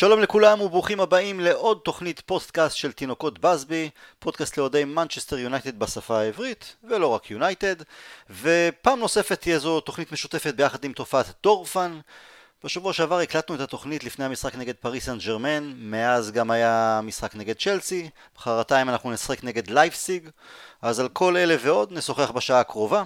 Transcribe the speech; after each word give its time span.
שלום 0.00 0.20
לכולם 0.20 0.60
וברוכים 0.60 1.00
הבאים 1.00 1.40
לעוד 1.40 1.80
תוכנית 1.84 2.20
פודקאסט 2.20 2.76
של 2.76 2.92
תינוקות 2.92 3.38
באזבי, 3.38 3.90
פודקאסט 4.18 4.56
לאוהדי 4.56 4.84
מנצ'סטר 4.84 5.38
יונייטד 5.38 5.78
בשפה 5.78 6.18
העברית, 6.18 6.76
ולא 6.84 7.06
רק 7.06 7.30
יונייטד, 7.30 7.74
ופעם 8.30 8.98
נוספת 8.98 9.40
תהיה 9.40 9.58
זו 9.58 9.80
תוכנית 9.80 10.12
משותפת 10.12 10.54
ביחד 10.54 10.84
עם 10.84 10.92
תופעת 10.92 11.26
דורפן. 11.42 12.00
בשבוע 12.64 12.92
שעבר 12.92 13.18
הקלטנו 13.18 13.54
את 13.54 13.60
התוכנית 13.60 14.04
לפני 14.04 14.24
המשחק 14.24 14.54
נגד 14.54 14.74
פריס 14.74 15.06
סן 15.06 15.18
ג'רמן, 15.18 15.72
מאז 15.76 16.30
גם 16.30 16.50
היה 16.50 17.00
משחק 17.02 17.34
נגד 17.34 17.56
צ'לסי, 17.56 18.10
מחרתיים 18.36 18.88
אנחנו 18.88 19.10
נשחק 19.10 19.44
נגד 19.44 19.70
לייפציג, 19.70 20.28
אז 20.82 21.00
על 21.00 21.08
כל 21.08 21.36
אלה 21.36 21.56
ועוד 21.60 21.92
נשוחח 21.92 22.30
בשעה 22.30 22.60
הקרובה. 22.60 23.02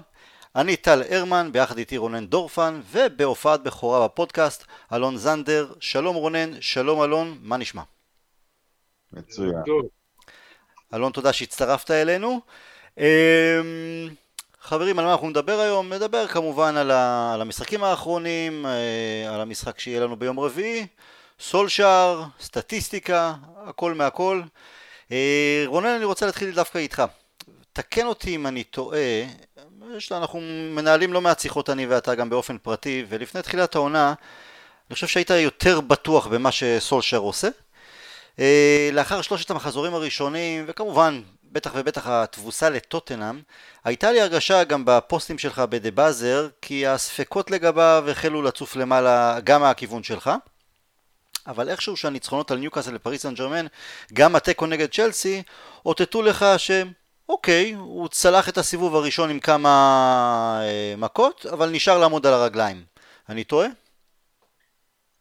אני 0.56 0.76
טל 0.76 1.02
הרמן, 1.10 1.48
ביחד 1.52 1.78
איתי 1.78 1.96
רונן 1.96 2.26
דורפן, 2.26 2.80
ובהופעת 2.90 3.62
בכורה 3.62 4.08
בפודקאסט, 4.08 4.64
אלון 4.92 5.16
זנדר. 5.16 5.72
שלום 5.80 6.16
רונן, 6.16 6.60
שלום 6.60 7.02
אלון, 7.02 7.38
מה 7.42 7.56
נשמע? 7.56 7.82
מצוין. 9.12 9.62
אלון, 10.94 11.12
תודה 11.12 11.32
שהצטרפת 11.32 11.90
אלינו. 11.90 12.40
אמ, 12.98 13.04
חברים, 14.60 14.98
על 14.98 15.04
מה 15.04 15.12
אנחנו 15.12 15.30
נדבר 15.30 15.60
היום? 15.60 15.92
נדבר 15.92 16.26
כמובן 16.26 16.76
על, 16.76 16.90
ה... 16.90 17.34
על 17.34 17.40
המשחקים 17.40 17.84
האחרונים, 17.84 18.66
אה, 18.66 19.34
על 19.34 19.40
המשחק 19.40 19.78
שיהיה 19.78 20.00
לנו 20.00 20.16
ביום 20.16 20.40
רביעי, 20.40 20.86
סולשאר, 21.40 22.22
סטטיסטיקה, 22.40 23.34
הכל 23.56 23.94
מהכל. 23.94 24.42
אה, 25.12 25.64
רונן, 25.66 25.88
אני 25.88 26.04
רוצה 26.04 26.26
להתחיל 26.26 26.54
דווקא 26.54 26.78
איתך. 26.78 27.02
תקן 27.72 28.06
אותי 28.06 28.34
אם 28.34 28.46
אני 28.46 28.64
טועה, 28.64 29.24
יש, 29.96 30.12
אנחנו 30.12 30.40
מנהלים 30.70 31.12
לא 31.12 31.20
מעט 31.20 31.40
שיחות 31.40 31.70
אני 31.70 31.86
ואתה 31.86 32.14
גם 32.14 32.30
באופן 32.30 32.58
פרטי, 32.58 33.04
ולפני 33.08 33.42
תחילת 33.42 33.74
העונה, 33.74 34.14
אני 34.88 34.94
חושב 34.94 35.06
שהיית 35.06 35.30
יותר 35.30 35.80
בטוח 35.80 36.26
במה 36.26 36.52
שסולשר 36.52 37.16
עושה. 37.18 37.48
אה, 38.38 38.90
לאחר 38.92 39.22
שלושת 39.22 39.50
המחזורים 39.50 39.94
הראשונים, 39.94 40.64
וכמובן, 40.68 41.22
בטח 41.52 41.70
ובטח 41.74 42.06
התבוסה 42.06 42.70
לטוטנאם, 42.70 43.40
הייתה 43.84 44.12
לי 44.12 44.20
הרגשה 44.20 44.64
גם 44.64 44.84
בפוסטים 44.84 45.38
שלך 45.38 45.58
בדה 45.58 45.90
באזר, 45.90 46.48
כי 46.62 46.86
הספקות 46.86 47.50
לגביו 47.50 48.04
החלו 48.10 48.42
לצוף 48.42 48.76
למעלה 48.76 49.38
גם 49.44 49.60
מהכיוון 49.60 50.02
שלך. 50.02 50.30
אבל 51.46 51.68
איכשהו 51.68 51.96
שהניצחונות 51.96 52.50
על 52.50 52.58
ניוקאסל 52.58 52.94
לפריס 52.94 53.22
סן 53.22 53.34
ג'רמן, 53.34 53.66
גם 54.12 54.36
התיקו 54.36 54.66
נגד 54.66 54.88
צ'לסי, 54.92 55.42
אותתו 55.86 56.22
לך 56.22 56.46
ש... 56.56 56.70
אוקיי, 57.28 57.72
הוא 57.72 58.08
צלח 58.08 58.48
את 58.48 58.58
הסיבוב 58.58 58.94
הראשון 58.94 59.30
עם 59.30 59.40
כמה 59.40 59.68
אה, 60.62 60.94
מכות, 60.98 61.46
אבל 61.46 61.70
נשאר 61.70 61.98
לעמוד 61.98 62.26
על 62.26 62.32
הרגליים. 62.32 62.84
אני 63.28 63.44
טועה? 63.44 63.68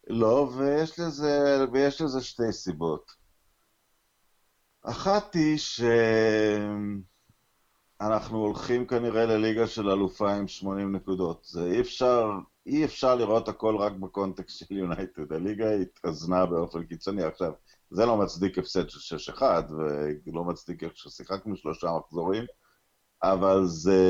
לא, 0.08 0.50
ויש 0.58 1.00
לזה, 1.00 1.66
ויש 1.72 2.02
לזה 2.02 2.22
שתי 2.22 2.52
סיבות. 2.52 3.24
אחת 4.84 5.34
היא 5.34 5.58
שאנחנו 8.00 8.38
הולכים 8.38 8.88
כנראה 8.88 9.26
לליגה 9.26 9.68
של 9.68 9.90
אלופה 9.90 10.34
עם 10.34 10.48
80 10.48 10.96
נקודות. 10.96 11.44
זה 11.44 11.66
אי 11.66 11.82
אפשר, 11.82 12.30
אי 12.66 12.86
אפשר 12.86 13.16
לראות 13.16 13.48
הכל 13.48 13.76
רק 13.76 13.92
בקונטקסט 13.92 14.58
של 14.58 14.76
יונייטד. 14.76 15.34
הליגה 15.34 15.72
התאזנה 15.72 16.46
באופן 16.46 16.84
קיצוני. 16.84 17.24
עכשיו, 17.24 17.52
זה 17.94 18.06
לא 18.06 18.18
מצדיק 18.18 18.58
הפסד 18.58 18.90
של 18.90 19.34
6-1, 19.34 19.42
ולא 19.72 20.44
מצדיק 20.44 20.84
איך 20.84 20.92
ששיחקנו 20.96 21.58
שלושה 21.58 21.88
מחזורים, 22.00 22.46
אבל 23.24 23.66
זה... 23.66 24.02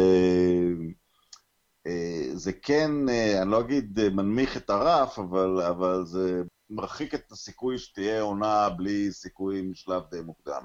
אה, 1.88 2.30
זה 2.34 2.54
כן, 2.54 3.10
אה, 3.10 3.42
אני 3.42 3.52
לא 3.52 3.60
אגיד 3.60 4.00
אה, 4.00 4.10
מנמיך 4.10 4.58
את 4.58 4.70
הרף, 4.70 5.20
אבל, 5.20 5.62
אבל 5.62 6.06
זה 6.06 6.42
מרחיק 6.70 7.14
את 7.14 7.32
הסיכוי 7.32 7.78
שתהיה 7.78 8.22
עונה 8.22 8.70
בלי 8.70 9.12
סיכוי 9.12 9.62
משלב 9.62 10.04
די 10.12 10.22
מוקדם. 10.22 10.64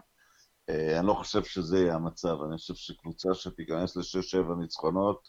אני 0.99 1.07
לא 1.07 1.15
חושב 1.15 1.45
שזה 1.45 1.79
יהיה 1.79 1.95
המצב, 1.95 2.37
אני 2.49 2.57
חושב 2.57 2.75
שקבוצה 2.75 3.35
שתיכנס 3.35 3.97
לשש-שבע 3.97 4.55
ניצחונות, 4.55 5.29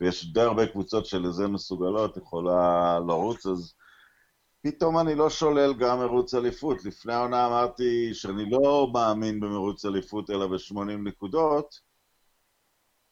ויש 0.00 0.32
די 0.32 0.40
הרבה 0.40 0.66
קבוצות 0.66 1.06
שלזה 1.06 1.48
מסוגלות, 1.48 2.16
יכולה 2.16 2.98
לרוץ, 2.98 3.46
אז 3.46 3.74
פתאום 4.62 4.98
אני 4.98 5.14
לא 5.14 5.30
שולל 5.30 5.74
גם 5.74 5.98
מרוץ 5.98 6.34
אליפות. 6.34 6.84
לפני 6.84 7.12
העונה 7.12 7.46
אמרתי 7.46 8.14
שאני 8.14 8.50
לא 8.50 8.90
מאמין 8.94 9.40
במרוץ 9.40 9.84
אליפות 9.84 10.30
אלא 10.30 10.46
ב-80 10.46 10.84
נקודות, 11.04 11.80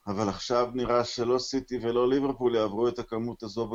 אבל 0.06 0.28
עכשיו 0.28 0.68
נראה 0.74 1.04
שלא 1.04 1.38
סיטי 1.38 1.78
ולא 1.82 2.08
ליברפול 2.08 2.54
יעברו 2.54 2.88
את 2.88 2.98
הכמות 2.98 3.42
הזו 3.42 3.70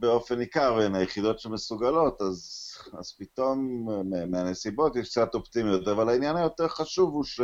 באופן 0.00 0.38
ניכר, 0.38 0.74
והן 0.78 0.94
היחידות 0.94 1.40
שמסוגלות, 1.40 2.22
אז, 2.22 2.68
אז 2.98 3.14
פתאום 3.18 3.86
מהנסיבות 4.30 4.96
יש 4.96 5.08
קצת 5.08 5.34
אופטימיות. 5.34 5.88
אבל 5.88 6.08
העניין 6.08 6.36
היותר 6.36 6.68
חשוב 6.68 7.14
הוא 7.14 7.24
ש... 7.24 7.40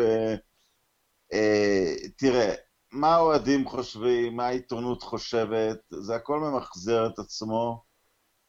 אה, 1.32 1.94
תראה, 2.16 2.54
מה 2.92 3.14
האוהדים 3.14 3.68
חושבים, 3.68 4.36
מה 4.36 4.46
העיתונות 4.46 5.02
חושבת, 5.02 5.78
זה 5.90 6.14
הכל 6.14 6.40
ממחזר 6.40 7.06
את 7.06 7.18
עצמו. 7.18 7.85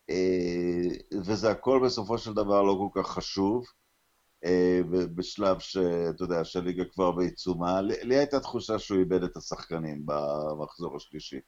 אה, 0.09 1.19
וזה 1.25 1.51
הכל 1.51 1.81
בסופו 1.85 2.18
של 2.18 2.34
דבר 2.34 2.62
לא 2.62 2.90
כל 2.94 3.01
כך 3.01 3.09
חשוב, 3.09 3.66
אה, 4.45 4.81
בשלב 5.16 5.59
שאתה 5.59 6.23
יודע, 6.23 6.44
שהליגה 6.44 6.84
כבר 6.85 7.12
בעיצומה. 7.12 7.81
לי 7.81 8.16
הייתה 8.16 8.40
תחושה 8.40 8.79
שהוא 8.79 9.00
איבד 9.00 9.23
את 9.23 9.38
השחקנים 9.38 10.01
במחזור 10.06 10.96
השלישי. 10.96 11.40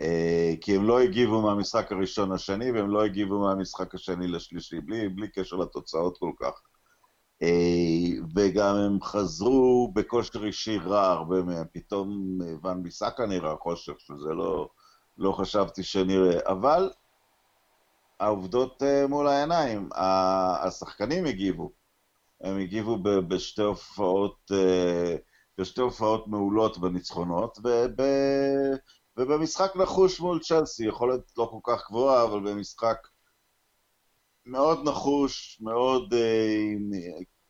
אה, 0.00 0.54
כי 0.60 0.76
הם 0.76 0.84
לא 0.84 1.00
הגיבו 1.00 1.42
מהמשחק 1.42 1.92
הראשון 1.92 2.32
לשני, 2.32 2.72
והם 2.72 2.90
לא 2.90 3.04
הגיבו 3.04 3.38
מהמשחק 3.38 3.94
השני 3.94 4.28
לשלישי, 4.28 4.80
בלי, 4.80 5.08
בלי 5.08 5.28
קשר 5.28 5.56
לתוצאות 5.56 6.18
כל 6.18 6.32
כך. 6.40 6.60
וגם 8.34 8.76
הם 8.76 9.02
חזרו 9.02 9.92
בכושר 9.94 10.44
אישי 10.44 10.78
רע 10.78 11.06
הרבה 11.06 11.42
מהם. 11.42 11.66
פתאום 11.72 12.38
ון 12.64 12.82
ביסקה 12.82 13.26
נראה 13.26 13.56
חושך, 13.56 13.92
שזה 13.98 14.28
לא, 14.28 14.68
לא 15.18 15.32
חשבתי 15.32 15.82
שנראה. 15.82 16.40
אבל 16.46 16.90
העובדות 18.20 18.82
אה, 18.82 19.06
מול 19.06 19.28
העיניים. 19.28 19.88
השחקנים 20.62 21.26
הגיבו. 21.26 21.72
הם 22.40 22.58
הגיבו 22.58 22.98
בשתי 23.28 23.62
הופעות, 23.62 24.36
אה, 24.52 25.16
בשתי 25.58 25.80
הופעות 25.80 26.28
מעולות 26.28 26.78
בניצחונות, 26.78 27.58
וב, 27.58 28.00
ובמשחק 29.16 29.76
נחוש 29.76 30.20
מול 30.20 30.40
צ'לסי, 30.40 30.86
יכולת 30.86 31.20
לא 31.38 31.48
כל 31.50 31.72
כך 31.72 31.88
גבוהה, 31.88 32.24
אבל 32.24 32.40
במשחק 32.40 32.96
מאוד 34.46 34.88
נחוש, 34.88 35.58
מאוד... 35.60 36.14
אה, 36.14 36.74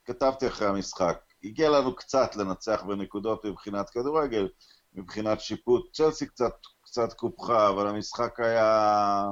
כתבתי 0.04 0.46
אחרי 0.46 0.68
המשחק. 0.68 1.20
הגיע 1.44 1.70
לנו 1.70 1.96
קצת 1.96 2.36
לנצח 2.36 2.82
בנקודות 2.82 3.44
מבחינת 3.44 3.90
כדורגל, 3.90 4.48
מבחינת 4.94 5.40
שיפוט. 5.40 5.96
צ'לסי 5.96 6.26
קצת, 6.26 6.52
קצת 6.82 7.12
קופחה, 7.12 7.68
אבל 7.68 7.86
המשחק 7.86 8.40
היה... 8.40 9.24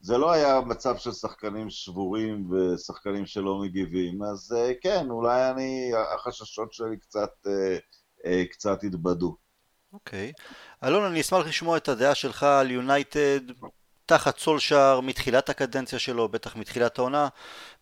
זה 0.00 0.18
לא 0.18 0.32
היה 0.32 0.60
מצב 0.60 0.96
של 0.96 1.12
שחקנים 1.12 1.70
שבורים 1.70 2.50
ושחקנים 2.50 3.26
שלא 3.26 3.58
מגיבים, 3.58 4.22
אז 4.22 4.54
אה, 4.56 4.72
כן, 4.80 5.06
אולי 5.10 5.50
אני, 5.50 5.90
החששות 6.14 6.72
שלי 6.72 6.96
קצת, 6.96 7.30
אה, 7.46 7.76
אה, 8.26 8.44
קצת 8.50 8.84
התבדו. 8.84 9.36
אוקיי. 9.92 10.32
Okay. 10.36 10.86
אלון, 10.86 11.04
אני 11.04 11.20
אשמח 11.20 11.46
לשמוע 11.46 11.76
את 11.76 11.88
הדעה 11.88 12.14
שלך 12.14 12.42
על 12.42 12.70
יונייטד 12.70 13.40
תחת 14.08 14.38
סולשאר 14.38 15.00
מתחילת 15.00 15.48
הקדנציה 15.48 15.98
שלו, 15.98 16.28
בטח 16.28 16.56
מתחילת 16.56 16.98
העונה, 16.98 17.28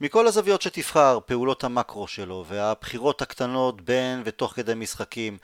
מכל 0.00 0.26
הזוויות 0.26 0.62
שתבחר, 0.62 1.18
פעולות 1.26 1.64
המקרו 1.64 2.06
שלו 2.06 2.44
והבחירות 2.48 3.22
הקטנות 3.22 3.80
בין 3.80 4.22
ותוך 4.24 4.52
כדי 4.52 4.74
משחקים, 4.74 5.38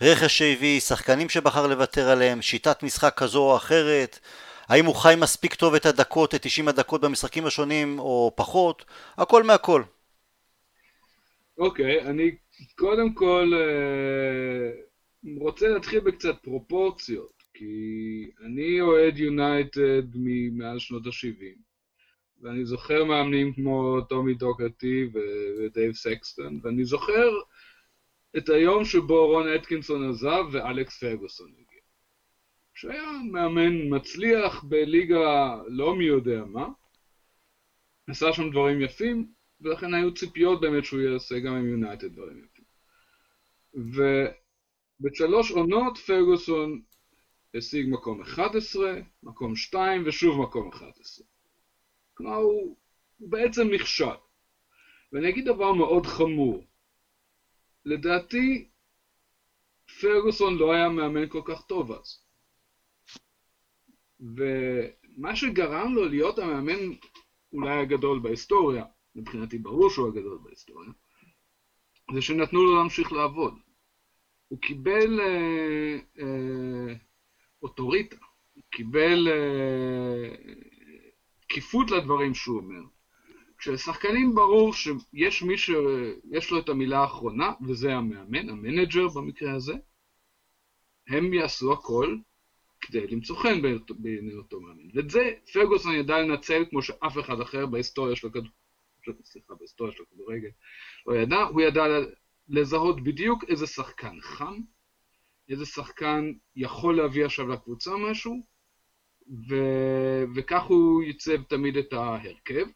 רכש 0.00 0.38
שהביא, 0.38 0.80
שחקנים 0.80 1.28
שבחר 1.28 1.66
לוותר 1.66 2.10
עליהם, 2.10 2.42
שיטת 2.42 2.82
משחק 2.82 3.14
כזו 3.16 3.42
או 3.42 3.56
אחרת, 3.56 4.18
האם 4.68 4.84
הוא 4.84 4.94
חי 4.94 5.14
מספיק 5.20 5.54
טוב 5.54 5.74
את 5.74 5.86
הדקות, 5.86 6.34
את 6.34 6.42
90 6.42 6.68
הדקות 6.68 7.00
במשחקים 7.00 7.46
השונים 7.46 7.98
או 7.98 8.32
פחות, 8.36 8.84
הכל 9.16 9.42
מהכל. 9.42 9.82
אוקיי, 11.58 12.00
okay, 12.00 12.04
אני 12.04 12.30
קודם 12.74 13.14
כל 13.14 13.52
אה, 13.54 14.70
רוצה 15.38 15.68
להתחיל 15.68 16.00
בקצת 16.00 16.34
פרופורציות, 16.42 17.42
כי 17.54 18.30
אני 18.46 18.80
אוהד 18.80 19.18
יונייטד 19.18 20.02
ממעל 20.14 20.78
שנות 20.78 21.06
ה-70, 21.06 21.58
ואני 22.42 22.64
זוכר 22.64 23.04
מאמנים 23.04 23.52
כמו 23.52 24.00
טומי 24.08 24.34
דוקרטי 24.34 25.08
ודייב 25.58 25.92
סקסטון, 25.92 26.60
ואני 26.62 26.84
זוכר 26.84 27.30
את 28.36 28.48
היום 28.48 28.84
שבו 28.84 29.26
רון 29.26 29.48
אטקינסון 29.48 30.10
עזב 30.10 30.44
ואלכס 30.52 30.98
פרגוסון 30.98 31.48
הגיע. 31.48 31.67
שהיה 32.80 33.12
מאמן 33.32 33.96
מצליח 33.96 34.64
בליגה 34.64 35.56
לא 35.66 35.96
מי 35.96 36.04
יודע 36.04 36.44
מה, 36.44 36.68
עשה 38.06 38.32
שם 38.32 38.50
דברים 38.50 38.80
יפים, 38.80 39.32
ולכן 39.60 39.94
היו 39.94 40.14
ציפיות 40.14 40.60
באמת 40.60 40.84
שהוא 40.84 41.00
יעשה 41.00 41.38
גם 41.38 41.54
עם 41.54 41.68
יונייטד 41.68 42.12
דברים 42.12 42.44
יפים. 42.44 42.64
ובשלוש 45.00 45.50
עונות 45.50 45.98
פרגוסון 45.98 46.82
השיג 47.54 47.86
מקום 47.90 48.22
11, 48.22 49.00
מקום 49.22 49.56
2 49.56 50.02
ושוב 50.06 50.42
מקום 50.42 50.68
11. 50.68 51.26
כלומר 52.14 52.36
הוא, 52.36 52.76
הוא 53.18 53.30
בעצם 53.30 53.68
נכשל. 53.70 54.18
ואני 55.12 55.28
אגיד 55.28 55.44
דבר 55.44 55.72
מאוד 55.72 56.06
חמור. 56.06 56.64
לדעתי, 57.84 58.68
פרגוסון 60.00 60.58
לא 60.58 60.72
היה 60.72 60.88
מאמן 60.88 61.28
כל 61.28 61.42
כך 61.44 61.66
טוב 61.66 61.92
אז. 61.92 62.27
ומה 64.20 65.36
שגרם 65.36 65.94
לו 65.94 66.08
להיות 66.08 66.38
המאמן 66.38 66.92
אולי 67.52 67.78
הגדול 67.78 68.18
בהיסטוריה, 68.18 68.84
מבחינתי 69.14 69.58
ברור 69.58 69.90
שהוא 69.90 70.08
הגדול 70.08 70.38
בהיסטוריה, 70.42 70.90
זה 72.14 72.22
שנתנו 72.22 72.64
לו 72.64 72.76
להמשיך 72.76 73.12
לעבוד. 73.12 73.54
הוא 74.48 74.58
קיבל 74.58 75.20
אה, 75.20 75.98
אה, 76.18 76.94
אוטוריטה, 77.62 78.16
הוא 78.54 78.64
קיבל 78.70 79.28
אה, 79.28 80.34
תקיפות 81.40 81.90
לדברים 81.90 82.34
שהוא 82.34 82.56
אומר. 82.56 82.82
כשלשחקנים 83.58 84.34
ברור 84.34 84.72
שיש 84.72 85.42
מי 85.42 85.58
שיש 85.58 86.50
לו 86.50 86.58
את 86.58 86.68
המילה 86.68 86.98
האחרונה, 86.98 87.52
וזה 87.66 87.94
המאמן, 87.94 88.48
המנג'ר 88.48 89.08
במקרה 89.08 89.54
הזה, 89.54 89.74
הם 91.08 91.34
יעשו 91.34 91.72
הכל 91.72 92.16
כדי 92.80 93.06
למצוא 93.06 93.36
חן 93.36 93.62
בעיני 93.98 94.34
אותו 94.34 94.60
מאמן. 94.60 94.88
ואת 94.94 95.10
זה 95.10 95.32
פרגוסון 95.52 95.94
ידע 95.94 96.18
לנצל 96.18 96.64
כמו 96.70 96.82
שאף 96.82 97.18
אחד 97.18 97.40
אחר 97.40 97.66
בהיסטוריה 97.66 98.16
של 98.16 98.26
הכדורגל, 98.26 98.50
סליחה, 99.24 99.54
בהיסטוריה 99.54 99.92
של 99.92 100.02
הכדורגל 100.02 100.48
לא 101.06 101.16
ידע, 101.16 101.42
הוא 101.42 101.60
ידע 101.60 101.84
לזהות 102.48 103.04
בדיוק 103.04 103.44
איזה 103.48 103.66
שחקן 103.66 104.20
חם, 104.20 104.60
איזה 105.48 105.66
שחקן 105.66 106.32
יכול 106.56 106.96
להביא 106.96 107.24
עכשיו 107.24 107.48
לקבוצה 107.48 107.90
משהו, 107.96 108.42
ו... 109.48 109.54
וכך 110.34 110.62
הוא 110.62 111.02
ייצב 111.02 111.42
תמיד 111.42 111.76
את 111.76 111.92
ההרכב. 111.92 112.66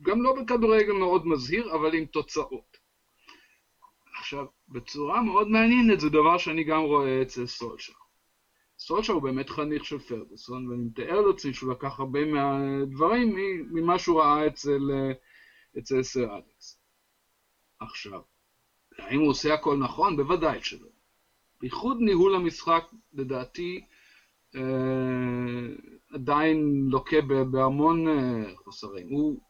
גם 0.00 0.22
לא 0.22 0.34
בכדורגל 0.42 0.92
מאוד 0.92 1.26
מזהיר, 1.26 1.74
אבל 1.74 1.94
עם 1.94 2.04
תוצאות. 2.04 2.76
עכשיו, 4.18 4.46
בצורה 4.68 5.22
מאוד 5.22 5.48
מעניינת, 5.48 6.00
זה 6.00 6.08
דבר 6.08 6.38
שאני 6.38 6.64
גם 6.64 6.80
רואה 6.80 7.22
אצל 7.22 7.46
סולשר. 7.46 7.92
סולשר 8.88 9.12
הוא 9.12 9.22
באמת 9.22 9.50
חניך 9.50 9.84
של 9.84 9.98
פרגוסון, 9.98 10.68
ואני 10.68 10.82
מתאר 10.82 11.20
לעצמי 11.20 11.52
שהוא 11.54 11.72
לקח 11.72 12.00
הרבה 12.00 12.24
מהדברים 12.24 13.34
ממה 13.70 13.98
שהוא 13.98 14.20
ראה 14.20 14.46
אצל, 14.46 14.80
אצל 15.78 16.02
סר 16.02 16.36
אלכס. 16.36 16.80
עכשיו, 17.80 18.20
האם 18.98 19.20
הוא 19.20 19.28
עושה 19.28 19.54
הכל 19.54 19.76
נכון? 19.76 20.16
בוודאי 20.16 20.58
שלא. 20.62 20.88
בייחוד 21.60 21.96
ניהול 22.00 22.34
המשחק, 22.34 22.84
לדעתי, 23.12 23.84
אה, 24.56 24.60
עדיין 26.12 26.86
לוקה 26.90 27.20
בהמון 27.50 28.08
אה, 28.08 28.56
חוסרים. 28.56 29.08
הוא, 29.08 29.40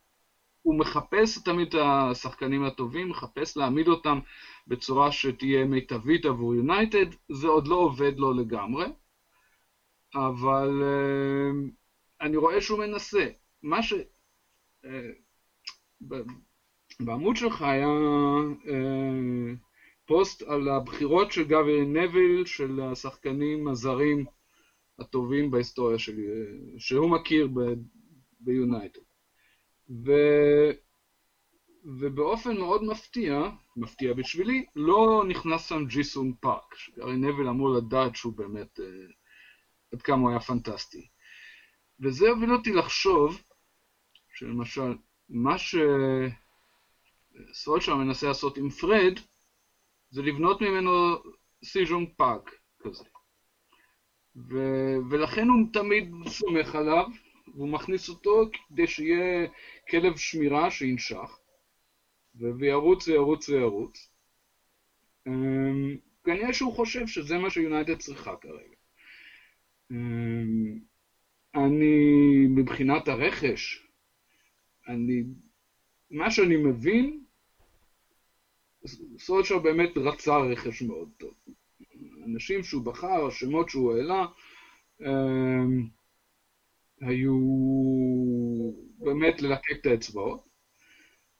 הוא 0.62 0.78
מחפש 0.78 1.38
תמיד 1.44 1.68
את 1.68 1.74
השחקנים 1.82 2.64
הטובים, 2.64 3.08
מחפש 3.08 3.56
להעמיד 3.56 3.88
אותם 3.88 4.18
בצורה 4.66 5.12
שתהיה 5.12 5.64
מיטבית 5.64 6.26
עבור 6.26 6.54
יונייטד, 6.54 7.06
זה 7.28 7.48
עוד 7.48 7.68
לא 7.68 7.76
עובד 7.76 8.18
לו 8.18 8.32
לגמרי, 8.32 8.86
אבל 10.14 10.82
uh, 10.82 11.70
אני 12.20 12.36
רואה 12.36 12.60
שהוא 12.60 12.78
מנסה. 12.78 13.28
מה 13.62 13.82
ש... 13.82 13.94
Uh, 14.84 14.88
בעמוד 17.00 17.36
שלך 17.36 17.62
היה 17.62 17.88
uh, 18.64 18.68
פוסט 20.06 20.42
על 20.42 20.68
הבחירות 20.68 21.32
של 21.32 21.44
גבי 21.44 21.80
נביל, 21.86 22.46
של 22.46 22.80
השחקנים 22.80 23.68
הזרים 23.68 24.24
הטובים 24.98 25.50
בהיסטוריה 25.50 25.98
שלי, 25.98 26.26
שהוא 26.78 27.10
מכיר 27.10 27.48
ביונייטד. 28.40 29.00
ובאופן 31.84 32.56
מאוד 32.56 32.84
מפתיע, 32.84 33.50
מפתיע 33.76 34.14
בשבילי, 34.14 34.66
לא 34.76 35.24
נכנס 35.28 35.68
שם 35.68 35.84
ג'יסון 35.86 36.32
פארק, 36.40 36.74
שגארי 36.74 37.16
נבל 37.16 37.48
אמור 37.48 37.70
לדעת 37.70 38.16
שהוא 38.16 38.32
באמת, 38.36 38.80
עד 39.92 40.02
כמה 40.02 40.16
הוא 40.16 40.30
היה 40.30 40.40
פנטסטי. 40.40 41.08
וזה 42.00 42.28
הוביל 42.28 42.52
אותי 42.52 42.72
לחשוב, 42.72 43.42
שלמשל, 44.34 44.94
מה 45.28 45.56
שסולשר 47.52 47.94
מנסה 47.96 48.26
לעשות 48.26 48.56
עם 48.56 48.70
פרד, 48.70 49.18
זה 50.10 50.22
לבנות 50.22 50.60
ממנו 50.60 51.16
סיז'ון 51.64 52.06
פארק 52.16 52.50
כזה. 52.78 53.04
ו... 54.36 54.56
ולכן 55.10 55.48
הוא 55.48 55.72
תמיד 55.72 56.10
סומך 56.26 56.74
עליו, 56.74 57.06
והוא 57.54 57.68
מכניס 57.68 58.08
אותו 58.08 58.50
כדי 58.68 58.86
שיהיה 58.86 59.48
כלב 59.90 60.16
שמירה 60.16 60.70
שינשך, 60.70 61.38
וירוץ 62.58 63.08
וירוץ 63.08 63.48
וירוץ. 63.48 64.10
אמ, 65.26 65.96
כנראה 66.24 66.52
שהוא 66.52 66.72
חושב 66.72 67.06
שזה 67.06 67.38
מה 67.38 67.50
שיונייטד 67.50 67.98
צריכה 67.98 68.36
כרגע. 68.36 68.77
אמ, 69.90 70.78
אני, 71.54 72.46
מבחינת 72.48 73.08
הרכש, 73.08 73.86
אני, 74.88 75.22
מה 76.10 76.30
שאני 76.30 76.56
מבין, 76.56 77.24
סולשר 79.18 79.58
באמת 79.58 79.90
רצה 79.96 80.38
רכש 80.38 80.82
מאוד 80.82 81.08
טוב. 81.16 81.34
אנשים 82.26 82.62
שהוא 82.62 82.84
בחר, 82.84 83.26
השמות 83.26 83.68
שהוא 83.68 83.92
העלה, 83.92 84.26
אמ, 85.00 85.86
היו 87.00 87.38
באמת 88.98 89.42
ללקק 89.42 89.80
את 89.80 89.86
האצבעות. 89.86 90.48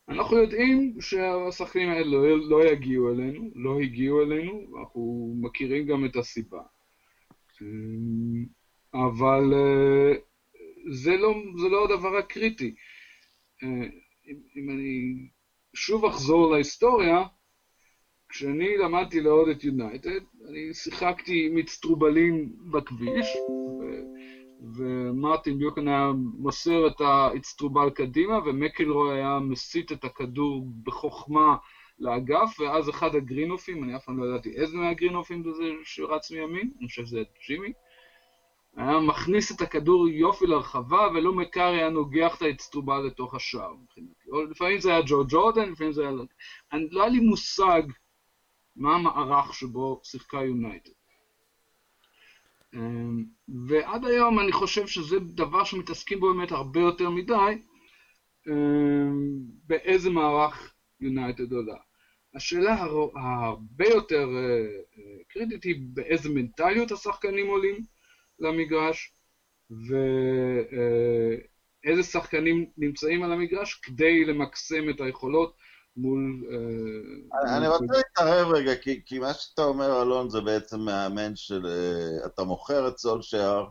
אנחנו 0.09 0.37
יודעים 0.37 1.01
שהשחקנים 1.01 1.89
האלה 1.89 2.03
לא, 2.03 2.49
לא 2.49 2.65
יגיעו 2.71 3.09
אלינו, 3.09 3.51
לא 3.55 3.79
הגיעו 3.79 4.21
אלינו, 4.21 4.79
אנחנו 4.79 5.33
מכירים 5.41 5.85
גם 5.85 6.05
את 6.05 6.15
הסיבה. 6.15 6.61
אבל 8.93 9.53
אה, 9.53 10.13
זה 10.91 11.17
לא, 11.17 11.33
זה 11.61 11.69
לא 11.69 11.85
הדבר 11.85 12.17
הקריטי. 12.17 12.75
אה, 13.63 13.67
אם, 14.27 14.35
אם 14.55 14.69
אני 14.69 15.27
שוב 15.73 16.05
אחזור 16.05 16.51
להיסטוריה, 16.51 17.23
כשאני 18.29 18.77
למדתי 18.77 19.21
לעוד 19.21 19.49
את 19.49 19.63
יונייטד, 19.63 20.19
אני 20.49 20.73
שיחקתי 20.73 21.45
עם 21.45 21.57
אצטרובלים 21.57 22.53
בכביש, 22.71 23.37
ומרטין 24.75 25.57
ביוקן 25.57 25.87
היה 25.87 26.11
מוסר 26.15 26.87
את 26.87 27.01
האצטרובל 27.01 27.89
קדימה, 27.89 28.39
ומקלרוי 28.45 29.13
היה 29.13 29.39
מסיט 29.39 29.91
את 29.91 30.03
הכדור 30.03 30.67
בחוכמה 30.83 31.55
לאגף, 31.99 32.59
ואז 32.59 32.89
אחד 32.89 33.15
הגרינופים, 33.15 33.83
אני 33.83 33.95
אף 33.95 34.05
פעם 34.05 34.19
לא 34.19 34.25
ידעתי 34.25 34.55
איזה 34.55 34.77
מהגרינופים 34.77 35.43
זה 35.53 35.63
שרץ 35.83 36.31
מימין, 36.31 36.71
אני 36.79 36.87
חושב 36.87 37.05
שזה 37.05 37.23
ג'ימי, 37.47 37.73
היה 38.75 38.99
מכניס 38.99 39.51
את 39.51 39.61
הכדור 39.61 40.07
יופי 40.07 40.45
לרחבה, 40.45 41.07
ולא 41.13 41.33
מקארי 41.33 41.77
היה 41.77 41.89
נוגח 41.89 42.37
את 42.37 42.41
האצטרובל 42.41 42.99
לתוך 42.99 43.35
השער 43.35 43.73
מבחינתי. 43.73 44.49
לפעמים 44.51 44.79
זה 44.79 44.89
היה 44.89 45.01
ג'ו 45.05 45.23
ג'ורדן, 45.27 45.71
לפעמים 45.71 45.93
זה 45.93 46.01
היה... 46.01 46.11
אני, 46.73 46.87
לא 46.91 47.01
היה 47.01 47.09
לי 47.09 47.19
מושג 47.19 47.81
מה 48.75 48.95
המערך 48.95 49.53
שבו 49.53 50.01
שיחקה 50.03 50.37
יונייטד. 50.37 50.91
אמ, 52.73 53.25
ועד 53.67 54.05
היום 54.05 54.39
אני 54.39 54.51
חושב 54.51 54.87
שזה 54.87 55.19
דבר 55.19 55.63
שמתעסקים 55.63 56.19
בו 56.19 56.33
באמת 56.33 56.51
הרבה 56.51 56.79
יותר 56.79 57.09
מדי, 57.09 57.61
אמ, 58.47 59.39
באיזה 59.67 60.09
מערך 60.09 60.73
יונייטד 61.01 61.53
עולה. 61.53 61.88
השאלה 62.35 62.73
הרבה 63.15 63.87
יותר 63.87 64.27
אה, 64.35 64.65
אה, 64.97 65.23
קריטית 65.27 65.63
היא 65.63 65.75
באיזה 65.93 66.29
מנטליות 66.29 66.91
השחקנים 66.91 67.47
עולים 67.47 67.85
למגרש, 68.39 69.13
ואיזה 69.71 71.01
אה, 71.87 72.03
שחקנים 72.03 72.65
נמצאים 72.77 73.23
על 73.23 73.31
המגרש 73.31 73.73
כדי 73.73 74.25
למקסם 74.25 74.89
את 74.89 75.01
היכולות 75.01 75.55
מול... 75.97 76.43
אני 77.55 77.67
רוצה 77.67 77.85
להתערב 77.97 78.51
רגע, 78.51 78.75
כי 79.05 79.19
מה 79.19 79.33
שאתה 79.33 79.61
אומר, 79.61 80.01
אלון, 80.01 80.29
זה 80.29 80.41
בעצם 80.41 80.79
מאמן 80.79 81.35
של... 81.35 81.67
אתה 82.25 82.43
מוכר 82.43 82.87
את 82.87 82.97
סולשייר 82.97 83.65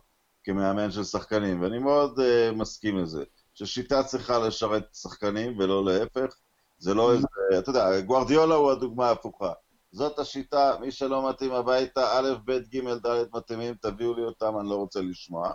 כמאמן 0.49 0.91
של 0.91 1.05
שחקנים, 1.05 1.63
ואני 1.63 1.79
מאוד 1.79 2.21
אה, 2.21 2.53
מסכים 2.53 2.99
לזה. 2.99 3.25
ששיטה 3.55 4.03
צריכה 4.03 4.39
לשרת 4.39 4.95
שחקנים 4.95 5.59
ולא 5.59 5.85
להפך. 5.85 6.37
זה 6.79 6.95
לא 6.95 7.13
איזה... 7.13 7.27
אתה 7.59 7.71
יודע, 7.71 8.01
גוארדיולה 8.01 8.55
הוא 8.55 8.71
הדוגמה 8.71 9.09
ההפוכה. 9.09 9.53
זאת 9.93 10.19
השיטה, 10.19 10.77
מי 10.81 10.91
שלא 10.91 11.29
מתאים 11.29 11.53
הביתה, 11.53 12.19
א', 12.19 12.35
ב', 12.45 12.53
ג', 12.53 13.07
ד' 13.07 13.25
מתאימים, 13.35 13.75
תביאו 13.75 14.15
לי 14.15 14.23
אותם, 14.23 14.59
אני 14.61 14.69
לא 14.69 14.75
רוצה 14.75 15.01
לשמוע. 15.01 15.53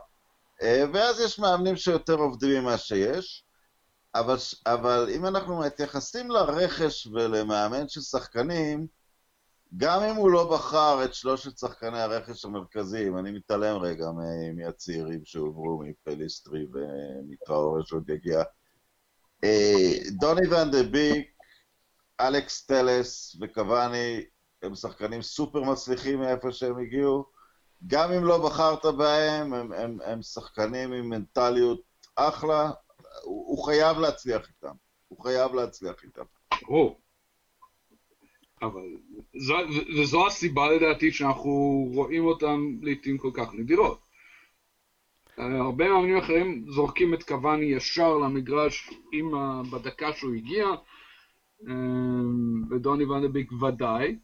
ואז 0.94 1.20
יש 1.20 1.39
מאמנים 1.39 1.75
שיותר 1.75 2.15
עובדים 2.15 2.62
ממה 2.62 2.77
שיש. 2.77 3.46
אבל, 4.15 4.36
אבל 4.65 5.10
אם 5.15 5.25
אנחנו 5.25 5.60
מתייחסים 5.60 6.32
לרכש 6.32 7.08
ולמאמן 7.08 7.88
של 7.88 8.01
שחקנים, 8.01 8.88
גם 9.77 10.03
אם 10.03 10.15
הוא 10.15 10.32
לא 10.32 10.51
בחר 10.53 11.06
את 11.06 11.13
שלושת 11.13 11.58
שחקני 11.58 12.01
הרכש 12.01 12.46
המרכזיים, 12.46 13.18
אני 13.18 13.32
מתעלם 13.32 13.75
רגע 13.75 14.06
מהצעירים 14.56 15.22
שהועברו 15.25 15.84
מפליסטרי 15.84 16.65
ומטראורה 16.74 17.82
שעוד 17.86 18.10
יגיע, 18.10 18.44
דוני 20.12 20.48
ואן 20.48 20.72
דה 20.72 20.84
ביק, 20.84 21.28
אלכס 22.20 22.66
טלס 22.66 23.38
וקוואני 23.42 24.24
הם 24.64 24.76
שחקנים 24.76 25.22
סופר 25.22 25.64
מצליחים 25.64 26.20
מאיפה 26.20 26.52
שהם 26.52 26.80
הגיעו. 26.80 27.26
גם 27.88 28.12
אם 28.12 28.24
לא 28.24 28.46
בחרת 28.46 28.86
בהם, 28.86 29.54
הם, 29.54 29.72
הם, 29.72 29.98
הם 30.06 30.22
שחקנים 30.22 30.94
עם 30.94 31.10
מנטליות 31.10 31.82
אחלה, 32.16 32.72
הוא, 33.24 33.48
הוא 33.48 33.66
חייב 33.66 33.98
להצליח 33.98 34.48
איתם. 34.48 34.76
הוא 35.08 35.24
חייב 35.24 35.54
להצליח 35.54 36.04
איתם. 36.04 36.24
אבל 38.62 38.82
זו, 39.38 39.54
וזו 39.98 40.28
הסיבה 40.28 40.72
לדעתי 40.72 41.12
שאנחנו 41.12 41.52
רואים 41.94 42.26
אותם 42.26 42.78
לעיתים 42.82 43.18
כל 43.18 43.32
כך 43.34 43.54
נדירות. 43.54 44.00
הרבה 45.38 45.90
מאמנים 45.90 46.18
אחרים 46.18 46.66
זורקים 46.70 47.13
את 47.13 47.24
קוואני 47.24 47.66
ישר 47.66 48.18
למגרש 48.18 48.90
עם 49.12 49.36
ה... 49.36 49.62
בדקה 49.72 50.13
שהוא 50.13 50.34
הגיע, 50.34 50.68
ודוני 52.70 53.06
ונדביק 53.06 53.52
ודאי. 53.52 54.18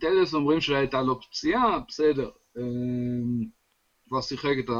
טלס 0.00 0.34
אומרים 0.34 0.60
שהייתה 0.60 1.02
לו 1.02 1.20
פציעה, 1.20 1.78
בסדר. 1.88 2.30
כבר 4.08 4.20
שיחק 4.20 4.54
את 4.58 4.70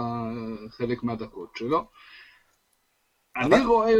חלק 0.70 1.02
מהדקות 1.02 1.56
שלו. 1.56 1.88
אני 3.36 3.64
רואה 3.64 3.92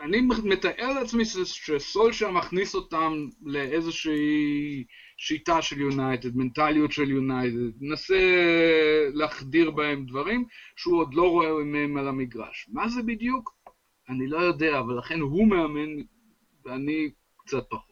אני 0.00 0.20
מתאר 0.44 0.92
לעצמי 0.92 1.24
שסולשה 1.24 2.30
מכניס 2.30 2.74
אותם 2.74 3.26
לאיזושהי 3.42 4.84
שיטה 5.16 5.62
של 5.62 5.80
יונייטד, 5.80 6.36
מנטליות 6.36 6.92
של 6.92 7.10
יונייטד, 7.10 7.56
מנסה 7.80 8.18
להחדיר 9.14 9.70
בהם 9.70 10.06
דברים 10.06 10.44
שהוא 10.76 11.00
עוד 11.00 11.14
לא 11.14 11.28
רואה 11.30 11.64
מהם 11.64 11.96
על 11.96 12.08
המגרש. 12.08 12.68
מה 12.72 12.88
זה 12.88 13.02
בדיוק? 13.02 13.54
אני 14.08 14.26
לא 14.26 14.38
יודע, 14.38 14.78
אבל 14.78 14.98
לכן 14.98 15.20
הוא 15.20 15.48
מאמן 15.48 16.02
ואני 16.64 17.10
קצת 17.36 17.64
פחות. 17.68 17.90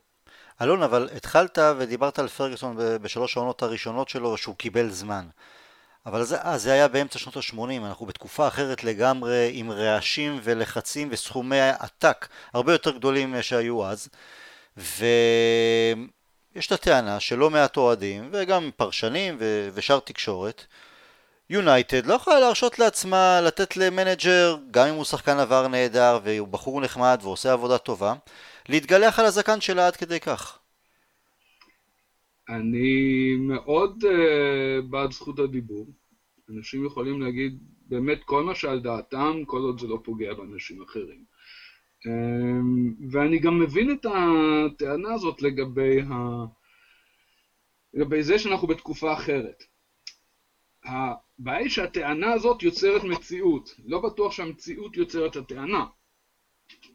אלון, 0.62 0.82
אבל 0.82 1.08
התחלת 1.16 1.58
ודיברת 1.78 2.18
על 2.18 2.28
פרגוסון 2.28 2.76
בשלוש 3.02 3.36
העונות 3.36 3.62
הראשונות 3.62 4.08
שלו 4.08 4.36
שהוא 4.36 4.56
קיבל 4.56 4.88
זמן. 4.88 5.26
אבל 6.08 6.24
זה, 6.24 6.36
אה, 6.36 6.58
זה 6.58 6.72
היה 6.72 6.88
באמצע 6.88 7.18
שנות 7.18 7.36
ה-80, 7.36 7.86
אנחנו 7.86 8.06
בתקופה 8.06 8.48
אחרת 8.48 8.84
לגמרי 8.84 9.50
עם 9.52 9.70
רעשים 9.70 10.40
ולחצים 10.42 11.08
וסכומי 11.10 11.60
עתק 11.60 12.28
הרבה 12.54 12.72
יותר 12.72 12.90
גדולים 12.90 13.42
שהיו 13.42 13.86
אז 13.86 14.08
ויש 14.76 14.96
את 16.66 16.72
הטענה 16.72 17.20
שלא 17.20 17.50
מעט 17.50 17.76
אוהדים 17.76 18.28
וגם 18.32 18.70
פרשנים 18.76 19.36
ו... 19.40 19.68
ושאר 19.74 20.00
תקשורת 20.00 20.64
יונייטד 21.50 22.06
לא 22.06 22.14
יכולה 22.14 22.40
להרשות 22.40 22.78
לעצמה 22.78 23.40
לתת 23.40 23.76
למנג'ר, 23.76 24.56
גם 24.70 24.86
אם 24.86 24.94
הוא 24.94 25.04
שחקן 25.04 25.38
עבר 25.38 25.68
נהדר 25.68 26.18
והוא 26.22 26.48
בחור 26.48 26.80
נחמד 26.80 27.20
ועושה 27.22 27.52
עבודה 27.52 27.78
טובה, 27.78 28.14
להתגלח 28.68 29.18
על 29.18 29.26
הזקן 29.26 29.60
שלה 29.60 29.86
עד 29.86 29.96
כדי 29.96 30.20
כך. 30.20 30.57
אני 32.48 33.36
מאוד 33.36 34.04
אה, 34.04 34.82
בעד 34.90 35.12
זכות 35.12 35.38
הדיבור. 35.38 35.92
אנשים 36.50 36.86
יכולים 36.86 37.22
להגיד 37.22 37.58
באמת 37.86 38.24
כל 38.24 38.44
מה 38.44 38.54
שעל 38.54 38.80
דעתם, 38.80 39.42
כל 39.46 39.58
עוד 39.58 39.80
זה 39.80 39.86
לא 39.86 40.00
פוגע 40.04 40.34
באנשים 40.34 40.82
אחרים. 40.82 41.24
Um, 42.06 43.10
ואני 43.10 43.38
גם 43.38 43.58
מבין 43.58 43.90
את 43.90 44.06
הטענה 44.06 45.14
הזאת 45.14 45.42
לגבי, 45.42 46.00
ה... 46.00 46.14
לגבי 47.94 48.22
זה 48.22 48.38
שאנחנו 48.38 48.68
בתקופה 48.68 49.12
אחרת. 49.12 49.64
הבעיה 50.84 51.58
היא 51.58 51.68
שהטענה 51.68 52.32
הזאת 52.32 52.62
יוצרת 52.62 53.04
מציאות. 53.04 53.74
לא 53.84 54.00
בטוח 54.00 54.32
שהמציאות 54.32 54.96
יוצרת 54.96 55.36
הטענה. 55.36 55.86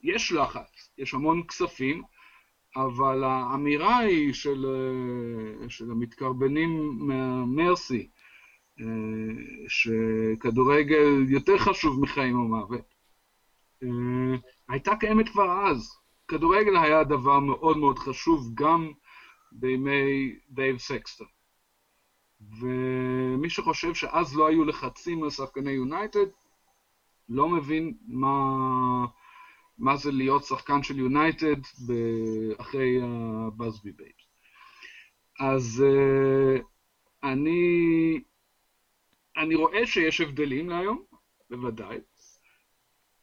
יש 0.03 0.31
לחץ, 0.31 0.89
יש 0.97 1.13
המון 1.13 1.47
כספים, 1.47 2.03
אבל 2.75 3.23
האמירה 3.23 3.97
היא 3.97 4.33
של, 4.33 4.65
אה, 4.65 5.69
של 5.69 5.91
המתקרבנים 5.91 6.97
מהמרסי, 7.07 8.07
אה, 8.79 8.85
שכדורגל 9.67 11.25
יותר 11.29 11.57
חשוב 11.57 12.01
מחיים 12.01 12.35
או 12.35 12.47
מוות, 12.47 12.93
אה, 13.83 13.87
הייתה 14.69 14.95
קיימת 14.95 15.29
כבר 15.29 15.67
אז. 15.67 15.97
כדורגל 16.27 16.75
היה 16.75 17.03
דבר 17.03 17.39
מאוד 17.39 17.77
מאוד 17.77 17.99
חשוב 17.99 18.51
גם 18.53 18.91
בימי 19.51 20.35
דייב 20.49 20.77
סקסטון. 20.77 21.27
ומי 22.59 23.49
שחושב 23.49 23.93
שאז 23.93 24.35
לא 24.35 24.47
היו 24.47 24.63
לחצים 24.65 25.23
על 25.23 25.29
שחקני 25.29 25.71
יונייטד, 25.71 26.25
לא 27.29 27.49
מבין 27.49 27.93
מה... 28.07 29.05
מה 29.77 29.95
זה 29.95 30.11
להיות 30.11 30.43
שחקן 30.43 30.83
של 30.83 30.99
יונייטד 30.99 31.61
אחרי 32.57 32.99
ה 33.03 33.18
Busby 33.18 33.91
Babes. 33.91 34.23
אז 35.39 35.83
uh, 35.85 36.61
אני, 37.23 38.21
אני 39.37 39.55
רואה 39.55 39.87
שיש 39.87 40.21
הבדלים 40.21 40.69
להיום, 40.69 41.03
בוודאי. 41.49 41.97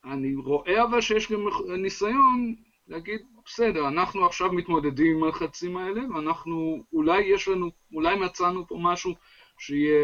אני 0.04 0.34
רואה 0.34 0.84
אבל 0.84 1.00
שיש 1.00 1.32
גם 1.32 1.40
ניסיון 1.78 2.54
להגיד, 2.88 3.20
בסדר, 3.44 3.88
אנחנו 3.88 4.26
עכשיו 4.26 4.52
מתמודדים 4.52 5.16
עם 5.16 5.24
הלחצים 5.24 5.76
האלה, 5.76 6.00
ואנחנו, 6.14 6.84
אולי 6.92 7.22
יש 7.22 7.48
לנו, 7.48 7.70
אולי 7.94 8.16
מצאנו 8.16 8.66
פה 8.66 8.78
משהו 8.80 9.14
שיהיה 9.58 9.98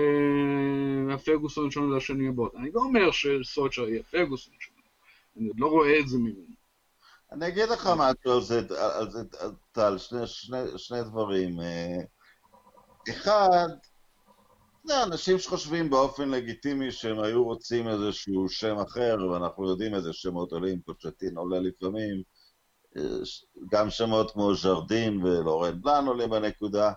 הפרגוסון 1.15 1.71
שלנו 1.71 1.97
לשנים 1.97 2.29
הבאות. 2.29 2.55
אני 2.55 2.71
לא 2.75 2.81
אומר 2.81 3.11
שסוצ'ר 3.11 3.89
יהיה 3.89 4.03
פרגוסון 4.03 4.55
שלנו. 4.59 4.76
אני 5.37 5.49
עוד 5.49 5.61
לא 5.61 5.67
רואה 5.67 6.01
את 6.01 6.09
זה 6.09 6.19
ממנו. 6.19 6.57
אני 7.33 7.49
אגיד 7.49 7.69
לך 7.69 7.91
משהו 7.97 8.33
על 8.33 8.41
זה, 8.43 8.61
על 8.95 9.11
זה, 9.11 9.19
טל, 9.73 9.99
שני, 9.99 10.27
שני, 10.27 10.59
שני 10.77 11.03
דברים. 11.03 11.61
אה, 11.61 11.99
אחד, 13.11 13.69
זה 14.85 15.03
אנשים 15.03 15.39
שחושבים 15.39 15.91
באופן 15.91 16.29
לגיטימי 16.29 16.93
שהם 16.93 17.21
היו 17.21 17.45
רוצים 17.45 17.89
איזשהו 17.89 18.49
שם 18.49 18.77
אחר, 18.79 19.17
ואנחנו 19.33 19.69
יודעים 19.69 19.95
איזה 19.95 20.13
שמות 20.13 20.53
עולים, 20.53 20.81
קוצ'טין 20.81 21.37
עולה 21.37 21.61
לפעמים, 21.61 22.23
אה, 22.97 23.03
גם 23.71 23.91
שמות 23.91 24.31
כמו 24.31 24.55
ז'רדין 24.55 25.25
ולורן 25.25 25.83
בלאן 25.83 26.07
עולים 26.07 26.31
בנקודה. 26.31 26.93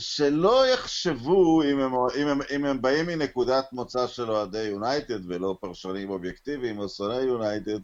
שלא 0.00 0.66
יחשבו, 0.66 1.62
אם 1.62 1.80
הם, 1.80 1.92
אם, 1.94 2.28
הם, 2.28 2.38
אם 2.56 2.64
הם 2.64 2.82
באים 2.82 3.06
מנקודת 3.06 3.72
מוצא 3.72 4.06
של 4.06 4.30
אוהדי 4.30 4.62
יונייטד 4.62 5.30
ולא 5.30 5.56
פרשנים 5.60 6.10
אובייקטיביים 6.10 6.78
או 6.78 6.88
שונאי 6.88 7.22
יונייטד, 7.22 7.78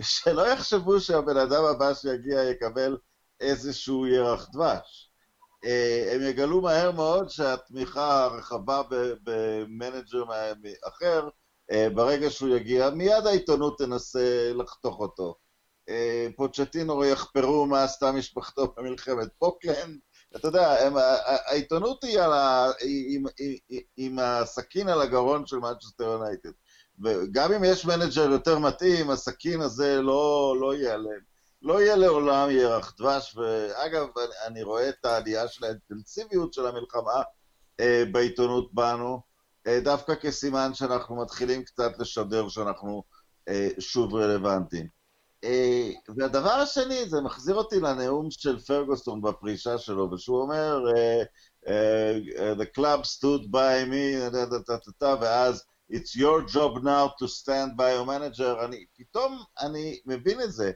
שלא 0.00 0.48
יחשבו 0.48 1.00
שהבן 1.00 1.36
אדם 1.36 1.64
הבא 1.64 1.94
שיגיע 1.94 2.44
יקבל 2.44 2.96
איזשהו 3.40 4.06
ירח 4.06 4.48
דבש. 4.52 5.10
אה, 5.64 6.12
הם 6.14 6.22
יגלו 6.22 6.60
מהר 6.60 6.92
מאוד 6.92 7.30
שהתמיכה 7.30 8.24
הרחבה 8.24 8.82
במנג'ר 9.22 10.24
אחר, 10.88 11.28
אה, 11.70 11.88
ברגע 11.94 12.30
שהוא 12.30 12.56
יגיע, 12.56 12.90
מיד 12.90 13.26
העיתונות 13.26 13.78
תנסה 13.78 14.52
לחתוך 14.54 15.00
אותו. 15.00 15.34
אה, 15.88 16.28
פוצ'טינו 16.36 17.04
יחפרו 17.04 17.66
מה 17.66 17.84
עשתה 17.84 18.12
משפחתו 18.12 18.74
במלחמת 18.76 19.28
פוקלנד, 19.38 19.98
אתה 20.36 20.48
יודע, 20.48 20.86
הם, 20.86 20.94
העיתונות 21.46 22.04
היא 22.04 22.20
ה, 22.20 22.66
עם, 22.84 23.24
עם, 23.38 23.80
עם 23.96 24.18
הסכין 24.18 24.88
על 24.88 25.00
הגרון 25.00 25.46
של 25.46 25.56
מנצ'סטר 25.56 26.04
יונייטד. 26.04 26.50
וגם 27.04 27.52
אם 27.52 27.64
יש 27.64 27.84
מנג'ר 27.84 28.30
יותר 28.30 28.58
מתאים, 28.58 29.10
הסכין 29.10 29.60
הזה 29.60 30.02
לא, 30.02 30.54
לא 30.60 30.74
יהיה 30.74 30.94
עליהם. 30.94 31.20
לא 31.62 31.82
יהיה 31.82 31.96
לעולם 31.96 32.50
ירח 32.50 32.94
דבש, 32.98 33.36
ואגב, 33.36 34.06
אני, 34.18 34.32
אני 34.46 34.62
רואה 34.62 34.88
את 34.88 35.04
העלייה 35.04 35.48
של 35.48 35.64
האינטנסיביות 35.64 36.52
של 36.52 36.66
המלחמה 36.66 37.22
אה, 37.80 38.02
בעיתונות 38.12 38.74
בנו, 38.74 39.20
אה, 39.66 39.80
דווקא 39.80 40.14
כסימן 40.14 40.74
שאנחנו 40.74 41.16
מתחילים 41.16 41.64
קצת 41.64 41.98
לשדר 41.98 42.48
שאנחנו 42.48 43.02
אה, 43.48 43.68
שוב 43.78 44.14
רלוונטיים. 44.14 44.97
אה, 45.44 45.90
והדבר 46.16 46.50
השני, 46.50 47.08
זה 47.08 47.20
מחזיר 47.20 47.54
אותי 47.54 47.80
לנאום 47.80 48.30
של 48.30 48.58
פרגוסון 48.58 49.22
בפרישה 49.22 49.78
שלו, 49.78 50.10
ושהוא 50.12 50.40
אומר, 50.40 50.84
אה, 50.96 51.22
אה, 51.68 52.52
The 52.52 52.78
club 52.78 53.04
stood 53.04 53.50
by 53.50 53.90
me, 53.90 54.36
ואז 55.20 55.64
It's 55.90 56.14
your 56.14 56.42
job 56.42 56.82
now 56.82 57.14
to 57.18 57.26
stand 57.26 57.76
by 57.76 57.94
your 57.94 58.04
manager. 58.04 58.64
אני, 58.64 58.86
פתאום 58.96 59.44
אני 59.60 60.00
מבין 60.06 60.40
את 60.40 60.52
זה. 60.52 60.72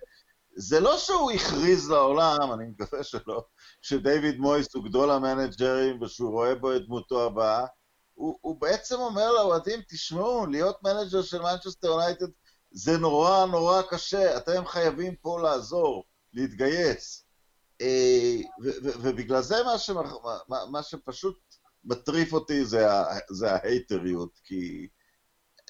זה 0.56 0.80
לא 0.80 0.98
שהוא 0.98 1.30
הכריז 1.30 1.90
לעולם, 1.90 2.52
אני 2.52 2.64
מקווה 2.64 3.04
שלא, 3.04 3.44
שדייוויד 3.82 4.38
מויס 4.38 4.74
הוא 4.74 4.84
גדול 4.84 5.10
המנג'רים 5.10 6.02
ושהוא 6.02 6.30
רואה 6.30 6.54
בו 6.54 6.76
את 6.76 6.86
דמותו 6.86 7.26
הבאה. 7.26 7.66
הוא, 8.14 8.38
הוא 8.40 8.60
בעצם 8.60 8.94
אומר 8.94 9.32
לאוהדים, 9.32 9.80
תשמעו, 9.88 10.46
להיות 10.46 10.76
מנג'ר 10.82 11.22
של 11.22 11.42
מנצ'סטר 11.42 11.88
יונייטד 11.88 12.26
זה 12.72 12.98
נורא 12.98 13.46
נורא 13.46 13.82
קשה, 13.90 14.36
אתם 14.36 14.66
חייבים 14.66 15.16
פה 15.16 15.40
לעזור, 15.42 16.04
להתגייס. 16.32 17.24
אה, 17.80 18.36
ובגלל 18.84 19.42
זה 19.42 19.62
מה, 19.64 19.78
שמח, 19.78 20.12
מה, 20.48 20.58
מה 20.70 20.82
שפשוט 20.82 21.38
מטריף 21.84 22.32
אותי 22.32 22.64
זה, 22.64 22.86
זה 23.30 23.52
ה 23.52 23.61
hateריות, 23.61 24.40
כי 24.44 24.88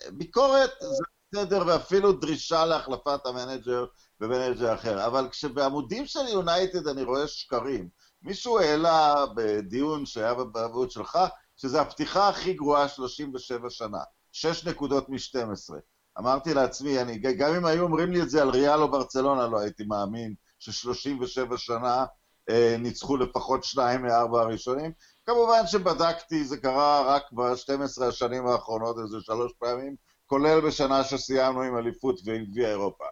ביקורת 0.08 0.70
זה, 0.80 1.04
בסדר, 1.32 1.62
ואפילו 1.66 2.12
דרישה 2.12 2.64
להחלפת 2.64 3.26
המנג'ר 3.26 3.84
במנג'ר 4.20 4.74
אחר, 4.74 5.06
אבל 5.06 5.28
כשבעמודים 5.30 6.06
של 6.06 6.28
יונייטד 6.28 6.88
אני 6.88 7.02
רואה 7.02 7.28
שקרים, 7.28 7.88
מישהו 8.22 8.58
העלה 8.58 9.14
בדיון 9.36 10.06
שהיה 10.06 10.34
בעמוד 10.34 10.90
שלך, 10.90 11.18
שזה 11.56 11.80
הפתיחה 11.80 12.28
הכי 12.28 12.52
גרועה 12.52 12.88
37 12.88 13.70
שנה, 13.70 13.98
6 14.32 14.66
נקודות 14.66 15.08
מ-12. 15.08 15.74
אמרתי 16.18 16.54
לעצמי, 16.54 17.00
אני, 17.00 17.18
גם 17.18 17.54
אם 17.54 17.64
היו 17.64 17.82
אומרים 17.82 18.12
לי 18.12 18.22
את 18.22 18.30
זה 18.30 18.42
על 18.42 18.48
ריאל 18.48 18.82
או 18.82 18.90
ברצלונה, 18.90 19.46
לא 19.46 19.60
הייתי 19.60 19.84
מאמין 19.84 20.34
ש-37 20.58 21.56
שנה 21.56 22.04
אה, 22.50 22.76
ניצחו 22.78 23.16
לפחות 23.16 23.64
שניים 23.64 24.02
מארבע 24.02 24.40
הראשונים. 24.40 24.92
כמובן 25.26 25.66
שבדקתי, 25.66 26.44
זה 26.44 26.56
קרה 26.56 27.14
רק 27.14 27.22
ב-12 27.32 28.04
השנים 28.04 28.46
האחרונות 28.46 28.96
איזה 28.98 29.16
שלוש 29.20 29.52
פעמים, 29.58 29.96
כולל 30.26 30.60
בשנה 30.60 31.04
שסיימנו 31.04 31.62
עם 31.62 31.76
אליפות 31.76 32.20
ועם 32.24 32.44
גביע 32.44 32.68
אירופה. 32.68 33.04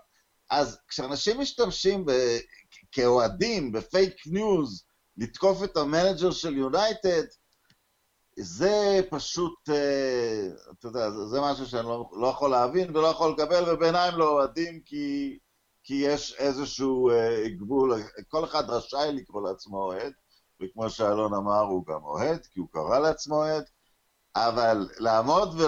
אז 0.51 0.79
כשאנשים 0.89 1.41
משתמשים 1.41 2.05
ב... 2.07 2.13
כאוהדים 2.93 3.73
ב 3.73 3.81
fake 3.81 4.15
news 4.27 4.85
לתקוף 5.17 5.65
את 5.65 5.77
המנג'ר 5.77 6.31
של 6.31 6.57
יונייטד, 6.57 7.23
זה 8.41 9.01
פשוט, 9.11 9.69
אה, 9.69 10.47
אתה 10.79 10.87
יודע, 10.89 11.11
זה 11.11 11.41
משהו 11.41 11.67
שאני 11.67 11.87
לא, 11.87 12.11
לא 12.13 12.27
יכול 12.27 12.51
להבין 12.51 12.97
ולא 12.97 13.07
יכול 13.07 13.31
לקבל, 13.31 13.65
ובעיניי 13.75 14.09
הם 14.09 14.19
לא 14.19 14.29
אוהדים 14.31 14.81
כי, 14.85 15.39
כי 15.85 15.95
יש 15.95 16.35
איזשהו 16.39 17.11
אה, 17.11 17.49
גבול, 17.49 18.03
כל 18.29 18.45
אחד 18.45 18.71
רשאי 18.71 19.13
לקרוא 19.13 19.49
לעצמו 19.49 19.83
אוהד, 19.83 20.13
וכמו 20.63 20.91
שאלון 20.91 21.35
אמר, 21.35 21.61
הוא 21.61 21.87
גם 21.87 22.05
אוהד, 22.05 22.47
כי 22.53 22.61
הוא 22.61 22.69
קרא 22.73 22.99
לעצמו 22.99 23.35
אוהד, 23.35 23.65
אבל 24.37 24.89
לעמוד 24.99 25.61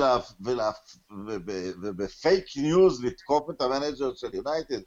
וב 1.82 2.03
fake 2.03 2.44
news 2.56 3.04
לתקוף 3.04 3.50
את 3.50 3.60
המנג'ר 3.60 4.14
של 4.14 4.34
יונייטד, 4.34 4.80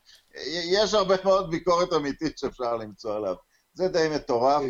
יש 0.73 0.93
הרבה 0.93 1.15
מאוד 1.23 1.49
ביקורת 1.49 1.93
אמיתית 1.93 2.37
שאפשר 2.37 2.75
למצוא 2.75 3.15
עליו. 3.15 3.35
זה 3.73 3.87
די 3.87 4.07
מטורף, 4.15 4.63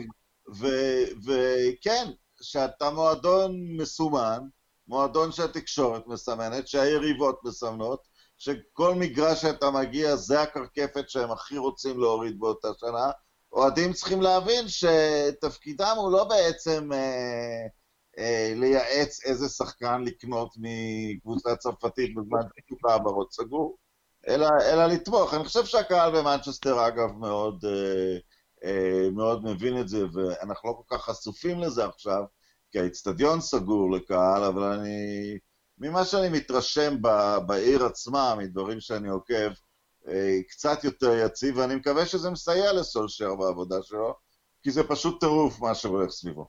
וכן, 1.26 2.12
שאתה 2.52 2.90
מועדון 2.90 3.52
מסומן, 3.78 4.40
מועדון 4.88 5.32
שהתקשורת 5.32 6.08
מסמנת, 6.08 6.68
שהיריבות 6.68 7.40
מסמנות, 7.44 8.08
שכל 8.38 8.96
מגרש 8.96 9.42
שאתה 9.42 9.72
מגיע 9.72 10.16
זה 10.16 10.42
הקרקפת 10.42 11.10
שהם 11.10 11.32
הכי 11.32 11.58
רוצים 11.58 12.00
להוריד 12.00 12.40
באותה 12.40 12.68
שנה, 12.80 13.12
אוהדים 13.52 13.94
צריכים 13.94 14.22
להבין 14.22 14.66
שתפקידם 14.68 15.96
הוא 15.98 16.12
לא 16.12 16.24
בעצם 16.24 16.94
אה, 16.94 17.68
אה, 18.18 18.54
לייעץ 18.56 19.26
איזה 19.26 19.50
שחקן 19.50 20.02
לקנות 20.02 20.56
מקבוצה 20.58 21.56
צרפתית 21.56 22.16
בזמן 22.16 22.40
ששוק 22.60 22.80
העברות 22.86 23.34
סגור, 23.34 23.78
אלא, 24.28 24.48
אלא 24.72 24.86
לתמוך. 24.86 25.34
אני 25.34 25.44
חושב 25.44 25.66
שהקהל 25.66 26.12
במנצ'סטר, 26.18 26.88
אגב, 26.88 27.12
מאוד, 27.12 27.66
אה, 27.66 28.18
אה, 28.64 29.10
מאוד 29.12 29.44
מבין 29.44 29.82
את 29.82 29.88
זה, 29.88 30.06
ואנחנו 30.14 30.70
לא 30.70 30.74
כל 30.74 30.98
כך 30.98 31.04
חשופים 31.04 31.60
לזה 31.60 31.86
עכשיו, 31.86 32.24
כי 32.76 32.80
האיצטדיון 32.80 33.42
סגור 33.42 33.92
לקהל, 33.92 34.44
אבל 34.44 34.64
אני... 34.64 35.38
ממה 35.78 36.06
שאני 36.06 36.30
מתרשם 36.30 36.96
בעיר 37.46 37.86
עצמה, 37.86 38.36
מדברים 38.36 38.80
שאני 38.80 39.10
עוקב, 39.10 39.50
אה, 40.08 40.40
קצת 40.50 40.84
יותר 40.84 41.26
יציב, 41.26 41.58
ואני 41.58 41.76
מקווה 41.76 42.06
שזה 42.06 42.30
מסייע 42.30 42.74
לסולשר 42.74 43.36
בעבודה 43.36 43.76
שלו, 43.84 44.16
כי 44.64 44.72
זה 44.72 44.84
פשוט 44.84 45.20
טירוף 45.20 45.60
מה 45.60 45.76
שהולך 45.76 46.12
סביבו. 46.12 46.48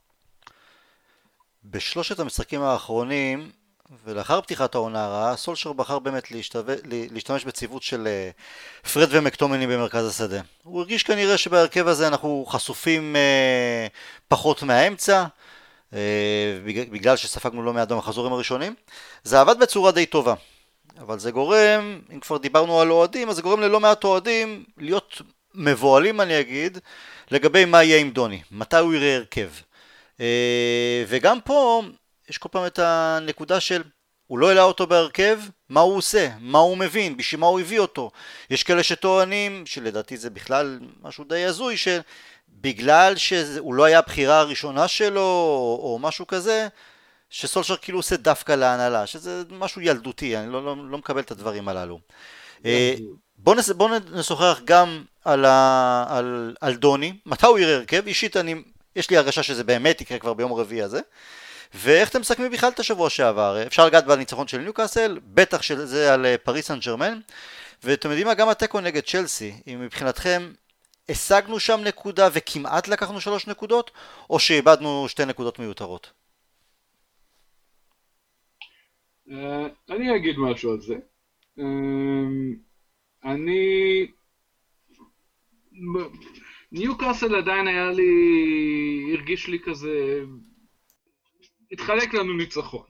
בשלושת 1.65 2.21
המשחקים 2.21 2.62
האחרונים, 2.62 3.51
ולאחר 4.05 4.41
פתיחת 4.41 4.75
העונה 4.75 5.05
הרעה, 5.05 5.37
סולשר 5.37 5.73
בחר 5.73 5.99
באמת 5.99 6.31
להשתו... 6.31 6.62
להשתמש 6.85 7.45
בציוות 7.45 7.83
של 7.83 8.07
אה, 8.07 8.31
פרד 8.93 9.09
ומקטומני 9.11 9.67
במרכז 9.67 10.07
השדה. 10.07 10.41
הוא 10.62 10.81
הרגיש 10.81 11.03
כנראה 11.03 11.39
שבהרכב 11.39 11.89
הזה 11.89 12.09
אנחנו 12.09 12.45
חשופים 12.49 13.17
אה, 13.17 13.87
פחות 14.29 14.62
מהאמצע, 14.62 15.25
בגלל 16.92 17.16
שספגנו 17.16 17.62
לא 17.62 17.72
מעט 17.72 17.88
במחזורים 17.88 18.33
הראשונים. 18.33 18.75
זה 19.22 19.40
עבד 19.40 19.59
בצורה 19.59 19.92
די 19.92 20.07
טובה. 20.07 20.35
אבל 20.99 21.18
זה 21.18 21.31
גורם, 21.31 22.01
אם 22.14 22.20
כבר 22.20 22.37
דיברנו 22.37 22.81
על 22.81 22.90
אוהדים, 22.90 23.29
אז 23.29 23.37
זה 23.37 23.42
גורם 23.42 23.61
ללא 23.61 23.81
מעט 23.81 24.05
אוהדים 24.05 24.64
להיות 24.79 25.22
מבוהלים 25.55 26.20
אני 26.20 26.40
אגיד, 26.40 26.79
לגבי 27.31 27.64
מה 27.64 27.83
יהיה 27.83 28.01
עם 28.01 28.11
דוני, 28.11 28.42
מתי 28.51 28.77
הוא 28.77 28.94
יראה 28.94 29.16
הרכב. 29.16 29.51
אה, 30.20 31.05
וגם 31.09 31.40
פה 31.40 31.83
יש 32.29 32.38
כל 32.38 32.49
פעם 32.53 32.66
את 32.66 32.79
הנקודה 32.79 33.61
של 33.61 33.83
הוא 34.27 34.38
לא 34.38 34.49
העלה 34.49 34.62
אותו 34.62 34.87
בהרכב, 34.87 35.40
מה 35.68 35.81
הוא 35.81 35.96
עושה, 35.96 36.29
מה 36.40 36.59
הוא 36.59 36.79
מבין, 36.79 37.16
בשביל 37.16 37.40
מה 37.40 37.46
הוא 37.46 37.61
הביא 37.61 37.79
אותו. 37.79 38.11
יש 38.51 38.62
כאלה 38.62 38.83
שטוענים, 38.83 39.66
שלדעתי 39.66 40.16
זה 40.16 40.31
בכלל 40.31 40.79
משהו 41.03 41.25
די 41.25 41.44
הזוי, 41.44 41.77
שבגלל 42.57 43.16
שהוא 43.16 43.75
לא 43.75 43.85
היה 43.85 43.99
הבחירה 43.99 44.40
הראשונה 44.40 44.88
שלו, 44.88 45.21
או, 45.21 45.81
או 45.83 45.99
משהו 45.99 46.27
כזה, 46.27 46.69
שסולשר 47.31 47.77
כאילו 47.77 47.99
עושה 47.99 48.16
דווקא 48.16 48.53
להנהלה, 48.53 49.07
שזה 49.07 49.42
משהו 49.51 49.81
ילדותי, 49.81 50.37
אני 50.37 50.53
לא, 50.53 50.64
לא, 50.64 50.77
לא 50.90 50.99
מקבל 50.99 51.21
את 51.21 51.31
הדברים 51.31 51.69
הללו. 51.69 52.01
אה, 52.64 52.95
בואו 53.38 53.57
נס, 53.57 53.71
בוא 53.71 53.90
נשוחח 54.12 54.61
גם 54.64 55.05
על, 55.25 55.45
ה, 55.45 56.05
על, 56.09 56.57
על 56.61 56.75
דוני, 56.75 57.12
מתי 57.27 57.47
הוא 57.47 57.59
יראה 57.59 57.75
הרכב, 57.75 58.07
אישית 58.07 58.37
אני, 58.37 58.55
יש 58.97 59.11
לי 59.11 59.16
הרגשה 59.16 59.42
שזה 59.42 59.64
באמת 59.64 60.01
יקרה 60.01 60.19
כבר 60.19 60.35
ביום 60.35 60.53
רביעי 60.53 60.83
הזה, 60.83 61.01
ואיך 61.75 62.09
אתם 62.09 62.21
מסכמים 62.21 62.51
בכלל 62.51 62.69
את 62.69 62.81
השבוע 62.81 63.11
שעבר, 63.11 63.62
אפשר 63.66 63.87
לגעת 63.87 64.07
בניצחון 64.07 64.49
של 64.49 64.59
ניוקאסל, 64.59 65.19
בטח 65.25 65.62
שזה 65.62 66.14
על 66.14 66.27
אה, 66.27 66.38
פריס 66.38 66.66
סן 66.66 66.79
ג'רמן, 66.79 67.21
ואתם 67.85 68.09
יודעים 68.09 68.27
מה, 68.27 68.35
גם 68.35 68.49
התיקו 68.49 68.81
נגד 68.81 69.03
צ'לסי, 69.03 69.55
אם 69.66 69.81
מבחינתכם 69.81 70.53
השגנו 71.09 71.61
שם 71.61 71.81
נקודה 71.85 72.29
וכמעט 72.35 72.88
לקחנו 72.88 73.21
שלוש 73.21 73.47
נקודות, 73.47 73.90
או 74.31 74.38
שאיבדנו 74.38 75.09
שתי 75.09 75.25
נקודות 75.25 75.59
מיותרות? 75.59 76.12
אה, 79.31 79.66
אני 79.88 80.16
אגיד 80.16 80.37
משהו 80.38 80.73
על 80.73 80.81
זה. 80.81 80.95
אה, 81.59 81.64
אני... 83.25 84.07
ניו 86.73 86.99
קאסל 86.99 87.35
עדיין 87.35 87.66
היה 87.66 87.90
לי... 87.90 88.11
הרגיש 89.14 89.49
לי 89.49 89.59
כזה... 89.64 90.21
התחלק 91.73 92.14
לנו 92.14 92.37
ניצחון. 92.37 92.87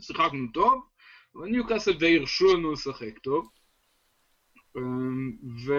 שיחקנו 0.00 0.46
טוב, 0.54 0.82
אבל 1.36 1.46
ניו 1.46 1.66
קאסל 1.66 1.92
די 1.92 2.18
הרשו 2.18 2.56
לנו 2.56 2.72
לשחק 2.72 3.18
טוב. 3.18 3.48
אה, 4.76 4.82
ו... 5.66 5.72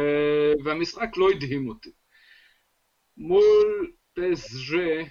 והמשחק 0.64 1.10
לא 1.18 1.30
הדהים 1.30 1.70
אותי. 1.70 1.92
מול 3.18 3.92
פסג'ה 4.14 5.04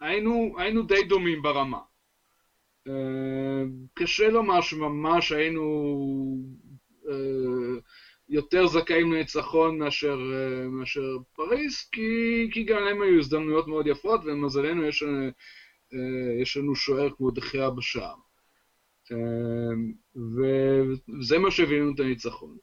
היינו, 0.00 0.54
היינו 0.58 0.82
די 0.82 1.02
דומים 1.04 1.42
ברמה. 1.42 1.78
אה, 2.88 3.62
קשה 3.94 4.28
לומר 4.30 4.60
שממש 4.60 5.32
היינו 5.32 5.62
אה, 7.08 7.80
יותר 8.28 8.66
זכאים 8.66 9.12
לניצחון 9.12 9.78
מאשר, 9.78 10.18
אה, 10.34 10.68
מאשר 10.68 11.16
פריס, 11.34 11.88
כי, 11.92 12.48
כי 12.52 12.64
גם 12.64 12.82
להם 12.82 13.02
היו 13.02 13.18
הזדמנויות 13.18 13.68
מאוד 13.68 13.86
יפות, 13.86 14.20
ולמזלנו 14.24 14.84
יש, 14.84 15.04
יש 16.42 16.56
לנו 16.56 16.74
שוער 16.74 17.10
כמו 17.16 17.30
דחייה 17.30 17.70
בשער. 17.70 18.14
וזה 20.16 21.38
מה 21.38 21.50
שהביא 21.50 21.76
לנו 21.76 21.94
את 21.94 22.00
הניצחון. 22.00 22.56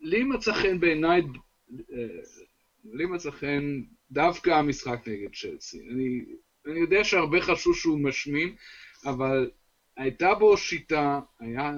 לי 0.00 0.24
מצא 0.24 0.52
חן 0.52 0.80
בעיניי, 0.80 1.22
לי 2.84 3.06
מצא 3.06 3.30
חן 3.30 3.80
דווקא 4.10 4.50
המשחק 4.50 5.08
נגד 5.08 5.34
צ'לסי. 5.34 5.88
אני 5.90 6.24
אני 6.66 6.80
יודע 6.80 7.04
שהרבה 7.04 7.40
חשבו 7.40 7.74
שהוא 7.74 8.00
משמין, 8.00 8.54
אבל 9.04 9.50
הייתה 9.96 10.34
בו 10.34 10.56
שיטה, 10.56 11.20
היה, 11.40 11.72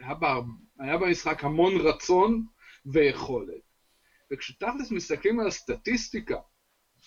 היה, 0.00 0.14
בה, 0.14 0.40
היה 0.78 0.98
במשחק 0.98 1.44
המון 1.44 1.76
רצון 1.76 2.46
ויכולת. 2.86 3.62
וכשתכלס 4.32 4.90
מסתכלים 4.90 5.40
על 5.40 5.46
הסטטיסטיקה, 5.46 6.38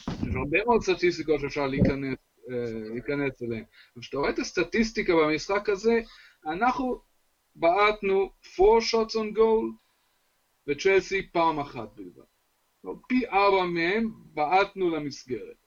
יש 0.07 0.35
הרבה 0.35 0.65
מאוד 0.65 0.81
סטטיסטיקות 0.81 1.39
שאפשר 1.39 1.67
להיכנס, 1.67 2.03
אה, 2.03 2.24
להיכנס 2.47 3.41
אליהן, 3.41 3.63
וכשאתה 3.97 4.17
רואה 4.17 4.29
את 4.29 4.39
הסטטיסטיקה 4.39 5.13
במשחק 5.15 5.69
הזה, 5.69 6.01
אנחנו 6.45 7.01
בעטנו 7.55 8.31
4 8.59 8.79
shots 8.79 9.11
on 9.11 9.37
goal 9.37 9.85
וצ'לסי 10.67 11.29
פעם 11.31 11.59
אחת 11.59 11.89
בלבד. 11.95 12.23
פי 13.07 13.27
ארבע 13.27 13.63
מהם 13.63 14.11
בעטנו 14.33 14.89
למסגרת. 14.89 15.57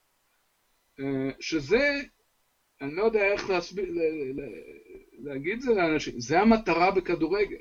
אה, 1.00 1.30
שזה, 1.40 2.00
אני 2.80 2.94
לא 2.94 3.04
יודע 3.04 3.24
איך 3.32 3.50
להסביר, 3.50 3.84
להגיד 5.18 5.54
את 5.56 5.60
זה 5.60 5.70
לאנשים, 5.74 6.20
זה 6.20 6.40
המטרה 6.40 6.90
בכדורגל. 6.90 7.60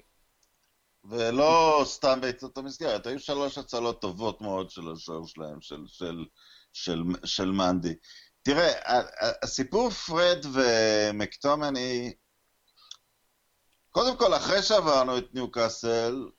ולא 1.10 1.82
סתם 1.86 2.20
בעצות 2.22 2.58
המסגרת, 2.58 3.08
היו 3.08 3.20
שלוש 3.20 3.58
הצלות 3.58 4.02
טובות 4.02 4.42
מאוד 4.42 4.70
של 4.70 4.92
השוער 4.92 5.26
שלהם, 5.26 5.62
של, 5.62 5.84
של, 5.88 6.26
של, 6.74 7.04
של 7.26 7.52
מנדי. 7.52 7.94
תראה, 8.48 9.02
הסיפור 9.44 9.90
פרד 9.90 10.46
ומקטומני 10.54 12.14
קודם 13.90 14.18
כל, 14.18 14.34
אחרי 14.34 14.62
שעברנו 14.62 15.18
את 15.18 15.34
ניוקאסל, 15.34 16.30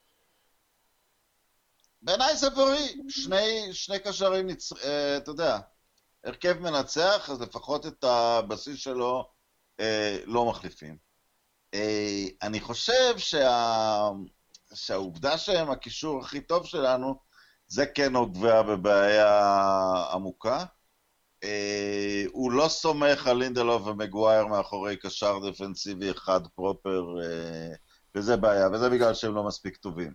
בעיניי 2.02 2.36
זה 2.36 2.50
בריא. 2.50 2.92
שני, 3.08 3.68
שני 3.72 3.98
קשרים, 3.98 4.46
נצ... 4.46 4.72
אה, 4.72 5.16
אתה 5.16 5.30
יודע, 5.30 5.58
הרכב 6.24 6.58
מנצח, 6.58 7.30
אז 7.30 7.40
לפחות 7.40 7.86
את 7.86 8.04
הבסיס 8.04 8.78
שלו 8.78 9.30
אה, 9.80 10.18
לא 10.24 10.44
מחליפים. 10.44 10.96
אה, 11.74 12.24
אני 12.42 12.60
חושב 12.60 13.18
שה... 13.18 14.08
שהעובדה 14.74 15.38
שהם 15.38 15.70
הקישור 15.70 16.20
הכי 16.20 16.40
טוב 16.40 16.66
שלנו, 16.66 17.20
זה 17.66 17.86
כן 17.86 18.12
נוגע 18.12 18.62
בבעיה 18.62 19.62
עמוקה. 20.12 20.64
אה, 21.44 22.24
הוא 22.32 22.52
לא 22.52 22.68
סומך 22.68 23.26
על 23.26 23.36
לינדלוב 23.36 23.86
ומגווייר 23.86 24.46
מאחורי 24.46 24.96
קשר 24.96 25.38
דפנסיבי 25.48 26.10
אחד 26.10 26.40
proper, 26.54 27.04
אה, 27.22 27.74
וזה 28.14 28.36
בעיה, 28.36 28.68
וזה 28.72 28.90
בגלל 28.90 29.14
שהם 29.14 29.34
לא 29.34 29.44
מספיק 29.44 29.76
טובים. 29.76 30.12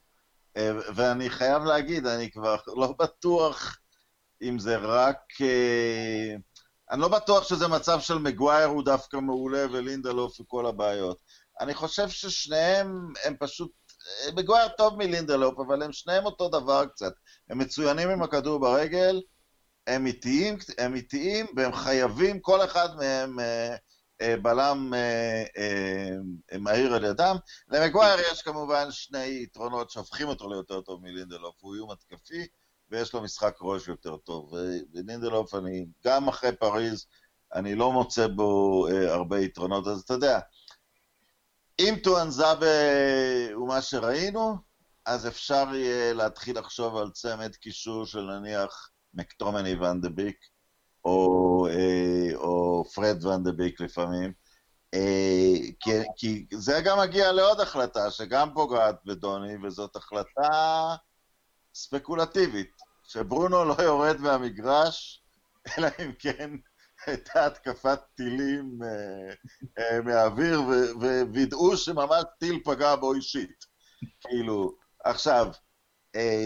אה, 0.58 0.72
ואני 0.96 1.30
חייב 1.30 1.64
להגיד, 1.64 2.08
אני 2.08 2.32
כבר 2.32 2.56
לא 2.68 2.94
בטוח 3.00 3.78
אם 4.42 4.60
זה 4.60 4.78
רק... 4.78 5.20
אה, 5.42 6.36
אני 6.92 7.02
לא 7.02 7.08
בטוח 7.08 7.44
שזה 7.44 7.68
מצב 7.68 8.00
של 8.00 8.18
מגווייר 8.18 8.68
הוא 8.68 8.84
דווקא 8.84 9.18
מעולה 9.18 9.66
ולינדלוף 9.72 10.40
וכל 10.40 10.66
הבעיות. 10.66 11.18
אני 11.60 11.74
חושב 11.74 12.10
ששניהם 12.10 13.14
הם 13.24 13.36
פשוט... 13.40 13.72
אה, 14.08 14.32
מגווייר 14.36 14.68
טוב 14.68 14.98
מלינדלוף, 14.98 15.60
אבל 15.68 15.84
הם 15.84 15.92
שניהם 15.92 16.26
אותו 16.26 16.50
דבר 16.50 16.86
קצת. 16.86 17.14
הם 17.50 17.58
מצוינים 17.58 18.10
עם 18.10 18.24
הכדור 18.24 18.60
ברגל, 18.60 19.22
הם 19.88 20.06
איטיים, 20.06 20.58
הם 20.78 20.96
איטיים 20.96 21.46
והם 21.56 21.74
חייבים, 21.74 22.40
כל 22.40 22.66
אחד 22.66 22.96
מהם 22.96 23.40
אה, 23.40 23.76
אה, 24.22 24.38
בלם 24.42 24.94
אה, 24.94 25.44
אה, 25.58 26.58
מהיר 26.60 26.94
על 26.94 27.06
ידם. 27.06 27.36
למגווייר 27.68 28.20
יש 28.32 28.42
כמובן 28.42 28.92
שני 28.92 29.44
יתרונות 29.44 29.90
שהופכים 29.90 30.28
אותו 30.28 30.50
ליותר 30.50 30.82
טוב 30.82 31.02
מלינדלוף, 31.02 31.56
הוא 31.60 31.76
איום 31.76 31.92
התקפי 31.92 32.48
ויש 32.90 33.14
לו 33.14 33.22
משחק 33.22 33.56
ראש 33.62 33.88
יותר 33.88 34.18
טוב. 34.18 34.54
ולינדלוף, 34.94 35.56
אני, 35.56 35.86
גם 36.06 36.28
אחרי 36.28 36.56
פריז, 36.56 37.06
אני 37.54 37.76
לא 37.76 37.92
מוצא 37.92 38.28
בו 38.28 38.88
אה, 38.88 39.14
הרבה 39.14 39.40
יתרונות, 39.40 39.88
אז 39.88 40.02
אתה 40.02 40.14
יודע, 40.14 40.40
אם 41.80 41.96
טואנזאבה 42.04 42.68
הוא 43.54 43.68
מה 43.68 43.82
שראינו, 43.82 44.56
אז 45.06 45.28
אפשר 45.28 45.66
יהיה 45.74 46.14
להתחיל 46.14 46.60
לחשוב 46.60 46.98
על 46.98 47.12
צמד 47.12 47.56
קישור 47.56 48.06
של 48.06 48.22
נניח 48.22 48.90
מקטומני 49.14 49.76
ואן 49.76 50.02
דה 50.02 50.10
ביק, 50.10 50.38
או, 51.06 51.68
אה, 51.68 52.36
או 52.36 52.84
פרד 52.94 53.26
ואן 53.26 53.44
דה 53.44 53.52
ביק 53.52 53.82
לפעמים. 53.82 54.34
אה, 54.94 55.54
כי, 55.80 55.92
כי 56.16 56.46
זה 56.54 56.82
גם 56.86 57.00
מגיע 57.00 57.32
לעוד 57.32 57.60
החלטה 57.60 58.12
שגם 58.12 58.54
פוגעת 58.54 58.96
בדוני, 59.06 59.54
וזאת 59.64 59.96
החלטה 59.96 60.96
ספקולטיבית, 61.76 62.72
שברונו 63.04 63.66
לא 63.66 63.76
יורד 63.80 64.22
מהמגרש, 64.22 65.24
אלא 65.78 65.88
אם 66.00 66.12
כן 66.20 66.50
הייתה 67.06 67.46
התקפת 67.46 68.00
טילים 68.16 68.80
אה, 69.80 70.02
מהאוויר, 70.02 70.62
ווידאו 71.32 71.78
שממש 71.78 72.24
טיל 72.40 72.60
פגע 72.64 72.96
בו 72.96 73.14
אישית. 73.14 73.66
כאילו, 74.22 74.76
עכשיו, 75.04 75.48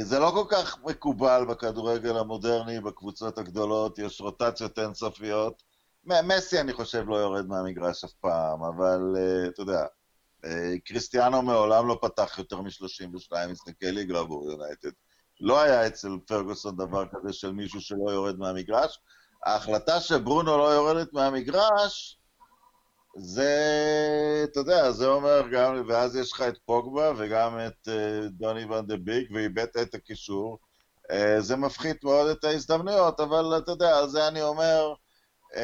זה 0.03 0.19
לא 0.19 0.32
כל 0.32 0.45
כך 0.49 0.77
מקובל 0.84 1.45
בכדורגל 1.49 2.17
המודרני, 2.17 2.80
בקבוצות 2.80 3.38
הגדולות, 3.38 3.99
יש 3.99 4.21
רוטציות 4.21 4.80
אינסופיות. 4.80 5.63
מסי, 6.06 6.60
אני 6.60 6.73
חושב, 6.73 7.10
לא 7.10 7.15
יורד 7.15 7.47
מהמגרש 7.47 8.03
אף 8.03 8.12
פעם, 8.12 8.63
אבל 8.63 8.99
uh, 9.15 9.49
אתה 9.49 9.62
יודע, 9.62 9.86
uh, 10.45 10.47
קריסטיאנו 10.86 11.41
מעולם 11.41 11.88
לא 11.88 11.99
פתח 12.01 12.38
יותר 12.38 12.62
מ-32 12.62 13.47
משחקי 13.47 13.91
ליגה 13.91 14.19
עבור 14.19 14.51
יונייטד. 14.51 14.89
לא 15.41 15.62
היה 15.62 15.88
אצל 15.88 16.10
פרגוסון 16.27 16.75
דבר 16.75 17.06
כזה 17.12 17.34
של 17.34 17.51
מישהו 17.51 17.82
שלא 17.82 18.12
יורד 18.12 18.39
מהמגרש. 18.39 18.99
ההחלטה 19.45 19.99
שברונו 19.99 20.58
לא 20.58 20.73
יורדת 20.73 21.13
מהמגרש, 21.13 22.16
זה, 23.19 23.51
אתה 24.43 24.60
יודע, 24.60 24.91
זה 24.91 25.08
אומר 25.08 25.41
גם, 25.51 25.84
ואז 25.88 26.15
יש 26.15 26.32
לך 26.32 26.41
את 26.41 26.58
פוגבה 26.65 27.12
וגם 27.17 27.60
את 27.67 27.88
uh, 27.88 28.30
דוני 28.30 28.65
ון 28.65 28.88
דה 28.88 28.97
ביק, 28.98 29.32
ואיבדת 29.32 29.77
את 29.77 29.95
הקישור. 29.95 30.60
Uh, 31.12 31.15
זה 31.39 31.56
מפחית 31.56 32.03
מאוד 32.03 32.30
את 32.30 32.43
ההזדמנויות, 32.43 33.19
אבל 33.19 33.58
אתה 33.58 33.71
יודע, 33.71 33.97
על 33.97 34.10
זה 34.10 34.27
אני 34.27 34.41
אומר, 34.41 34.93
uh, 35.53 35.58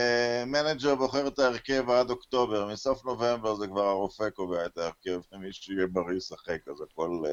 מנג'ר 0.45 0.95
בוחר 0.95 1.27
את 1.27 1.39
ההרכב 1.39 1.89
עד 1.89 2.09
אוקטובר, 2.09 2.67
מסוף 2.67 3.05
נובמבר 3.05 3.55
זה 3.55 3.67
כבר 3.67 3.85
הרופא 3.85 4.29
קובע 4.29 4.65
את 4.65 4.77
ההרכב, 4.77 5.19
ומי 5.31 5.53
שיהיה 5.53 5.87
בריא 5.87 6.17
ישחק, 6.17 6.67
אז 6.67 6.81
הכל, 6.81 7.23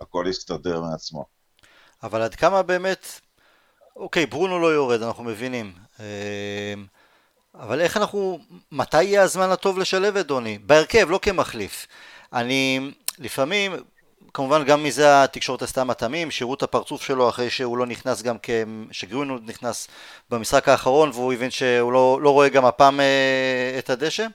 הכל 0.00 0.26
יסתדר 0.28 0.80
מעצמו. 0.80 1.24
אבל 2.02 2.22
עד 2.22 2.34
כמה 2.34 2.62
באמת, 2.62 3.06
אוקיי, 3.96 4.26
ברונו 4.26 4.58
לא 4.58 4.66
יורד, 4.66 5.02
אנחנו 5.02 5.24
מבינים. 5.24 5.72
אבל 7.60 7.80
איך 7.80 7.96
אנחנו, 7.96 8.38
מתי 8.72 9.02
יהיה 9.02 9.22
הזמן 9.22 9.50
הטוב 9.50 9.78
לשלב 9.78 10.16
את 10.16 10.26
דוני? 10.26 10.58
בהרכב, 10.58 11.06
לא 11.10 11.18
כמחליף. 11.22 11.86
אני, 12.32 12.90
לפעמים, 13.18 13.76
כמובן 14.34 14.64
גם 14.64 14.82
מזה 14.82 15.24
התקשורת 15.24 15.62
עשתה 15.62 15.84
מטעמים, 15.84 16.30
שירות 16.30 16.62
הפרצוף 16.62 17.02
שלו 17.02 17.28
אחרי 17.28 17.50
שהוא 17.50 17.78
לא 17.78 17.86
נכנס 17.86 18.22
גם 18.22 18.36
כ... 18.42 18.50
שגרינוד 18.90 19.42
נכנס 19.50 19.88
במשחק 20.30 20.68
האחרון 20.68 21.10
והוא 21.10 21.32
הבין 21.32 21.50
שהוא 21.50 21.92
לא, 21.92 22.18
לא 22.22 22.30
רואה 22.30 22.48
גם 22.48 22.64
הפעם 22.64 23.00
אה, 23.00 23.76
את 23.78 23.90
הדשא. 23.90 24.26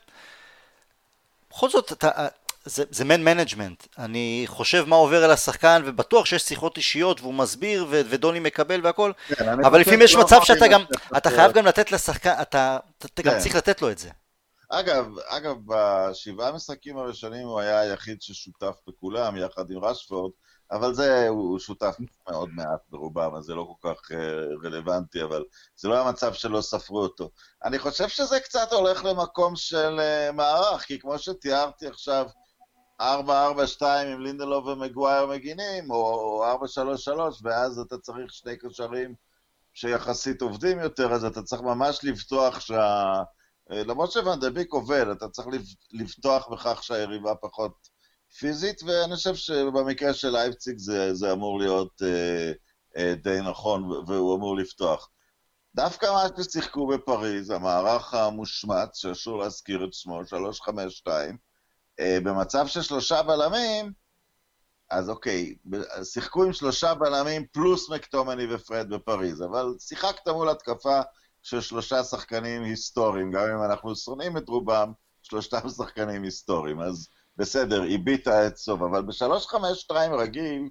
בכל 1.52 1.70
זאת, 1.70 1.92
אתה, 1.92 2.28
זה, 2.70 2.84
זה 2.92 3.06
man 3.06 3.24
management, 3.24 3.88
אני 3.98 4.44
חושב 4.48 4.84
מה 4.88 4.96
עובר 4.96 5.24
על 5.24 5.32
השחקן 5.32 5.82
ובטוח 5.86 6.26
שיש 6.26 6.42
שיחות 6.42 6.78
אישיות 6.78 7.22
והוא 7.22 7.34
מסביר 7.34 7.86
ו, 7.90 8.02
ודוני 8.10 8.40
מקבל 8.40 8.80
והכל, 8.84 9.12
כן, 9.28 9.50
אבל 9.64 9.80
לפעמים 9.80 10.02
יש 10.02 10.16
לא 10.16 10.22
מצב 10.22 10.40
שאתה 10.44 10.68
גם, 10.68 10.82
אתה 11.18 11.30
חייב 11.30 11.52
גם 11.52 11.66
לתת 11.66 11.92
לשחקן, 11.92 12.34
אתה, 12.42 12.78
אתה 12.98 13.24
כן. 13.24 13.30
גם 13.30 13.40
צריך 13.40 13.56
לתת 13.56 13.82
לו 13.82 13.92
את 13.92 13.98
זה. 13.98 14.10
אגב, 14.70 15.06
אגב, 15.28 15.56
בשבעה 15.66 16.52
משחקים 16.52 16.98
הראשונים 16.98 17.48
הוא 17.48 17.60
היה 17.60 17.80
היחיד 17.80 18.22
ששותף 18.22 18.76
בכולם 18.88 19.38
יחד 19.38 19.72
עם 19.72 19.84
רשפורד, 19.84 20.32
אבל 20.72 20.94
זה, 20.94 21.28
הוא 21.28 21.60
שותף 21.60 21.96
מאוד 22.28 22.50
מעט 22.54 22.80
ברובם, 22.90 23.36
אז 23.36 23.44
זה 23.44 23.56
לא 23.56 23.68
כל 23.82 23.94
כך 23.94 24.12
uh, 24.12 24.16
רלוונטי, 24.66 25.24
אבל 25.24 25.44
זה 25.76 25.88
לא 25.88 26.08
המצב 26.08 26.34
שלא 26.34 26.62
ספרו 26.62 27.00
אותו. 27.00 27.30
אני 27.64 27.80
חושב 27.80 28.08
שזה 28.08 28.40
קצת 28.40 28.74
הולך 28.74 29.06
למקום 29.06 29.56
של 29.56 30.00
uh, 30.00 30.32
מערך, 30.32 30.82
כי 30.82 31.00
כמו 31.00 31.20
שתיארתי 31.20 31.88
עכשיו, 31.88 32.26
4-4-2 33.02 33.04
עם 33.84 34.22
לינדלוב 34.22 34.68
ומגווייר 34.68 35.26
מגינים, 35.26 35.92
או 35.92 36.44
4-3-3, 37.08 37.10
ואז 37.44 37.80
אתה 37.80 37.98
צריך 37.98 38.34
שני 38.34 38.58
קשרים 38.58 39.14
שיחסית 39.74 40.42
עובדים 40.42 40.80
יותר, 40.80 41.14
אז 41.14 41.26
אתה 41.26 41.42
צריך 41.42 41.62
ממש 41.62 42.00
לפתוח 42.04 42.60
שה... 42.60 43.22
למרות 43.70 44.12
שוונדביק 44.12 44.74
עובד, 44.74 45.08
אתה 45.08 45.30
צריך 45.30 45.48
לפתוח 45.92 46.48
בכך 46.48 46.84
שהיריבה 46.84 47.36
פחות 47.36 47.90
פיזית, 48.40 48.84
ואני 48.84 49.16
חושב 49.16 49.36
שבמקרה 49.36 50.14
של 50.14 50.36
אייפציג 50.36 50.78
זה, 50.78 51.14
זה 51.14 51.32
אמור 51.32 51.60
להיות 51.60 52.02
אה, 52.04 52.52
אה, 52.98 53.16
די 53.16 53.40
נכון, 53.50 53.84
והוא 54.08 54.36
אמור 54.36 54.58
לפתוח. 54.58 55.10
דווקא 55.76 56.06
מה 56.06 56.44
ששיחקו 56.44 56.88
בפריז, 56.88 57.50
המערך 57.50 58.14
המושמץ, 58.14 58.98
שאסור 58.98 59.40
להזכיר 59.40 59.86
את 59.86 59.94
שמו, 59.94 60.26
352, 60.26 61.30
אה, 61.30 61.49
במצב 62.00 62.68
של 62.68 62.82
שלושה 62.82 63.24
בלמים, 63.24 63.92
אז 64.90 65.10
אוקיי, 65.10 65.56
שיחקו 66.04 66.44
עם 66.44 66.54
שלושה 66.54 66.94
בלמים 66.94 67.46
פלוס 67.52 67.90
מקטומני 67.90 68.54
ופרד 68.54 68.90
בפריז, 68.90 69.42
אבל 69.42 69.74
שיחקת 69.80 70.28
מול 70.28 70.50
התקפה 70.50 71.02
של 71.44 71.62
שלושה 71.62 72.04
שחקנים 72.04 72.64
היסטוריים, 72.64 73.32
גם 73.32 73.44
אם 73.44 73.64
אנחנו 73.72 73.96
שונאים 73.96 74.38
את 74.38 74.50
רובם, 74.50 74.92
שלושתם 75.22 75.70
שחקנים 75.70 76.24
היסטוריים, 76.24 76.82
אז 76.82 77.08
בסדר, 77.38 77.84
הביטה 77.94 78.48
את 78.48 78.58
סוף, 78.58 78.82
אבל 78.82 79.02
ב-352 79.02 79.94
רגיל, 80.20 80.70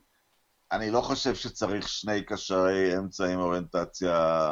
אני 0.72 0.90
לא 0.90 1.00
חושב 1.00 1.34
שצריך 1.34 1.88
שני 1.88 2.24
קשרי 2.24 2.98
אמצע 2.98 3.26
עם 3.26 3.40
אוריינטציה, 3.40 4.50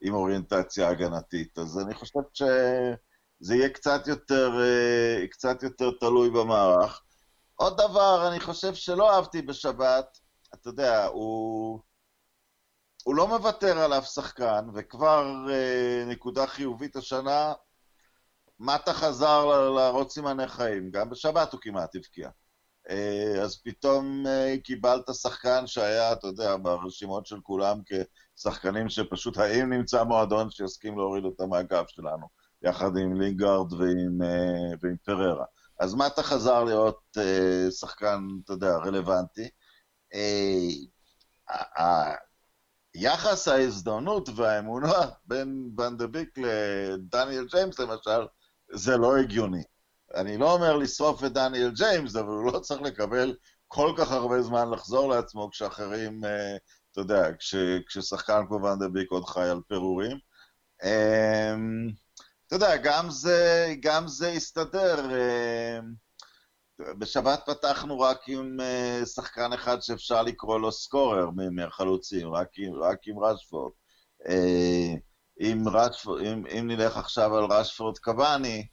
עם 0.00 0.14
אוריינטציה 0.14 0.88
הגנתית, 0.88 1.58
אז 1.58 1.78
אני 1.78 1.94
חושב 1.94 2.18
ש... 2.32 2.42
זה 3.42 3.54
יהיה 3.54 3.68
קצת 3.68 4.06
יותר, 4.06 4.50
אה, 4.60 5.26
קצת 5.30 5.62
יותר 5.62 5.90
תלוי 6.00 6.30
במערך. 6.30 7.02
עוד 7.56 7.80
דבר, 7.80 8.28
אני 8.28 8.40
חושב 8.40 8.74
שלא 8.74 9.14
אהבתי 9.14 9.42
בשבת, 9.42 10.18
אתה 10.54 10.68
יודע, 10.68 11.06
הוא, 11.06 11.80
הוא 13.04 13.14
לא 13.14 13.28
מוותר 13.28 13.78
על 13.78 13.92
אף 13.92 14.06
שחקן, 14.06 14.66
וכבר 14.74 15.26
אה, 15.50 16.04
נקודה 16.06 16.46
חיובית 16.46 16.96
השנה, 16.96 17.52
מטה 18.60 18.92
חזר 18.92 19.70
להראות 19.70 20.10
סימני 20.10 20.48
חיים, 20.48 20.90
גם 20.90 21.10
בשבת 21.10 21.52
הוא 21.52 21.60
כמעט 21.60 21.96
הבקיע. 21.96 22.30
אה, 22.90 23.42
אז 23.42 23.62
פתאום 23.64 24.24
קיבלת 24.64 25.14
שחקן 25.14 25.66
שהיה, 25.66 26.12
אתה 26.12 26.26
יודע, 26.26 26.56
ברשימות 26.56 27.26
של 27.26 27.40
כולם 27.42 27.80
כשחקנים 28.36 28.88
שפשוט, 28.88 29.38
האם 29.38 29.72
נמצא 29.72 30.04
מועדון 30.04 30.50
שיסכים 30.50 30.98
להוריד 30.98 31.24
אותם 31.24 31.48
מהגב 31.48 31.84
שלנו. 31.88 32.41
יחד 32.64 32.96
עם 32.96 33.20
לינגארד 33.20 33.72
ועם, 33.72 34.22
uh, 34.22 34.78
ועם 34.82 34.96
פררה. 35.04 35.44
אז 35.82 35.94
מאטה 35.94 36.22
חזר 36.22 36.64
להיות 36.64 37.00
אה, 37.18 37.70
שחקן, 37.70 38.26
אתה 38.44 38.52
יודע, 38.52 38.76
רלוונטי. 38.76 39.48
אה, 40.14 40.68
יחס 42.94 43.48
ההזדמנות 43.48 44.28
והאמונה 44.36 45.02
בין 45.24 45.70
ון 45.78 45.96
דה 45.96 46.06
ביק 46.06 46.38
לדניאל 46.38 47.46
ג'יימס 47.50 47.78
למשל, 47.78 48.26
זה 48.72 48.96
לא 48.96 49.16
הגיוני. 49.16 49.62
אני 50.14 50.36
לא 50.36 50.52
אומר 50.52 50.76
לשרוף 50.76 51.24
את 51.24 51.32
דניאל 51.32 51.70
ג'יימס, 51.70 52.16
אבל 52.16 52.28
הוא 52.28 52.52
לא 52.52 52.58
צריך 52.58 52.82
לקבל 52.82 53.36
כל 53.68 53.94
כך 53.98 54.10
הרבה 54.10 54.42
זמן 54.42 54.70
לחזור 54.70 55.08
לעצמו 55.08 55.50
כשאחרים, 55.50 56.24
אה, 56.24 56.56
אתה 56.92 57.00
יודע, 57.00 57.34
כש, 57.34 57.54
כששחקן 57.86 58.42
כמו 58.48 58.62
ון 58.62 58.78
דה 58.78 58.88
ביק 58.88 59.10
עוד 59.10 59.24
חי 59.24 59.48
על 59.48 59.60
פירורים. 59.68 60.18
אמ, 60.84 61.90
אתה 62.52 62.64
יודע, 62.64 62.76
גם 62.76 63.10
זה, 63.10 63.74
גם 63.80 64.08
זה 64.08 64.28
הסתדר. 64.28 65.10
אמ, 65.10 65.92
בשבת 66.98 67.42
פתחנו 67.46 68.00
רק 68.00 68.28
עם 68.28 68.60
אה, 68.60 69.06
שחקן 69.06 69.52
אחד 69.52 69.82
שאפשר 69.82 70.22
לקרוא 70.22 70.60
לו 70.60 70.72
סקורר 70.72 71.30
מהחלוצים, 71.52 72.34
רק 72.34 72.48
עם, 72.58 72.74
רק 72.82 72.98
עם 73.06 73.18
רשפורד. 73.18 73.72
אה, 74.28 74.94
אם, 75.40 75.64
רשפורד 75.72 76.22
אם, 76.22 76.46
אם 76.46 76.66
נלך 76.70 76.96
עכשיו 76.96 77.36
על 77.36 77.44
רשפורד 77.44 77.98
קוואני, 77.98 78.66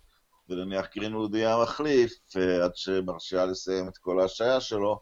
ונניח 0.50 0.86
גרינווד 0.96 1.36
יהיה 1.36 1.56
המחליף, 1.56 2.14
אה, 2.38 2.66
עד 2.66 2.72
שמרשיעה 2.76 3.46
לסיים 3.46 3.88
את 3.88 3.98
כל 3.98 4.20
ההשעיה 4.20 4.62
שלו, 4.62 5.00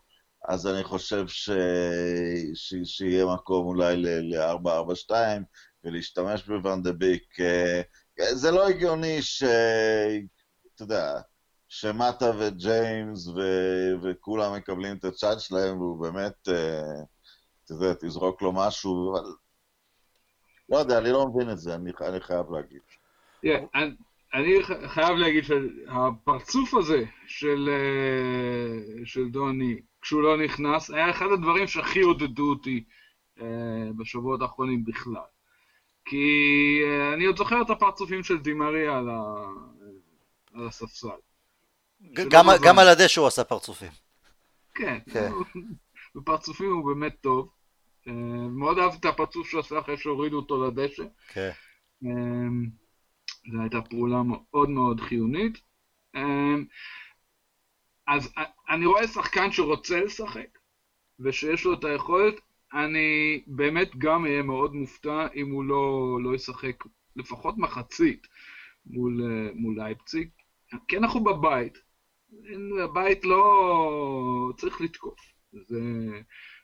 אז 0.49 0.67
אני 0.67 0.83
חושב 0.83 1.27
ש... 1.27 1.49
ש... 2.53 2.73
שיהיה 2.83 3.25
מקום 3.25 3.67
אולי 3.67 3.97
ל-4-4-2 3.97 5.11
ולהשתמש 5.83 6.43
בוואן 6.47 6.83
דה 6.83 6.91
ביק. 6.91 7.37
זה 8.19 8.51
לא 8.51 8.67
הגיוני 8.67 9.21
ש... 9.21 9.43
אתה 10.75 10.83
יודע, 10.83 11.21
שמטה 11.69 12.31
וג'יימס 12.39 13.27
ו... 13.27 13.41
וכולם 14.03 14.55
מקבלים 14.55 14.97
את 14.97 15.05
הצ'אט 15.05 15.39
שלהם, 15.39 15.81
והוא 15.81 16.01
באמת, 16.01 16.47
אה, 16.47 17.01
אתה 17.65 17.73
יודע, 17.73 17.93
תזרוק 17.93 18.41
לו 18.41 18.51
משהו, 18.51 19.13
אבל... 19.13 19.29
לא 20.69 20.77
יודע, 20.77 20.97
אני 20.97 21.11
לא 21.11 21.25
מבין 21.27 21.49
את 21.49 21.57
זה, 21.57 21.75
אני, 21.75 21.91
אני 22.01 22.21
חייב 22.21 22.45
להגיד. 22.51 22.81
Yeah, 23.45 23.49
אני, 23.75 23.91
אני 24.33 24.63
חייב 24.87 25.17
להגיד 25.17 25.43
שהפרצוף 25.43 26.73
הזה 26.73 27.03
של, 27.27 27.69
אה, 27.71 29.05
של 29.05 29.29
דוני, 29.29 29.81
כשהוא 30.01 30.21
לא 30.21 30.37
נכנס, 30.37 30.91
היה 30.91 31.09
אחד 31.09 31.25
הדברים 31.33 31.67
שהכי 31.67 32.01
עודדו 32.01 32.49
אותי 32.49 32.83
uh, 33.37 33.41
בשבועות 33.97 34.41
האחרונים 34.41 34.85
בכלל. 34.85 35.36
כי 36.09 36.25
uh, 36.83 37.13
אני 37.13 37.25
עוד 37.25 37.37
זוכר 37.37 37.61
את 37.61 37.69
הפרצופים 37.69 38.23
של 38.23 38.37
דימריה 38.37 38.97
על, 38.97 39.09
ה, 39.09 39.47
על 40.53 40.67
הספסל. 40.67 41.07
גם, 42.13 42.45
גם 42.63 42.79
על 42.79 42.87
הדשא 42.87 43.21
הוא 43.21 43.27
עשה 43.27 43.43
פרצופים. 43.43 43.91
כן, 44.75 44.97
כן. 45.11 45.31
בפרצופים 46.15 46.73
הוא 46.73 46.85
באמת 46.93 47.15
טוב. 47.21 47.49
Uh, 48.05 48.09
מאוד 48.49 48.77
אהבתי 48.79 48.97
את 48.97 49.05
הפרצוף 49.05 49.47
שהוא 49.47 49.59
עשה 49.59 49.79
אחרי 49.79 49.97
שהורידו 49.97 50.37
אותו 50.37 50.67
לדשא. 50.67 51.03
כן. 51.27 51.51
זו 53.51 53.61
הייתה 53.61 53.81
פעולה 53.81 54.21
מאוד 54.23 54.69
מאוד 54.69 55.01
חיונית. 55.01 55.61
אז 58.07 58.33
אני 58.69 58.85
רואה 58.85 59.07
שחקן 59.07 59.51
שרוצה 59.51 59.99
לשחק, 60.01 60.57
ושיש 61.19 61.65
לו 61.65 61.73
את 61.73 61.83
היכולת, 61.83 62.35
אני 62.73 63.43
באמת 63.47 63.95
גם 63.97 64.25
אהיה 64.25 64.43
מאוד 64.43 64.75
מופתע 64.75 65.27
אם 65.35 65.51
הוא 65.51 65.63
לא, 65.63 66.17
לא 66.23 66.35
ישחק 66.35 66.83
לפחות 67.15 67.57
מחצית 67.57 68.27
מול, 68.85 69.21
מול 69.55 69.75
לייפציג. 69.77 70.29
כי 70.87 70.97
אנחנו 70.97 71.23
בבית, 71.23 71.77
הבית 72.83 73.25
לא 73.25 74.53
צריך 74.57 74.81
לתקוף. 74.81 75.19
זה, 75.53 75.81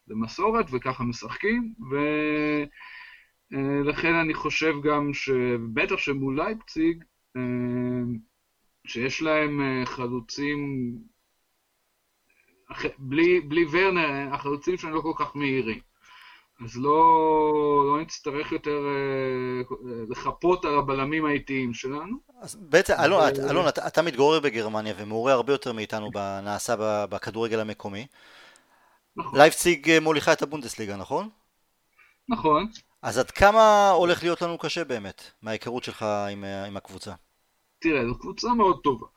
זה 0.06 0.16
מסורת 0.16 0.66
וככה 0.72 1.04
משחקים, 1.04 1.74
ולכן 3.52 4.14
אני 4.14 4.34
חושב 4.34 4.74
גם 4.84 5.14
שבטח 5.14 5.98
שמול 5.98 6.36
לייפציג, 6.36 7.04
שיש 8.88 9.22
להם 9.22 9.62
חלוצים 9.86 10.92
בלי, 12.98 13.42
בלי 13.42 13.66
ורנר, 13.72 14.34
החלוצים 14.34 14.78
שלהם 14.78 14.94
לא 14.94 15.02
כל 15.02 15.14
כך 15.18 15.36
מהירים. 15.36 15.93
אז 16.64 16.78
לא, 16.78 17.00
לא 17.88 18.02
נצטרך 18.02 18.52
יותר 18.52 18.80
אה, 18.88 19.76
לחפות 20.10 20.66
על 20.66 20.78
הבלמים 20.78 21.26
האיטיים 21.26 21.74
שלנו. 21.74 22.18
אז 22.42 22.56
בעצם, 22.56 22.94
אלון, 23.00 23.22
ו... 23.22 23.50
אלון 23.50 23.68
אתה, 23.68 23.88
אתה 23.88 24.02
מתגורר 24.02 24.40
בגרמניה 24.40 24.94
ומעורה 24.98 25.34
הרבה 25.34 25.54
יותר 25.54 25.74
מאיתנו 25.74 26.12
בנעשה 26.12 26.76
בכדורגל 27.06 27.60
המקומי. 27.60 28.08
נכון. 29.18 29.40
לייפציג 29.40 29.90
אה, 29.90 30.00
מוליכה 30.00 30.34
את 30.34 30.42
הבונדסליגה, 30.42 30.96
נכון? 30.96 31.30
נכון. 32.30 32.68
אז 33.02 33.18
עד 33.18 33.32
כמה 33.32 33.90
הולך 33.90 34.24
להיות 34.24 34.42
לנו 34.42 34.58
קשה 34.58 34.84
באמת, 34.84 35.22
מההיכרות 35.42 35.84
שלך 35.84 36.04
עם, 36.04 36.44
אה, 36.44 36.66
עם 36.66 36.78
הקבוצה? 36.78 37.14
תראה, 37.80 38.08
זו 38.08 38.20
קבוצה 38.20 38.54
מאוד 38.54 38.80
טובה. 38.84 39.08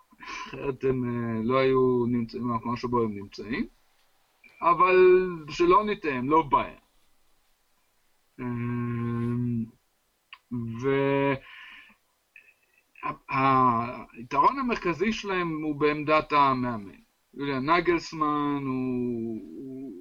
אחרת 0.48 0.84
הם 0.84 1.04
לא 1.44 1.58
היו 1.58 2.04
נמצאים 2.06 2.42
במקום 2.42 2.76
שבו 2.76 3.02
הם 3.02 3.14
נמצאים, 3.14 3.66
אבל 4.62 4.96
שלא 5.48 5.84
נטעה, 5.84 6.12
הם 6.12 6.30
לא 6.30 6.42
בעיה. 6.42 6.85
אמ, 8.40 9.64
והיתרון 13.30 14.58
המרכזי 14.58 15.12
שלהם 15.12 15.62
הוא 15.62 15.76
בעמדת 15.76 16.32
המאמן. 16.32 16.90
יוליאן 17.34 17.70
נגלסמן 17.70 18.62
הוא, 18.66 19.40
הוא 19.56 19.92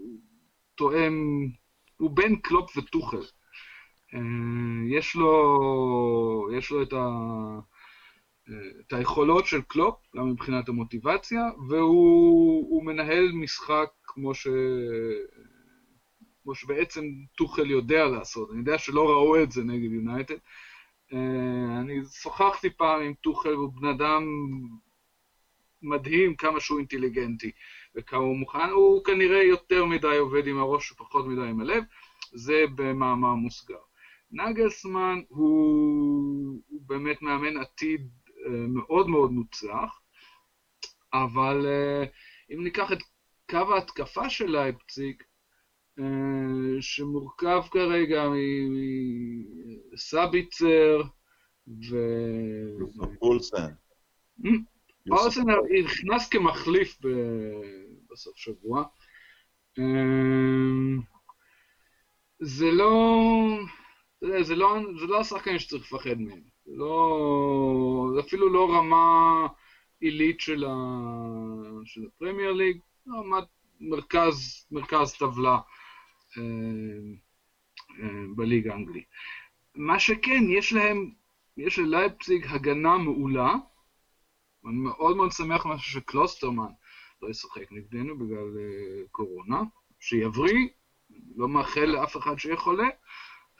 תואם, 0.75 1.13
הוא 1.97 2.11
בין 2.11 2.35
קלופ 2.35 2.77
וטוחל. 2.77 3.23
אה, 4.13 4.19
יש 4.97 5.15
לו, 5.15 6.49
יש 6.57 6.71
לו 6.71 6.81
את 6.81 6.93
ה... 6.93 7.07
את 8.87 8.93
היכולות 8.93 9.45
של 9.45 9.61
קלופ, 9.61 9.95
גם 10.15 10.29
מבחינת 10.29 10.69
המוטיבציה, 10.69 11.41
והוא 11.69 12.85
מנהל 12.85 13.31
משחק 13.31 13.87
כמו, 14.03 14.33
ש... 14.33 14.47
כמו 16.45 16.55
שבעצם 16.55 17.01
טוחל 17.37 17.71
יודע 17.71 18.05
לעשות. 18.05 18.51
אני 18.51 18.59
יודע 18.59 18.77
שלא 18.77 19.09
ראו 19.09 19.43
את 19.43 19.51
זה 19.51 19.63
נגד 19.63 19.91
יונייטד. 19.91 20.35
אה, 21.13 21.79
אני 21.81 21.99
שוחחתי 22.21 22.69
פעם 22.69 23.01
עם 23.01 23.13
טוחל, 23.13 23.53
הוא 23.53 23.73
בן 23.73 23.87
אדם 23.87 24.23
מדהים 25.81 26.35
כמה 26.35 26.59
שהוא 26.59 26.79
אינטליגנטי 26.79 27.51
וכמה 27.95 28.19
הוא 28.19 28.37
מוכן. 28.37 28.69
הוא 28.69 29.03
כנראה 29.03 29.43
יותר 29.43 29.85
מדי 29.85 30.17
עובד 30.17 30.47
עם 30.47 30.59
הראש 30.59 30.91
ופחות 30.91 31.27
מדי 31.27 31.41
עם 31.41 31.59
הלב, 31.59 31.83
זה 32.33 32.63
במאמר 32.75 33.33
מוסגר. 33.33 33.79
נגלסמן 34.31 35.21
הוא, 35.27 36.61
הוא 36.67 36.81
באמת 36.85 37.21
מאמן 37.21 37.57
עתיד 37.57 38.09
מאוד 38.67 39.09
מאוד 39.09 39.31
מוצלח, 39.31 40.01
אבל 41.13 41.65
אה, 41.65 42.03
אם 42.53 42.63
ניקח 42.63 42.91
את 42.91 42.99
קו 43.49 43.73
ההתקפה 43.73 44.29
של 44.29 44.51
לייפציג, 44.51 45.15
אה, 45.21 45.34
שמורכב 46.79 47.61
כרגע 47.71 48.23
מסביצר 49.93 51.01
ו... 51.67 51.95
פולסן. 53.19 53.71
פולסן 55.07 55.41
נכנס 55.83 56.29
כמחליף 56.29 56.99
בסוף 58.11 58.37
שבוע. 58.37 58.83
אה, 59.79 59.83
זה 62.39 62.71
לא... 62.71 63.05
זה 64.41 64.55
לא, 64.55 64.77
זה 64.99 65.05
לא 65.05 65.19
השחקנים 65.19 65.59
שצריך 65.59 65.93
לפחד 65.93 66.19
מהם. 66.19 66.41
לא, 66.67 68.09
זה 68.13 68.19
אפילו 68.19 68.49
לא 68.49 68.69
רמה 68.71 69.47
עילית 69.99 70.39
של, 70.39 70.65
ה, 70.65 70.73
של 71.85 72.01
הפרמייר 72.07 72.51
ליג, 72.51 72.79
רמת 73.07 73.43
מרכז, 73.79 74.67
מרכז 74.71 75.13
טבלה 75.13 75.49
אה, 75.49 75.55
אה, 75.55 75.84
בליגה 78.35 78.73
האנגלית. 78.73 79.05
מה 79.75 79.99
שכן, 79.99 80.43
יש 80.49 80.73
להם, 80.73 81.11
יש 81.57 81.79
ללייפציג 81.79 82.45
הגנה 82.47 82.97
מעולה, 82.97 83.55
אני 84.65 84.77
מאוד 84.77 85.17
מאוד 85.17 85.31
שמח 85.31 85.65
משהו 85.65 85.91
שקלוסטרמן 85.91 86.71
לא 87.21 87.29
ישחק 87.29 87.71
נגדנו 87.71 88.17
בגלל 88.17 88.57
אה, 88.57 89.03
קורונה, 89.11 89.61
שיבריא, 89.99 90.67
לא 91.35 91.47
מאחל 91.47 91.85
לאף 91.85 92.17
אחד 92.17 92.39
שיהיה 92.39 92.57
חולה, 92.57 92.87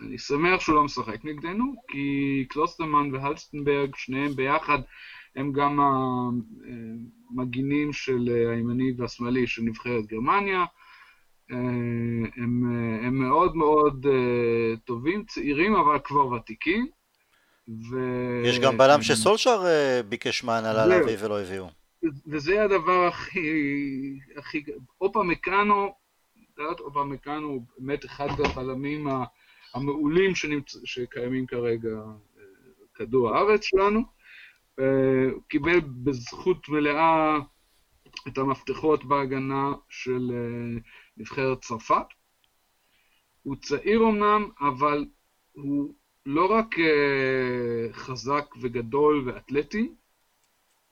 אני 0.02 0.18
שמח 0.18 0.62
שהוא 0.62 0.76
לא 0.76 0.84
משחק 0.84 1.26
נגדנו, 1.26 1.76
כי 1.88 2.46
קלוסטרמן 2.50 3.14
והלסטנברג, 3.14 3.96
שניהם 3.96 4.36
ביחד, 4.36 4.80
הם 5.36 5.52
גם 5.52 5.80
המגינים 7.30 7.94
של 7.94 8.30
הימני 8.52 8.92
והשמאלי 8.98 9.48
של 9.48 9.62
נבחרת 9.62 10.06
גרמניה. 10.06 10.66
הם, 11.50 12.64
הם 13.04 13.20
מאוד 13.20 13.56
מאוד 13.56 14.06
אה, 14.10 14.78
טובים, 14.86 15.26
צעירים 15.26 15.76
אבל 15.76 16.00
כבר 16.04 16.28
ותיקים. 16.28 16.88
ו... 17.68 17.96
יש 18.46 18.60
גם 18.60 18.78
בלם 18.78 19.02
שסולשר 19.02 19.64
אה, 19.66 20.02
ביקש 20.10 20.44
מהנהלה 20.44 20.86
להביא 20.86 21.16
ולא 21.20 21.42
הביאו. 21.42 21.68
וזה 22.28 22.64
הדבר 22.64 23.08
הכי, 23.08 24.20
הכי, 24.38 24.64
אופה 25.02 25.24
מקאנו, 25.24 25.94
אופה 26.80 27.04
מקאנו 27.04 27.48
הוא 27.48 27.62
באמת 27.78 28.06
אחד 28.06 28.28
הבלמים 28.46 29.08
המעולים 29.76 30.36
שנמצ... 30.36 30.78
שקיימים 30.86 31.46
כרגע 31.46 31.90
אה, 31.90 32.44
כדור 32.96 33.36
הארץ 33.36 33.64
שלנו. 33.64 34.02
אה, 34.80 35.32
הוא 35.34 35.42
קיבל 35.48 35.80
בזכות 35.80 36.70
מלאה 36.70 37.38
את 38.28 38.38
המפתחות 38.38 39.06
בהגנה 39.06 39.74
של 39.90 40.32
אה, 40.34 40.80
נבחרת 41.18 41.62
צרפת. 41.62 42.06
הוא 43.44 43.56
צעיר 43.56 44.04
אמנם, 44.04 44.50
אבל 44.60 45.06
הוא 45.54 45.94
לא 46.26 46.46
רק 46.52 46.76
חזק 47.92 48.46
וגדול 48.62 49.24
ואתלטי, 49.26 49.92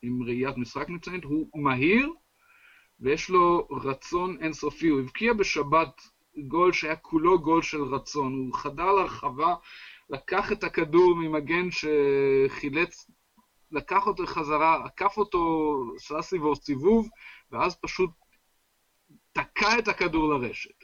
עם 0.01 0.23
ראיית 0.23 0.57
משחק 0.57 0.89
מצוינת, 0.89 1.23
הוא 1.23 1.63
מהיר 1.63 2.09
ויש 2.99 3.29
לו 3.29 3.67
רצון 3.71 4.37
אינסופי. 4.41 4.87
הוא 4.87 4.99
הבקיע 4.99 5.33
בשבת 5.33 6.01
גול 6.47 6.73
שהיה 6.73 6.95
כולו 6.95 7.39
גול 7.39 7.61
של 7.61 7.83
רצון. 7.83 8.33
הוא 8.33 8.53
חדר 8.53 8.91
לרחבה, 8.91 9.55
לקח 10.09 10.51
את 10.51 10.63
הכדור 10.63 11.15
ממגן 11.15 11.67
שחילץ, 11.71 13.11
לקח 13.71 14.07
אותו 14.07 14.25
חזרה, 14.25 14.85
עקף 14.85 15.17
אותו, 15.17 15.75
עשה 15.95 16.21
סביבו 16.21 16.55
סיבוב, 16.55 17.09
ואז 17.51 17.75
פשוט 17.75 18.09
תקע 19.33 19.79
את 19.79 19.87
הכדור 19.87 20.29
לרשת, 20.29 20.83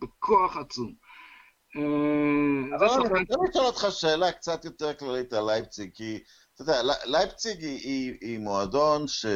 בכוח 0.00 0.56
עצום. 0.56 0.94
אה, 1.76 2.76
אבל 2.76 2.86
אני 2.88 3.24
רוצה 3.28 3.34
לשאול 3.48 3.66
אותך 3.66 3.86
שאלה 3.90 4.32
קצת 4.32 4.64
יותר 4.64 4.94
כללית 4.94 5.32
על 5.32 5.46
לייפציג, 5.46 5.90
כי 5.94 6.18
אתה 6.54 6.62
יודע, 6.62 6.82
לייפציג 7.04 7.62
היא, 7.62 7.78
היא, 7.78 8.14
היא 8.20 8.38
מועדון 8.38 9.08
שהוא 9.08 9.30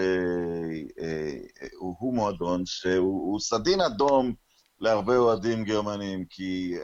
אה, 2.11 2.15
מועדון 2.15 2.67
שהוא 2.67 3.41
סדין 3.41 3.81
אדום 3.81 4.35
להרבה 4.81 5.17
אוהדים 5.17 5.65
גרמנים, 5.65 6.25
כי 6.31 6.75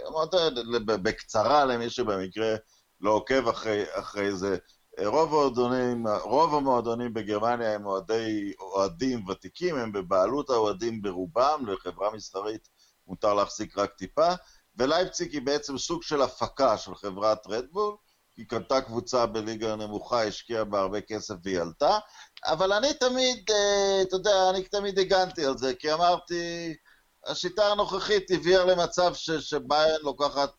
בקצרה 0.87 1.65
למי 1.65 1.91
שבמקרה 1.91 2.55
לא 3.01 3.11
עוקב 3.11 3.49
אחרי 3.95 4.37
זה, 4.37 4.57
רוב 5.07 5.35
המועדונים, 5.35 6.07
רוב 6.09 6.55
המועדונים 6.55 7.15
בגרמניה 7.15 7.75
הם 7.75 7.87
אוהדי, 7.87 8.53
אוהדים 8.61 9.29
ותיקים, 9.29 9.77
הם 9.77 9.93
בבעלות 9.93 10.51
האוהדים 10.51 11.03
ברובם, 11.03 11.65
לחברה 11.67 12.11
מסחרית 12.15 12.69
מותר 13.07 13.35
להחזיק 13.35 13.79
רק 13.79 13.95
טיפה, 13.95 14.29
ולייפציג 14.77 15.33
היא 15.33 15.43
בעצם 15.43 15.79
סוג 15.79 16.03
של 16.03 16.23
הפקה 16.23 16.79
של 16.79 16.95
חברת 16.95 17.47
רדבול, 17.47 17.97
היא 18.37 18.47
קנתה 18.49 18.81
קבוצה 18.81 19.27
בליגה 19.27 19.73
הנמוכה, 19.73 20.25
השקיעה 20.25 20.65
בה 20.65 20.81
הרבה 20.81 21.01
כסף 21.01 21.35
והיא 21.45 21.61
עלתה, 21.61 21.99
אבל 22.47 22.73
אני 22.73 22.95
תמיד, 22.95 23.51
אה, 23.51 24.03
אתה 24.03 24.17
יודע, 24.17 24.51
אני 24.51 24.63
תמיד 24.63 24.99
הגנתי 24.99 25.45
על 25.45 25.59
זה, 25.59 25.75
כי 25.75 25.93
אמרתי, 25.93 26.75
השיטה 27.27 27.67
הנוכחית 27.67 28.31
הביאה 28.31 28.65
למצב 28.65 29.15
ש, 29.15 29.31
שביירן 29.31 30.01
לוקחת, 30.03 30.51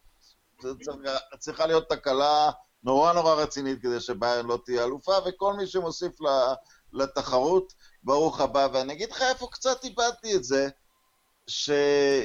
צריכה 1.39 1.65
להיות 1.65 1.89
תקלה 1.89 2.51
נורא 2.83 3.13
נורא 3.13 3.33
רצינית 3.33 3.81
כדי 3.81 3.99
שביירן 3.99 4.45
לא 4.45 4.59
תהיה 4.65 4.83
אלופה, 4.83 5.13
וכל 5.25 5.53
מי 5.53 5.67
שמוסיף 5.67 6.11
לתחרות, 6.93 7.73
ברוך 8.03 8.41
הבא. 8.41 8.67
ואני 8.73 8.93
אגיד 8.93 9.11
לך 9.11 9.21
איפה 9.21 9.47
קצת 9.51 9.83
איבדתי 9.83 10.35
את 10.35 10.43
זה, 10.43 10.69
ש, 11.47 11.69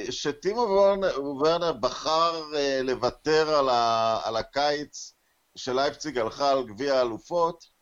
שטימו 0.09 0.61
ורנר 0.61 1.73
בחר 1.73 2.43
uh, 2.51 2.83
לוותר 2.83 3.55
על, 3.55 3.69
ה, 3.69 4.19
על 4.23 4.35
הקיץ 4.35 5.13
שלייפציג 5.55 6.17
הלכה 6.17 6.51
על 6.51 6.63
גביע 6.63 6.95
האלופות, 6.95 7.75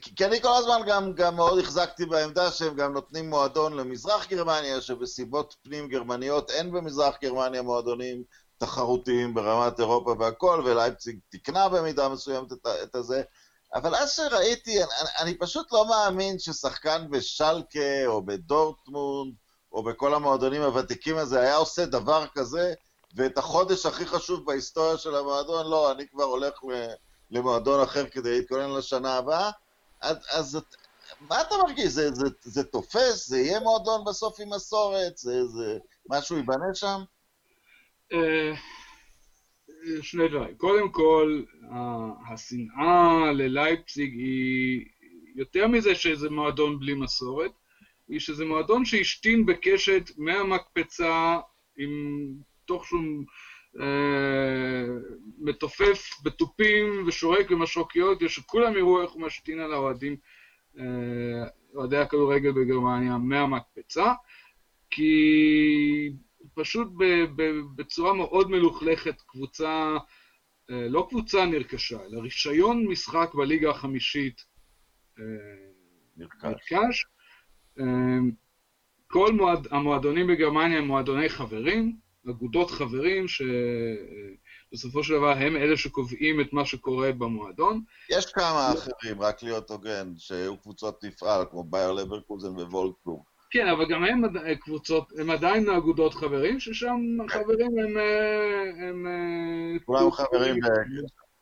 כי 0.00 0.24
אני 0.24 0.42
כל 0.42 0.56
הזמן 0.56 0.80
גם, 0.86 1.12
גם 1.14 1.36
מאוד 1.36 1.58
החזקתי 1.58 2.06
בעמדה 2.06 2.50
שהם 2.50 2.74
גם 2.74 2.92
נותנים 2.92 3.30
מועדון 3.30 3.72
למזרח 3.72 4.26
גרמניה, 4.28 4.80
שבסיבות 4.80 5.56
פנים 5.62 5.88
גרמניות 5.88 6.50
אין 6.50 6.72
במזרח 6.72 7.16
גרמניה 7.22 7.62
מועדונים 7.62 8.24
תחרותיים 8.58 9.34
ברמת 9.34 9.80
אירופה 9.80 10.14
והכל, 10.18 10.62
ולייפציג 10.64 11.18
תיקנה 11.28 11.68
במידה 11.68 12.08
מסוימת 12.08 12.52
את, 12.52 12.66
את 12.82 12.94
הזה. 12.94 13.22
אבל 13.74 13.94
אז 13.94 14.12
שראיתי, 14.12 14.82
אני, 14.82 14.90
אני 15.18 15.38
פשוט 15.38 15.72
לא 15.72 15.88
מאמין 15.88 16.38
ששחקן 16.38 17.06
בשלקה 17.10 18.06
או 18.06 18.22
בדורטמונד 18.22 19.34
או 19.72 19.82
בכל 19.82 20.14
המועדונים 20.14 20.62
הוותיקים 20.62 21.16
הזה 21.16 21.40
היה 21.40 21.56
עושה 21.56 21.86
דבר 21.86 22.26
כזה, 22.34 22.74
ואת 23.16 23.38
החודש 23.38 23.86
הכי 23.86 24.06
חשוב 24.06 24.46
בהיסטוריה 24.46 24.98
של 24.98 25.14
המועדון, 25.14 25.66
לא, 25.66 25.92
אני 25.92 26.08
כבר 26.08 26.24
הולך 26.24 26.54
למועדון 27.30 27.80
אחר 27.80 28.08
כדי 28.08 28.38
להתכונן 28.38 28.70
לשנה 28.70 29.14
הבאה. 29.14 29.50
אז, 30.00 30.16
אז 30.30 30.58
מה 31.20 31.40
אתה 31.40 31.54
מרגיש? 31.66 31.92
זה, 31.92 32.10
זה, 32.12 32.26
זה 32.42 32.64
תופס? 32.64 33.28
זה 33.28 33.38
יהיה 33.38 33.60
מועדון 33.60 34.04
בסוף 34.04 34.40
עם 34.40 34.52
מסורת? 34.52 35.18
זה, 35.18 35.46
זה 35.46 35.78
משהו 36.10 36.36
ייבנה 36.36 36.74
שם? 36.74 37.02
אה, 38.14 38.52
שני 40.02 40.28
דברים. 40.28 40.54
קודם 40.56 40.88
כל, 40.88 41.42
השנאה 42.28 43.32
ללייפציג 43.32 44.12
היא 44.12 44.84
יותר 45.36 45.68
מזה 45.68 45.94
שזה 45.94 46.30
מועדון 46.30 46.78
בלי 46.78 46.94
מסורת, 46.94 47.50
היא 48.08 48.20
שזה 48.20 48.44
מועדון 48.44 48.84
שהשתין 48.84 49.46
בקשת 49.46 50.10
מהמקפצה 50.16 51.38
עם 51.76 51.90
תוך 52.64 52.86
שהוא 52.86 53.24
אה, 53.80 54.84
מתופף 55.38 56.10
בתופים 56.22 57.04
ושורק 57.06 57.50
במשרוקיות, 57.50 58.18
שכולם 58.28 58.76
יראו 58.76 59.02
איך 59.02 59.10
הוא 59.10 59.22
משתין 59.22 59.60
על 59.60 59.72
האוהדים, 59.72 60.16
אה, 60.78 60.84
אוהדי 61.74 61.96
הכדורגל 61.96 62.52
בגרמניה 62.52 63.18
מהמקפצה, 63.18 64.12
כי 64.90 66.10
פשוט 66.54 66.88
ב, 66.96 67.04
ב, 67.36 67.42
בצורה 67.76 68.14
מאוד 68.14 68.50
מלוכלכת 68.50 69.20
קבוצה, 69.26 69.96
אה, 70.70 70.88
לא 70.88 71.06
קבוצה 71.10 71.44
נרכשה, 71.46 71.98
אלא 72.04 72.20
רישיון 72.20 72.86
משחק 72.86 73.30
בליגה 73.34 73.70
החמישית 73.70 74.44
אה, 75.18 75.24
נרכש. 76.16 76.44
נרכש. 76.44 77.04
אה, 77.80 77.84
כל 79.06 79.32
מועד, 79.32 79.68
המועדונים 79.70 80.26
בגרמניה 80.26 80.78
הם 80.78 80.86
מועדוני 80.86 81.28
חברים, 81.28 81.96
אגודות 82.30 82.70
חברים, 82.70 83.26
שבסופו 83.28 85.04
של 85.04 85.14
דבר 85.14 85.30
הם 85.30 85.56
אלה 85.56 85.76
שקובעים 85.76 86.40
את 86.40 86.52
מה 86.52 86.64
שקורה 86.64 87.12
במועדון. 87.12 87.82
יש 88.10 88.26
כמה 88.26 88.72
אחרים, 88.72 89.22
רק 89.22 89.42
להיות 89.42 89.70
הוגן, 89.70 90.12
שהיו 90.16 90.56
קבוצות 90.56 91.04
מפעל, 91.04 91.44
כמו 91.50 91.64
בייר 91.64 91.92
לברקוזן 91.92 92.48
ווולקלום. 92.48 93.33
כן, 93.54 93.68
אבל 93.68 93.86
גם 93.88 94.04
הם 94.04 94.22
קבוצות, 94.60 95.12
הם 95.18 95.30
עדיין 95.30 95.70
אגודות 95.70 96.14
חברים, 96.14 96.60
ששם 96.60 97.00
החברים 97.24 97.70
הם... 97.78 97.96
הם 98.88 99.06
כולם 99.84 100.10
חברים. 100.10 100.56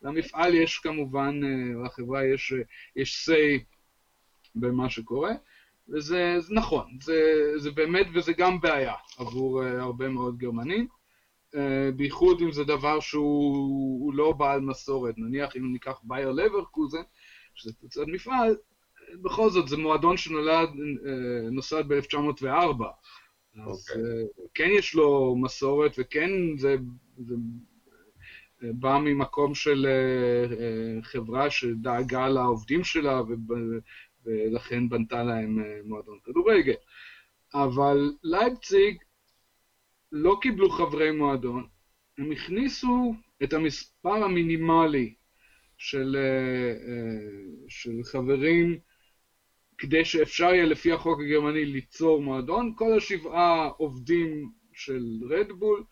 למפעל 0.02 0.54
יש 0.54 0.78
כמובן, 0.78 1.40
לחברה 1.84 2.24
יש, 2.24 2.54
יש 2.96 3.28
say 3.28 3.64
במה 4.54 4.90
שקורה. 4.90 5.32
וזה 5.88 6.34
זה 6.38 6.54
נכון, 6.54 6.98
זה, 7.02 7.52
זה 7.56 7.70
באמת, 7.70 8.06
וזה 8.14 8.32
גם 8.32 8.60
בעיה 8.60 8.94
עבור 9.18 9.62
הרבה 9.62 10.08
מאוד 10.08 10.38
גרמנים, 10.38 10.88
בייחוד 11.96 12.40
אם 12.40 12.52
זה 12.52 12.64
דבר 12.64 13.00
שהוא 13.00 14.14
לא 14.14 14.32
בעל 14.32 14.60
מסורת. 14.60 15.14
נניח 15.18 15.56
אם 15.56 15.72
ניקח 15.72 16.00
בייר 16.02 16.30
לברקוזן, 16.30 17.02
שזה 17.54 17.72
קבוצת 17.78 18.04
מפעל, 18.06 18.56
בכל 19.22 19.50
זאת 19.50 19.68
זה 19.68 19.76
מועדון 19.76 20.16
שנולד, 20.16 20.68
uh, 20.68 21.08
נוסד 21.50 21.84
ב-1904. 21.88 22.46
אז 22.46 22.86
okay. 23.56 23.60
אוקיי. 23.66 24.02
uh, 24.02 24.48
כן 24.54 24.68
יש 24.78 24.94
לו 24.94 25.36
מסורת, 25.40 25.94
וכן 25.98 26.30
זה, 26.56 26.76
זה 27.18 27.34
בא 28.62 28.98
ממקום 29.04 29.54
של 29.54 29.86
חברה 31.02 31.50
שדאגה 31.50 32.28
לעובדים 32.28 32.84
שלה, 32.84 33.20
ולכן 34.24 34.88
בנתה 34.88 35.22
להם 35.22 35.58
אה, 35.58 35.80
מועדון 35.84 36.18
כדורגל. 36.24 36.74
אבל 37.54 38.12
לייפציג 38.22 38.96
לא 40.12 40.38
קיבלו 40.42 40.70
חברי 40.70 41.10
מועדון, 41.10 41.68
הם 42.18 42.32
הכניסו 42.32 43.14
את 43.42 43.52
המספר 43.52 44.24
המינימלי 44.24 45.14
של, 45.76 46.16
אה, 46.18 46.88
אה, 46.88 47.28
של 47.68 48.02
חברים 48.04 48.78
כדי 49.82 50.04
שאפשר 50.04 50.44
יהיה 50.44 50.66
לפי 50.66 50.92
החוק 50.92 51.20
הגרמני 51.20 51.64
ליצור 51.64 52.22
מועדון. 52.22 52.74
כל 52.76 52.96
השבעה 52.96 53.68
עובדים 53.76 54.50
של 54.72 55.04
רדבול, 55.30 55.84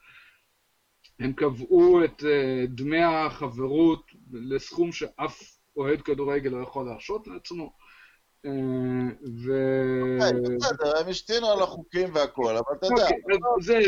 הם 1.20 1.32
קבעו 1.32 2.04
את 2.04 2.22
דמי 2.68 3.02
החברות 3.02 4.02
לסכום 4.32 4.92
שאף 4.92 5.40
אוהד 5.76 6.02
כדורגל 6.02 6.50
לא 6.50 6.62
יכול 6.62 6.86
להרשות 6.86 7.26
לעצמו. 7.26 7.72
ו... 9.44 9.52
אוקיי, 10.20 10.56
בסדר, 10.56 10.98
הם 10.98 11.08
השתינו 11.08 11.46
על 11.46 11.62
החוקים 11.62 12.08
והכל, 12.14 12.56
אבל 12.56 12.76
אתה 12.78 12.86
יודע, 12.86 13.04
אוקיי, 13.04 13.38
זה 13.62 13.78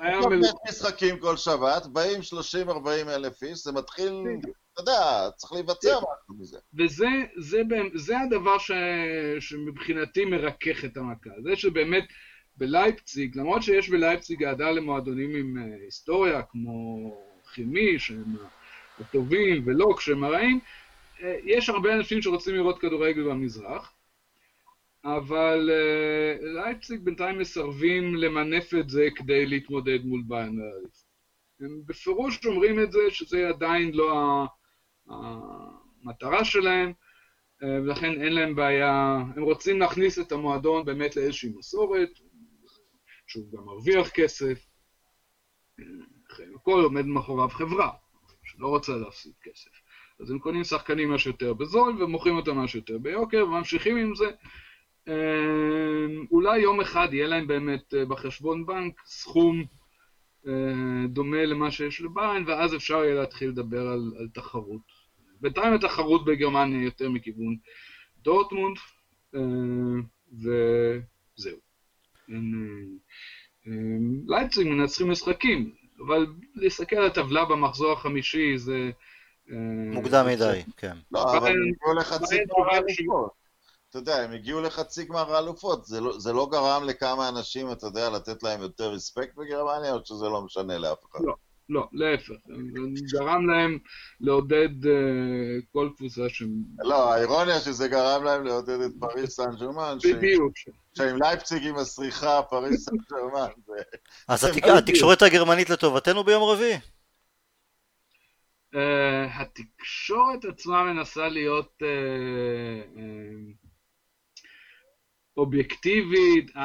היה 0.00 0.20
מלא... 0.20 0.48
משחקים 0.68 1.18
כל 1.18 1.36
שבת, 1.36 1.86
באים 1.86 2.20
30-40 2.68 3.08
אלף 3.08 3.42
איש, 3.42 3.64
זה 3.64 3.72
מתחיל 3.72 4.12
אתה 4.74 4.82
יודע, 4.82 5.30
צריך 5.36 5.52
להיווצר 5.52 5.98
משהו 5.98 6.34
מזה. 6.38 6.58
וזה 6.74 7.06
זה, 7.36 7.62
זה 7.94 8.20
הדבר 8.20 8.58
ש, 8.58 8.70
שמבחינתי 9.40 10.24
מרכך 10.24 10.84
את 10.84 10.96
המכה. 10.96 11.30
זה 11.42 11.56
שבאמת 11.56 12.04
בלייפציג, 12.56 13.38
למרות 13.38 13.62
שיש 13.62 13.88
בלייפציג 13.88 14.44
אהדה 14.44 14.70
למועדונים 14.70 15.34
עם 15.34 15.58
אה, 15.58 15.76
היסטוריה, 15.84 16.42
כמו 16.42 16.98
חימי, 17.46 17.98
שהם 17.98 18.36
הטובים, 19.00 19.62
ולוק, 19.66 20.00
שהם 20.00 20.24
הרעים, 20.24 20.60
אה, 21.22 21.36
יש 21.44 21.68
הרבה 21.68 21.94
אנשים 21.94 22.22
שרוצים 22.22 22.54
לראות 22.54 22.78
כדורגל 22.78 23.22
במזרח, 23.22 23.92
אבל 25.04 25.70
uh, 25.70 26.44
לייפציג 26.44 27.00
בינתיים 27.00 27.38
מסרבים 27.38 28.14
למנף 28.14 28.74
את 28.74 28.90
זה 28.90 29.08
כדי 29.16 29.46
להתמודד 29.46 30.04
מול 30.04 30.22
ביין. 30.26 30.58
הם 31.60 31.80
בפירוש 31.86 32.46
אומרים 32.46 32.80
את 32.80 32.92
זה, 32.92 33.00
שזה 33.10 33.48
עדיין 33.48 33.90
לא 33.94 34.44
המטרה 35.08 36.44
שלהם, 36.44 36.92
uh, 37.62 37.64
ולכן 37.64 38.22
אין 38.22 38.32
להם 38.32 38.54
בעיה, 38.54 39.16
הם 39.36 39.42
רוצים 39.42 39.80
להכניס 39.80 40.18
את 40.18 40.32
המועדון 40.32 40.84
באמת 40.84 41.16
לאיזושהי 41.16 41.52
מסורת, 41.56 42.10
שהוא 43.26 43.52
גם 43.52 43.64
מרוויח 43.64 44.08
כסף, 44.08 44.66
אחרי 46.30 46.46
הכל 46.54 46.82
עומד 46.82 47.06
מאחוריו 47.06 47.48
חברה, 47.48 47.90
שלא 48.44 48.68
רוצה 48.68 48.92
להפסיד 48.96 49.32
כסף. 49.42 49.70
אז 50.20 50.30
הם 50.30 50.38
קונים 50.38 50.64
שחקנים 50.64 51.10
משהו 51.10 51.30
יותר 51.30 51.52
בזול 51.52 52.02
ומוכרים 52.02 52.36
אותם 52.36 52.58
משהו 52.58 52.78
יותר 52.78 52.98
ביוקר 52.98 53.44
וממשיכים 53.46 53.96
עם 53.96 54.14
זה. 54.14 54.30
אמ, 55.08 56.26
אולי 56.30 56.58
יום 56.58 56.80
אחד 56.80 57.08
יהיה 57.12 57.26
להם 57.26 57.46
באמת 57.46 57.94
אה, 57.94 58.04
בחשבון 58.04 58.66
בנק 58.66 59.00
סכום 59.06 59.64
אה, 60.46 61.06
דומה 61.08 61.44
למה 61.44 61.70
שיש 61.70 62.00
לביין, 62.00 62.44
ואז 62.46 62.74
אפשר 62.74 63.04
יהיה 63.04 63.14
להתחיל 63.14 63.48
לדבר 63.48 63.86
על, 63.86 64.12
על 64.18 64.28
תחרות. 64.34 64.93
בינתיים 65.44 65.74
התחרות 65.74 66.24
בגרמניה 66.24 66.84
יותר 66.84 67.10
מכיוון 67.10 67.56
דורטמונד, 68.22 68.76
אה, 69.34 69.40
וזהו. 70.32 71.58
לייפציג 74.28 74.68
מנצחים 74.68 75.10
משחקים, 75.10 75.74
אבל 76.06 76.26
להסתכל 76.54 76.96
על 76.96 77.06
הטבלה 77.06 77.44
במחזור 77.44 77.92
החמישי 77.92 78.58
זה... 78.58 78.90
מוקדם 79.92 80.26
מדי, 80.26 80.62
כן. 80.76 80.96
לא, 81.12 81.22
אבל 81.22 81.50
הם 81.50 81.62
הגיעו 81.72 81.94
לחצי 81.98 82.36
גמר 82.36 82.74
האלופות. 82.74 83.32
אתה 83.90 83.98
יודע, 83.98 84.16
הם 84.16 84.32
הגיעו 84.32 84.60
לחצי 84.60 85.04
גמר 85.04 85.34
האלופות, 85.34 85.86
לא, 86.00 86.18
זה 86.18 86.32
לא 86.32 86.48
גרם 86.52 86.84
לכמה 86.84 87.28
אנשים, 87.28 87.72
אתה 87.72 87.86
יודע, 87.86 88.10
לתת 88.10 88.42
להם 88.42 88.60
יותר 88.60 88.92
רספקט 88.92 89.34
בגרמניה, 89.36 89.92
או 89.92 89.98
שזה 90.04 90.24
לא 90.24 90.42
משנה 90.42 90.78
לאף 90.78 91.04
אחד? 91.10 91.20
לא, 91.22 91.34
לא, 91.68 91.88
להפך. 91.92 92.34
זה 92.94 93.18
גרם 93.18 93.50
להם 93.50 93.78
לעודד 94.20 94.68
כל 95.72 95.90
קבוצה 95.96 96.28
ש... 96.28 96.42
לא, 96.78 97.14
האירוניה 97.14 97.60
שזה 97.60 97.88
גרם 97.88 98.24
להם 98.24 98.44
לעודד 98.44 98.80
את 98.80 98.90
פריס 99.00 99.30
סן 99.30 99.50
ג'רמן. 99.60 99.98
בדיוק. 100.04 100.52
שעם 100.96 101.16
לייפציג 101.22 101.66
עם 101.66 101.76
הסריחה, 101.76 102.42
פריס 102.42 102.84
סן 102.84 102.96
ג'רמן. 103.10 103.48
אז 104.28 104.44
התקשורת 104.78 105.22
הגרמנית 105.22 105.70
לטובתנו 105.70 106.24
ביום 106.24 106.42
רביעי? 106.42 106.78
Uh, 108.74 108.76
התקשורת 109.40 110.44
עצמה 110.44 110.84
מנסה 110.84 111.28
להיות 111.28 111.82
uh, 111.82 112.88
אובייקטיבית, 115.36 116.50
uh, 116.50 116.58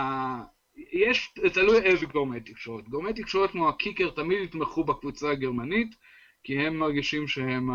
יש, 0.91 1.33
תלוי 1.53 1.79
איזה 1.81 2.05
גורמי 2.05 2.39
תקשורת. 2.39 2.89
גורמי 2.89 3.13
תקשורת 3.13 3.51
כמו 3.51 3.69
הקיקר 3.69 4.09
תמיד 4.09 4.41
יתמכו 4.43 4.83
בקבוצה 4.83 5.31
הגרמנית, 5.31 5.95
כי 6.43 6.59
הם 6.59 6.77
מרגישים 6.77 7.27
שהם, 7.27 7.69
uh, 7.69 7.73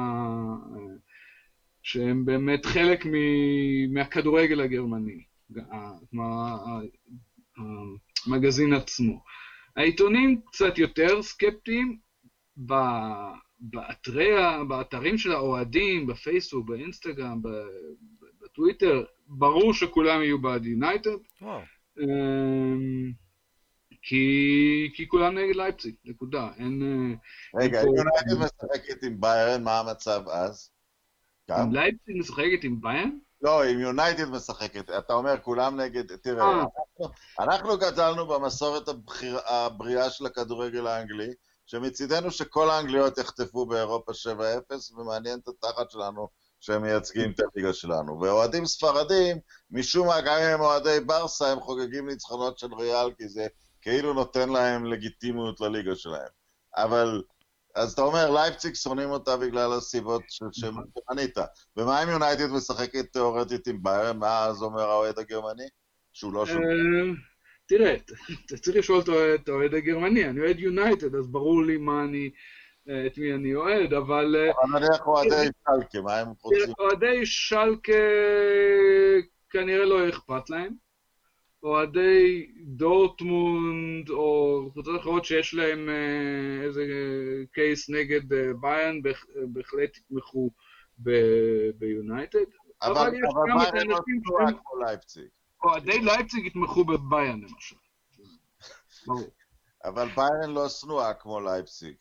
שהם 1.83 2.25
באמת 2.25 2.67
חלק 2.67 3.07
מ, 3.07 3.15
מהכדורגל 3.95 4.61
הגרמני, 4.61 5.23
כמו 6.11 6.57
המגזין 8.27 8.73
עצמו. 8.73 9.23
העיתונים 9.77 10.41
קצת 10.47 10.79
יותר 10.79 11.23
סקפטיים, 11.23 11.99
באתרי, 13.61 14.31
באתרים 14.69 15.19
של 15.19 15.33
האוהדים, 15.33 16.07
בפייסבוק, 16.07 16.67
באינסטגרם, 16.67 17.41
בטוויטר, 18.43 19.05
ברור 19.27 19.75
שכולם 19.75 20.23
יהיו 20.23 20.39
בעד 20.39 20.67
יונייטד. 20.67 21.11
אמ, 21.43 21.49
כי, 24.03 24.93
כי 24.95 25.09
כולם 25.09 25.39
נגד 25.39 25.57
לייפציג, 25.57 25.95
נקודה. 26.05 26.49
אין... 26.57 26.83
אה, 26.83 27.61
רגע, 27.61 27.83
אם 27.83 27.87
יונייטד 27.87 28.39
משחקת 28.39 29.03
עם 29.03 29.21
ביירן, 29.21 29.65
מה 29.65 29.81
המצב 29.81 30.23
אז? 30.29 30.71
אם 31.51 31.73
לייפציג 31.73 32.17
משחקת 32.19 32.65
עם 32.65 32.81
ביירן? 32.81 33.11
לא, 33.43 33.71
אם 33.71 33.79
יונייטד 33.81 34.29
משחקת, 34.31 34.91
אתה 34.91 35.13
אומר 35.13 35.41
כולם 35.43 35.81
נגד, 35.81 36.17
תראה, 36.17 36.45
אה. 36.45 36.53
אנחנו, 36.53 37.15
אנחנו 37.41 37.79
גדלנו 37.79 38.27
במסורת 38.27 38.89
הבחיר, 38.89 39.39
הבריאה 39.47 40.11
של 40.11 40.27
הכדורגל 40.27 40.87
האנגלי, 40.87 41.31
שמצידנו 41.67 42.31
שכל 42.31 42.71
האנגליות 42.71 43.19
יחטפו 43.19 43.67
באירופה 43.67 44.13
7-0, 44.13 44.95
ומעניין 44.97 45.39
את 45.39 45.49
התחת 45.49 45.91
שלנו 45.91 46.29
שהם 46.65 46.83
מייצגים 46.83 47.31
את 47.31 47.41
הליגה 47.41 47.73
שלנו. 47.73 48.21
ואוהדים 48.21 48.67
ספרדים, 48.67 49.37
משום 49.71 50.07
מה, 50.07 50.21
גם 50.21 50.37
אם 50.39 50.55
הם 50.55 50.61
אוהדי 50.61 51.01
ברסה, 51.07 51.53
הם 51.53 51.61
חוגגים 51.61 52.09
ניצחונות 52.09 52.59
של 52.59 52.75
ריאל, 52.75 53.13
כי 53.19 53.29
זה 53.29 53.47
כאילו 53.83 54.13
נותן 54.13 54.49
להם 54.49 54.85
לגיטימיות 54.85 55.61
לליגה 55.61 55.97
שלהם. 55.97 56.29
אבל, 56.77 57.23
אז 57.75 57.93
אתה 57.93 58.03
אומר, 58.03 58.31
לייפציג 58.31 58.75
שונאים 58.75 59.11
אותה 59.11 59.37
בגלל 59.37 59.73
הסיבות 59.73 60.23
שמנית. 60.53 61.39
ומה 61.77 62.03
אם 62.03 62.09
יונייטד 62.09 62.51
משחקת 62.51 63.13
תיאורטית 63.13 63.67
עם 63.67 63.83
ביירן? 63.83 64.19
מה 64.19 64.45
אז 64.45 64.63
אומר 64.63 64.91
האוהד 64.91 65.19
הגרמני? 65.19 65.69
שהוא 66.13 66.33
לא 66.33 66.47
שומע. 66.47 66.67
תראה, 67.67 67.95
אתה 68.47 68.57
צריך 68.57 68.77
לשאול 68.77 69.01
את 69.35 69.49
האוהד 69.49 69.75
הגרמני, 69.75 70.29
אני 70.29 70.41
אוהד 70.41 70.59
יונייטד, 70.59 71.15
אז 71.15 71.29
ברור 71.29 71.65
לי 71.65 71.77
מה 71.77 72.05
אני, 72.05 72.25
אה, 72.27 72.31
את 73.07 73.19
מי 73.19 73.35
אני 73.35 73.55
אוהד, 73.55 73.93
אבל... 73.93 74.37
אה, 74.37 74.51
אבל 74.51 74.81
נניח 74.81 75.07
אוהדי 75.07 75.47
שלקה, 75.47 76.01
מה 76.01 76.19
הם 76.19 76.29
רוצים? 76.43 76.75
אוהדי 76.79 77.27
שלקה 77.27 77.93
כנראה 79.51 79.85
לא 79.85 80.09
אכפת 80.09 80.51
להם. 80.51 80.75
אוהדי 81.63 82.53
דורטמונד, 82.65 84.11
או 84.11 84.61
קבוצות 84.73 85.01
אחרות 85.01 85.25
שיש 85.25 85.55
להם 85.55 85.89
אה, 85.89 86.65
איזה 86.65 86.83
case 87.53 87.91
נגד 87.91 88.29
ביירן, 88.61 89.03
בהחלט 89.49 89.97
יתמכו 89.97 90.51
ביונייטד. 91.79 92.45
אבל 92.83 93.15
יש 93.15 93.21
את 93.33 93.75
האנשים 93.75 94.21
שהם... 94.25 95.25
אוהדי 95.65 96.01
לייפציג 96.01 96.47
יתמכו 96.47 96.85
בביירן 96.85 97.41
למשל. 97.41 97.77
ברור. 99.07 99.31
אבל 99.85 100.09
ביירן 100.09 100.55
לא 100.55 100.69
שנואה 100.69 101.15
כמו 101.15 101.41
לייפציג. 101.41 101.95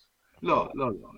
לא, 0.43 0.67
לא, 0.73 0.87
לא. 1.01 1.09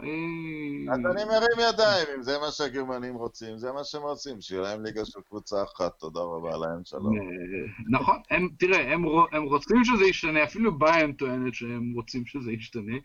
אז 0.93 0.99
אני 0.99 1.23
מרים 1.25 1.69
ידיים, 1.69 2.07
אם 2.15 2.21
זה 2.21 2.39
מה 2.39 2.51
שהגרמנים 2.51 3.15
רוצים, 3.15 3.57
זה 3.57 3.71
מה 3.71 3.83
שהם 3.83 4.01
רוצים, 4.01 4.41
שיהיה 4.41 4.61
להם 4.61 4.85
ליגה 4.85 5.05
של 5.05 5.19
קבוצה 5.27 5.63
אחת, 5.63 5.99
תודה 5.99 6.19
רבה 6.19 6.57
להם, 6.57 6.81
שלום. 6.85 7.17
אה, 7.17 7.21
נכון, 7.89 8.15
תראה, 8.59 8.93
הם 9.31 9.43
רוצים 9.43 9.83
שזה 9.83 10.05
ישתנה, 10.05 10.43
אפילו 10.43 10.79
ביירן 10.79 11.13
טוענת 11.13 11.53
שהם 11.53 11.93
רוצים 11.95 12.25
שזה 12.25 12.51
ישתנה, 12.51 12.95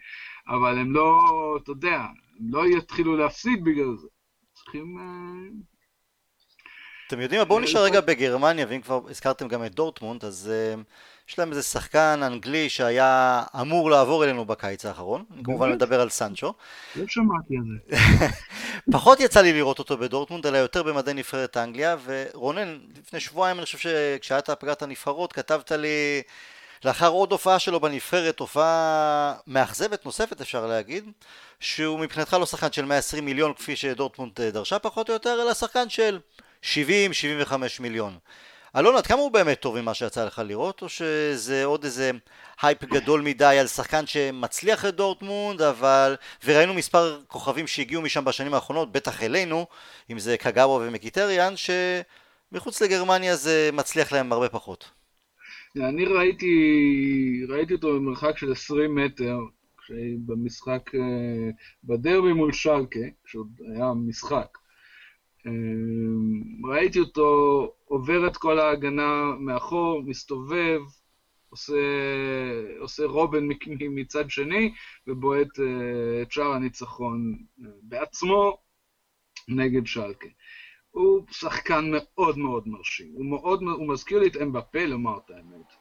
אבל 0.49 0.79
הם 0.79 0.93
לא, 0.93 1.21
אתה 1.63 1.71
יודע, 1.71 1.97
הם 2.41 2.51
לא 2.51 2.67
יתחילו 2.67 3.17
להפסיד 3.17 3.65
בגלל 3.65 3.97
זה. 3.97 4.09
צריכים 4.55 4.99
אה, 4.99 5.61
אתם 7.07 7.21
יודעים 7.21 7.41
מה, 7.41 7.45
בואו 7.45 7.61
נשאר 7.61 7.85
רגע 7.85 8.01
בגרמניה, 8.01 8.67
ואם 8.69 8.81
כבר 8.81 9.01
הזכרתם 9.09 9.49
גם 9.49 9.65
את 9.65 9.75
דורטמונד, 9.75 10.25
אז 10.25 10.53
יש 11.31 11.39
להם 11.39 11.51
איזה 11.51 11.63
שחקן 11.63 12.21
אנגלי 12.23 12.69
שהיה 12.69 13.43
אמור 13.61 13.91
לעבור 13.91 14.25
אלינו 14.25 14.45
בקיץ 14.45 14.87
האחרון, 14.87 15.25
אני 15.35 15.45
כמובן 15.45 15.73
מדבר 15.73 16.01
על 16.01 16.09
סנצ'ו. 16.09 16.55
לא 16.97 17.05
שמעתי 17.09 17.55
על 17.57 17.65
זה. 17.91 17.97
פחות 18.93 19.21
יצא 19.21 19.41
לי 19.41 19.53
לראות 19.53 19.79
אותו 19.79 19.99
בדורטמונד, 19.99 20.47
אלא 20.47 20.59
יותר 20.59 20.83
במדי 20.83 21.15
נבחרת 21.15 21.57
אנגליה, 21.57 21.97
ורונן, 22.05 22.79
לפני 22.99 23.21
שבועיים 23.21 23.57
אני 23.57 23.65
חושב 23.65 23.79
שכשהייתה 23.79 24.55
פגרת 24.55 24.83
הנבחרות, 24.83 25.33
כתבת 25.33 25.73
לי... 25.73 26.23
לאחר 26.85 27.09
עוד 27.09 27.33
הופעה 27.33 27.59
שלו 27.59 27.81
בנבחרת, 27.81 28.39
הופעה 28.39 29.35
מאכזבת 29.47 30.05
נוספת 30.05 30.41
אפשר 30.41 30.67
להגיד, 30.67 31.05
שהוא 31.61 31.99
מבחינתך 31.99 32.37
לא 32.41 32.47
שחקן 32.47 32.73
של 32.73 32.85
120 32.85 33.25
מיליון 33.25 33.55
כפי 33.55 33.77
שדורטמונד 33.77 34.41
דרשה 34.41 34.79
פחות 34.79 35.09
או 35.09 35.15
יותר, 35.15 35.43
אלא 35.43 35.55
שחקן 35.55 35.89
של 35.89 36.19
70-75 36.63 36.67
מיליון. 37.81 38.19
אלון, 38.77 38.97
עד 38.97 39.07
כמה 39.07 39.19
הוא 39.19 39.31
באמת 39.31 39.61
טוב 39.61 39.81
ממה 39.81 39.95
שיצא 39.95 40.25
לך 40.25 40.43
לראות, 40.45 40.83
או 40.83 40.89
שזה 40.89 41.65
עוד 41.65 41.85
איזה 41.85 42.11
הייפ 42.63 42.85
גדול 42.85 43.21
מדי 43.21 43.59
על 43.61 43.67
שחקן 43.67 44.07
שמצליח 44.07 44.85
את 44.85 44.95
דורטמונד, 44.95 45.63
אבל... 45.63 46.17
וראינו 46.45 46.75
מספר 46.75 47.21
כוכבים 47.29 47.67
שהגיעו 47.67 48.03
משם 48.03 48.25
בשנים 48.25 48.55
האחרונות, 48.55 48.93
בטח 48.93 49.23
אלינו, 49.23 49.67
אם 50.13 50.19
זה 50.19 50.37
קגאווה 50.37 50.89
ומחיטריאן, 50.89 51.55
שמחוץ 51.57 52.83
לגרמניה 52.83 53.37
זה 53.37 53.71
מצליח 53.73 54.13
להם 54.13 54.33
הרבה 54.33 54.49
פחות. 54.49 54.91
אני 55.77 56.05
ראיתי, 56.05 56.47
ראיתי 57.49 57.75
אותו 57.75 57.89
במרחק 57.89 58.39
של 58.39 58.53
20 58.53 58.95
מטר, 58.95 59.39
במשחק, 60.27 60.91
בדרבי 61.85 62.33
מול 62.33 62.53
שלקה, 62.53 63.01
כשעוד 63.25 63.49
היה 63.75 63.93
משחק. 63.95 64.60
ראיתי 66.65 67.01
אותו 67.01 67.73
עובר 67.85 68.27
את 68.27 68.37
כל 68.37 68.59
ההגנה 68.59 69.25
מאחור, 69.39 70.03
מסתובב, 70.03 70.81
עושה, 71.51 71.75
עושה 72.79 73.05
רובן 73.05 73.49
מצד 73.81 74.31
שני, 74.31 74.73
ובועט 75.07 75.61
את 76.23 76.33
שער 76.33 76.53
הניצחון 76.53 77.37
בעצמו 77.83 78.59
נגד 79.49 79.87
שלקה. 79.87 80.29
הוא 80.91 81.27
שחקן 81.31 81.91
מאוד 81.93 82.39
מאוד 82.39 82.69
מרשים. 82.69 83.13
הוא 83.15 83.27
מאוד, 83.27 83.63
הוא 83.63 83.89
מזכיר 83.89 84.19
לי 84.19 84.27
את 84.27 84.37
אמבפה, 84.37 84.85
לומר 84.85 85.19
את 85.25 85.31
האמת. 85.31 85.73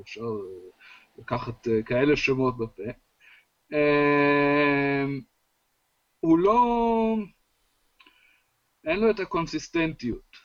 אפשר 0.00 0.20
אה, 0.20 0.70
לקחת 1.18 1.68
אה, 1.68 1.82
כאלה 1.82 2.16
שמות 2.16 2.58
בפה. 2.58 2.82
אמ, 3.72 5.20
הוא 6.20 6.38
לא... 6.38 7.16
אין 8.84 9.00
לו 9.00 9.10
את 9.10 9.20
הקונסיסטנטיות. 9.20 10.36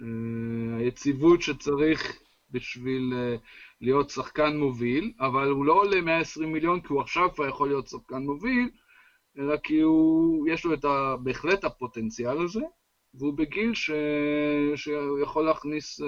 אה, 0.00 0.78
היציבות 0.78 1.42
שצריך 1.42 2.18
בשביל 2.50 3.14
להיות 3.80 4.10
שחקן 4.10 4.56
מוביל, 4.56 5.12
אבל 5.20 5.48
הוא 5.48 5.64
לא 5.64 5.72
עולה 5.72 6.00
120 6.00 6.52
מיליון 6.52 6.80
כי 6.80 6.88
הוא 6.88 7.00
עכשיו 7.00 7.34
כבר 7.34 7.48
יכול 7.48 7.68
להיות 7.68 7.88
שחקן 7.88 8.22
מוביל, 8.22 8.68
אלא 9.38 9.56
כי 9.56 9.80
הוא, 9.80 10.48
יש 10.48 10.64
לו 10.64 10.74
את 10.74 10.84
ה, 10.84 11.16
בהחלט 11.22 11.64
הפוטנציאל 11.64 12.42
הזה, 12.42 12.60
והוא 13.14 13.34
בגיל 13.34 13.74
ש... 13.74 13.90
שהוא 14.76 15.18
יכול 15.18 15.44
להכניס, 15.44 16.00
אה, 16.00 16.06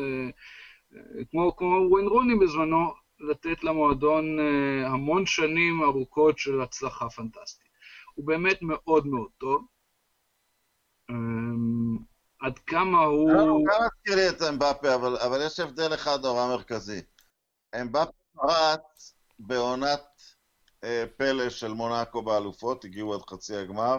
אה, 0.94 1.24
כמו, 1.30 1.56
כמו 1.56 1.86
ווין 1.90 2.06
רוני 2.06 2.34
בזמנו, 2.34 2.94
לתת 3.20 3.64
למועדון 3.64 4.40
אה, 4.40 4.86
המון 4.86 5.26
שנים 5.26 5.82
ארוכות 5.82 6.38
של 6.38 6.60
הצלחה 6.60 7.08
פנטסטית. 7.08 7.68
הוא 8.14 8.26
באמת 8.26 8.62
מאוד 8.62 9.06
מאוד 9.06 9.30
טוב. 9.38 9.64
עד 12.40 12.58
כמה 12.66 12.98
הוא... 12.98 13.32
הוא 13.32 13.66
גם 13.66 13.80
מזכיר 13.84 14.16
לי 14.16 14.28
את 14.28 14.42
אמבפה, 14.42 14.94
אבל, 14.94 15.16
אבל 15.16 15.46
יש 15.46 15.60
הבדל 15.60 15.94
אחד 15.94 16.18
נורא 16.22 16.46
מרכזי. 16.46 17.00
אמבפה 17.80 18.10
רץ 18.44 19.14
בעונת 19.38 20.04
אה, 20.84 21.04
פלא 21.16 21.50
של 21.50 21.72
מונאקו 21.72 22.22
באלופות, 22.22 22.84
הגיעו 22.84 23.14
עד 23.14 23.20
חצי 23.30 23.56
הגמר. 23.56 23.96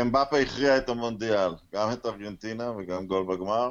אמבפה 0.00 0.38
הכריע 0.38 0.76
את 0.78 0.88
המונדיאל, 0.88 1.54
גם 1.72 1.92
את 1.92 2.06
ארגנטינה 2.06 2.70
וגם 2.70 3.06
גול 3.06 3.26
בגמר. 3.26 3.70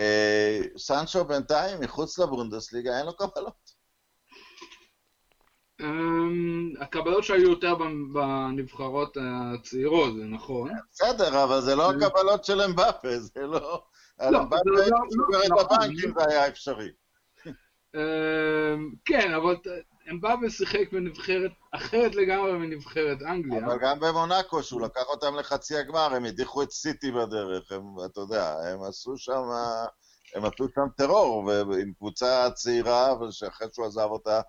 אה, 0.00 0.60
סנצ'ו 0.78 1.24
בינתיים, 1.24 1.80
מחוץ 1.80 2.18
לבונדסליגה, 2.18 2.98
אין 2.98 3.06
לו 3.06 3.16
קבלות. 3.16 3.63
אמ, 5.80 6.72
הקבלות 6.80 7.24
שהיו 7.24 7.50
יותר 7.50 7.74
בנבחרות 8.12 9.16
הצעירות, 9.20 10.14
זה 10.16 10.24
נכון. 10.24 10.70
בסדר, 10.92 11.44
אבל 11.44 11.60
זה 11.60 11.74
לא 11.74 11.90
הקבלות 11.90 12.44
של 12.44 12.60
אמבפה, 12.60 13.18
זה 13.18 13.40
לא... 13.40 13.82
על 14.18 14.36
אמבפה 14.36 14.56
הייתי 14.76 14.90
שומר 15.14 15.46
את 15.46 15.66
הבנקים, 15.70 16.12
זה 16.18 16.24
היה 16.28 16.48
אפשרי. 16.48 16.90
אמ, 17.94 18.92
כן, 19.04 19.34
אבל 19.34 19.56
אמבאבה 20.10 20.50
שיחק 20.50 20.92
בנבחרת 20.92 21.50
אחרת 21.70 22.14
לגמרי 22.14 22.52
מנבחרת 22.52 23.22
אנגליה. 23.22 23.66
אבל 23.66 23.78
גם 23.82 24.00
במונאקו, 24.00 24.62
שהוא 24.62 24.80
לקח 24.80 25.04
אותם 25.08 25.36
לחצי 25.36 25.76
הגמר, 25.76 26.14
הם 26.14 26.24
הדיחו 26.24 26.62
את 26.62 26.70
סיטי 26.70 27.12
בדרך, 27.12 27.72
הם, 27.72 27.82
אתה 28.04 28.20
יודע, 28.20 28.54
הם 28.72 28.82
עשו 28.82 29.16
שם, 29.16 29.42
הם 30.34 30.44
עשו 30.44 30.66
שם 30.74 30.88
טרור, 30.96 31.52
עם 31.52 31.92
קבוצה 31.98 32.50
צעירה, 32.54 33.22
ושאחרי 33.22 33.68
שהוא 33.72 33.86
עזב 33.86 34.08
אותה, 34.10 34.40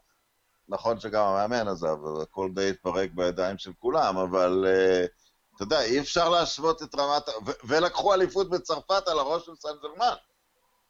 נכון 0.70 1.00
שגם 1.00 1.26
המאמן 1.26 1.68
עזב, 1.68 1.98
הכל 2.22 2.50
די 2.54 2.70
התפרק 2.70 3.10
בידיים 3.14 3.58
של 3.58 3.72
כולם, 3.80 4.18
אבל 4.18 4.66
uh, 4.66 5.08
אתה 5.56 5.64
יודע, 5.64 5.82
אי 5.82 6.00
אפשר 6.00 6.30
להשוות 6.30 6.84
את 6.84 6.96
רמת... 6.96 7.24
ולקחו 7.64 8.14
אליפות 8.14 8.50
בצרפת 8.50 9.08
על 9.08 9.20
הראש 9.20 9.46
של 9.46 9.56
סן 9.56 9.70
ג'רמן. 9.84 10.16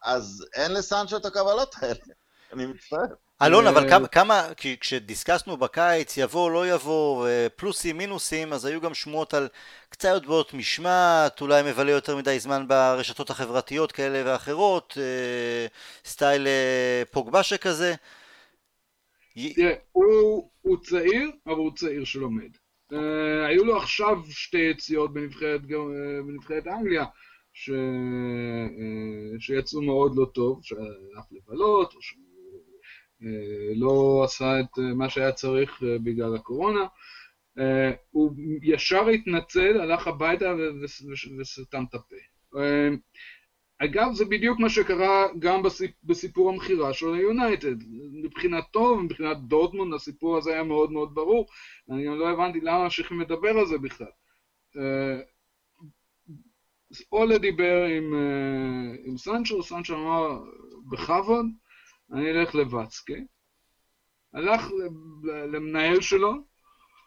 אז 0.04 0.46
אין 0.54 0.74
לסנצ'ו 0.74 1.18
את 1.18 1.26
הקבלות 1.26 1.76
האלה, 1.82 1.96
אני 2.54 2.66
מצטער. 2.66 3.00
אלון, 3.42 3.68
אבל 3.68 3.90
כמה, 3.90 4.08
כמה, 4.08 4.48
כי 4.58 4.78
כשדיסקסנו 4.80 5.58
בקיץ, 5.58 6.18
יבוא, 6.18 6.44
או 6.44 6.50
לא 6.50 6.68
יבוא, 6.68 7.28
פלוסים, 7.56 7.98
מינוסים, 7.98 8.54
אז 8.54 8.66
היו 8.66 8.82
גם 8.82 8.94
שמועות 8.94 9.34
על 9.34 9.48
קצת 9.90 10.26
בעיות 10.26 10.54
משמעת, 10.54 11.42
אולי 11.42 11.62
מבלה 11.64 11.92
יותר 11.92 12.16
מדי 12.16 12.40
זמן 12.40 12.68
ברשתות 12.68 13.30
החברתיות 13.30 13.92
כאלה 13.92 14.22
ואחרות, 14.26 14.98
אה, 14.98 15.68
סטייל 16.06 16.48
אה, 16.48 17.04
פוגבה 17.12 17.44
שכזה. 17.44 17.96
תראה, 19.36 19.74
הוא, 19.92 20.50
הוא 20.62 20.78
צעיר, 20.78 21.32
אבל 21.48 21.56
הוא 21.56 21.76
צעיר 21.76 22.04
שלומד. 22.04 22.50
Uh, 22.92 22.96
היו 23.48 23.66
לו 23.66 23.78
עכשיו 23.78 24.18
שתי 24.30 24.58
יציאות 24.58 25.14
בנבחרת, 25.14 25.62
בנבחרת 26.28 26.68
אנגליה, 26.68 27.06
ש, 27.54 27.70
uh, 27.70 27.74
שיצאו 29.40 29.82
מאוד 29.82 30.16
לא 30.16 30.26
טוב, 30.34 30.60
שהלך 30.64 31.26
לבלות, 31.32 31.94
או 31.94 32.02
שהוא 32.02 32.26
אה, 33.24 33.74
לא 33.76 34.22
עשה 34.26 34.60
את 34.60 34.80
אה, 34.80 34.94
מה 34.94 35.10
שהיה 35.10 35.32
צריך 35.32 35.84
אה, 35.84 35.98
בגלל 36.04 36.36
הקורונה. 36.36 36.86
הוא 38.12 38.36
ישר 38.64 39.08
התנצל, 39.08 39.82
הלך 39.82 40.08
הביתה 40.08 40.54
וסתם 41.40 41.84
את 41.90 41.96
הפה. 41.96 42.16
אגב, 43.84 44.14
זה 44.14 44.26
בדיוק 44.26 44.60
מה 44.60 44.70
שקרה 44.70 45.28
גם 45.40 45.62
בסיפור 46.04 46.50
המכירה 46.50 46.94
של 46.94 47.14
היונייטד. 47.14 47.76
מבחינתו 48.24 48.80
ומבחינת 48.80 49.38
דורטמונד 49.38 49.94
הסיפור 49.94 50.38
הזה 50.38 50.54
היה 50.54 50.64
מאוד 50.64 50.92
מאוד 50.92 51.16
ברור. 51.16 51.46
אני 51.92 52.06
לא 52.06 52.30
הבנתי 52.30 52.60
למה 52.60 52.84
ממשיכים 52.84 53.22
לדבר 53.22 53.50
על 53.50 53.66
זה 53.66 53.78
בכלל. 53.78 54.12
אולה 57.12 57.38
דיבר 57.38 57.86
עם, 57.86 58.14
עם 59.06 59.18
סנצ'ו, 59.18 59.64
סנצ'ו 59.64 59.96
אמר 59.96 60.44
בכבוד, 60.90 61.46
אני 62.14 62.32
אלך 62.32 62.56
לוואצקה, 62.56 63.14
הלך 64.34 64.72
למנהל 65.24 66.02
שלו 66.02 66.34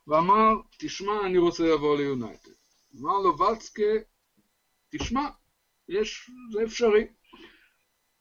ואמר, 0.06 0.54
תשמע, 0.78 1.26
אני 1.26 1.38
רוצה 1.38 1.74
לבוא 1.74 1.96
ליונייטד. 1.96 2.52
אמר 3.00 3.18
לו 3.18 3.38
ואצקה, 3.38 3.82
תשמע, 4.90 5.28
יש, 5.88 6.30
זה 6.52 6.62
אפשרי. 6.64 7.06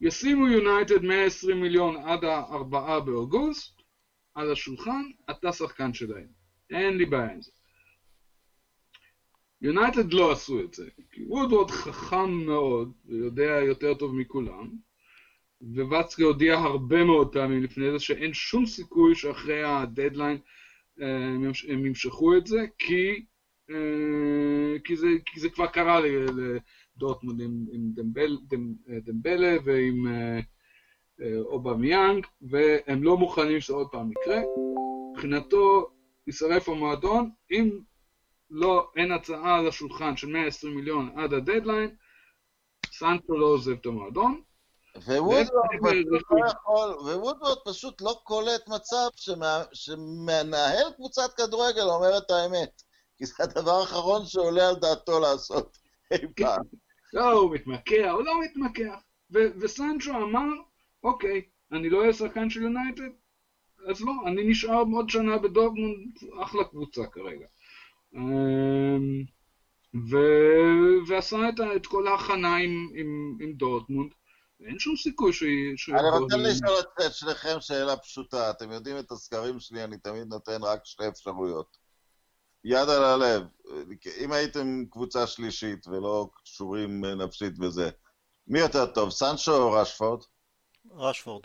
ישימו 0.01 0.47
יונייטד 0.47 1.03
120 1.03 1.61
מיליון 1.61 1.97
עד 1.97 2.23
ה-4 2.23 2.99
באוגוסט 2.99 3.81
על 4.35 4.51
השולחן, 4.51 5.03
אתה 5.29 5.51
שחקן 5.51 5.93
שלהם. 5.93 6.27
אין 6.69 6.97
לי 6.97 7.05
בעיה 7.05 7.31
עם 7.31 7.41
זה. 7.41 7.51
יונייטד 9.61 10.13
לא 10.13 10.31
עשו 10.31 10.59
את 10.59 10.73
זה, 10.73 10.89
כי 11.11 11.23
וודוורד 11.27 11.71
חכם 11.71 12.31
מאוד 12.31 12.93
ויודע 13.05 13.61
יותר 13.61 13.93
טוב 13.93 14.15
מכולם, 14.15 14.69
וואצקי 15.61 16.23
הודיע 16.23 16.53
הרבה 16.53 17.03
מאוד 17.03 17.33
פעמים 17.33 17.63
לפני 17.63 17.91
זה 17.91 17.99
שאין 17.99 18.33
שום 18.33 18.65
סיכוי 18.65 19.15
שאחרי 19.15 19.63
הדדליין 19.63 20.37
אה, 21.01 21.27
הם 21.69 21.85
ימשכו 21.85 22.37
את 22.37 22.47
זה, 22.47 22.65
כי, 22.77 23.25
אה, 23.69 24.79
כי, 24.83 24.95
זה, 24.95 25.07
כי 25.25 25.39
זה 25.39 25.49
כבר 25.49 25.67
קרה 25.67 25.99
לדורטמונד 26.97 27.41
עם, 27.41 27.65
עם 27.71 27.91
דמבל, 27.93 28.37
דמ, 28.47 28.73
דמבלה 28.87 29.57
ועם 29.65 30.07
אה, 30.07 30.39
אובמיאנג, 31.39 32.25
והם 32.41 33.03
לא 33.03 33.17
מוכנים 33.17 33.61
שזה 33.61 33.73
עוד 33.73 33.87
פעם 33.91 34.11
יקרה. 34.11 34.41
מבחינתו 35.11 35.89
יישרף 36.27 36.69
המועדון, 36.69 37.31
אם 37.51 37.79
לא, 38.49 38.91
אין 38.95 39.11
הצעה 39.11 39.59
על 39.59 39.67
השולחן 39.67 40.17
של 40.17 40.27
120 40.27 40.75
מיליון 40.75 41.19
עד 41.19 41.33
הדדליין, 41.33 41.95
סנצ'ו 42.91 43.37
לא 43.37 43.45
עוזב 43.45 43.71
את 43.71 43.85
המועדון. 43.85 44.41
ווודוורד 47.01 47.57
פשוט 47.65 48.01
לא 48.01 48.19
קולט 48.23 48.67
מצב 48.67 49.07
שמנהל 49.73 50.91
קבוצת 50.95 51.33
כדורגל 51.37 51.81
אומר 51.81 52.17
את 52.17 52.31
האמת. 52.31 52.81
כי 53.17 53.25
זה 53.25 53.33
הדבר 53.39 53.71
האחרון 53.71 54.25
שעולה 54.25 54.69
על 54.69 54.75
דעתו 54.75 55.19
לעשות 55.19 55.77
אי. 56.11 56.17
פעם. 56.35 56.86
לא, 57.13 57.31
הוא 57.31 57.55
מתמקח, 57.55 58.09
הוא 58.11 58.23
לא 58.23 58.41
מתמקח. 58.43 58.99
וסנצ'ו 59.31 60.11
אמר, 60.11 60.47
אוקיי, 61.03 61.41
אני 61.71 61.89
לא 61.89 62.01
אהיה 62.01 62.13
שחקן 62.13 62.49
של 62.49 62.61
יונייטד, 62.61 63.09
אז 63.87 64.01
לא, 64.01 64.13
אני 64.25 64.49
נשאר 64.49 64.83
עוד 64.93 65.09
שנה 65.09 65.37
בדורטמונד, 65.37 66.17
אחלה 66.43 66.63
קבוצה 66.63 67.01
כרגע. 67.11 67.45
אמ, 68.15 69.23
ועשה 71.07 71.37
את 71.75 71.87
כל 71.87 72.07
ההכנה 72.07 72.55
עם 73.39 73.53
דורטמונד. 73.57 74.11
אין 74.59 74.79
שום 74.79 74.95
סיכוי 74.95 75.33
שהוא... 75.33 75.97
אני 75.97 76.19
רוצה 76.19 76.37
לשאול 76.37 76.79
את 76.79 77.13
שניכם 77.13 77.57
שאלה 77.59 77.97
פשוטה. 77.97 78.49
אתם 78.49 78.71
יודעים 78.71 78.99
את 78.99 79.11
הסקרים 79.11 79.59
שלי, 79.59 79.83
אני 79.83 79.97
תמיד 79.97 80.27
נותן 80.27 80.63
רק 80.63 80.79
שתי 80.83 81.07
אפשרויות. 81.07 81.77
יד 82.63 82.89
על 82.89 83.03
הלב, 83.03 83.43
אם 84.17 84.31
הייתם 84.31 84.85
קבוצה 84.91 85.27
שלישית 85.27 85.87
ולא 85.87 86.29
קשורים 86.43 87.05
נפשית 87.05 87.57
בזה, 87.57 87.89
מי 88.47 88.59
יותר 88.59 88.85
טוב, 88.85 89.09
סנצ'ו 89.09 89.57
או 89.57 89.71
רשפורד? 89.71 90.23
רשפורד. 90.91 91.43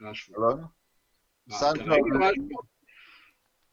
רשפורד. 0.00 0.58
לא? 0.58 1.56
סנצ'ו... 1.58 1.82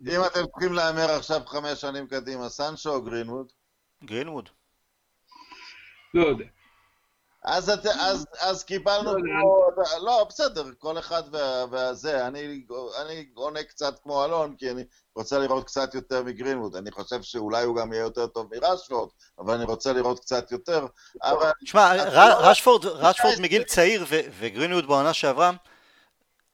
אם 0.01 0.21
אתם 0.27 0.39
צריכים 0.51 0.73
להמר 0.73 1.11
עכשיו 1.11 1.41
חמש 1.45 1.81
שנים 1.81 2.07
קדימה, 2.07 2.49
סנצ'ו 2.49 2.89
או 2.89 3.01
גרינווד? 3.01 3.51
גרינווד. 4.03 4.49
לא 6.13 6.25
יודע. 6.27 6.45
אז, 7.45 7.69
את, 7.69 7.85
אז, 7.85 8.25
אז 8.39 8.63
קיבלנו 8.63 9.17
לא, 9.17 9.43
פה, 9.75 9.83
לא, 10.01 10.25
בסדר, 10.29 10.65
כל 10.79 10.99
אחד 10.99 11.23
וזה, 11.71 12.27
אני, 12.27 12.65
אני 13.01 13.25
עונה 13.33 13.63
קצת 13.63 13.99
כמו 14.03 14.25
אלון, 14.25 14.55
כי 14.57 14.71
אני 14.71 14.83
רוצה 15.15 15.39
לראות 15.39 15.65
קצת 15.65 15.95
יותר 15.95 16.23
מגרינווד, 16.23 16.75
אני 16.75 16.91
חושב 16.91 17.21
שאולי 17.21 17.63
הוא 17.63 17.75
גם 17.75 17.93
יהיה 17.93 18.01
יותר 18.01 18.27
טוב 18.27 18.49
מרשפורד, 18.51 19.09
אבל 19.39 19.53
אני 19.53 19.63
רוצה 19.63 19.93
לראות 19.93 20.19
קצת 20.19 20.51
יותר, 20.51 20.85
אבל... 21.23 21.51
תשמע, 21.63 21.93
רשפורד, 22.39 22.85
רשפורד 22.85 23.41
מגיל 23.41 23.63
צעיר 23.63 24.05
וגרינווד 24.39 24.87
בעונה 24.87 25.13
שעברה, 25.13 25.51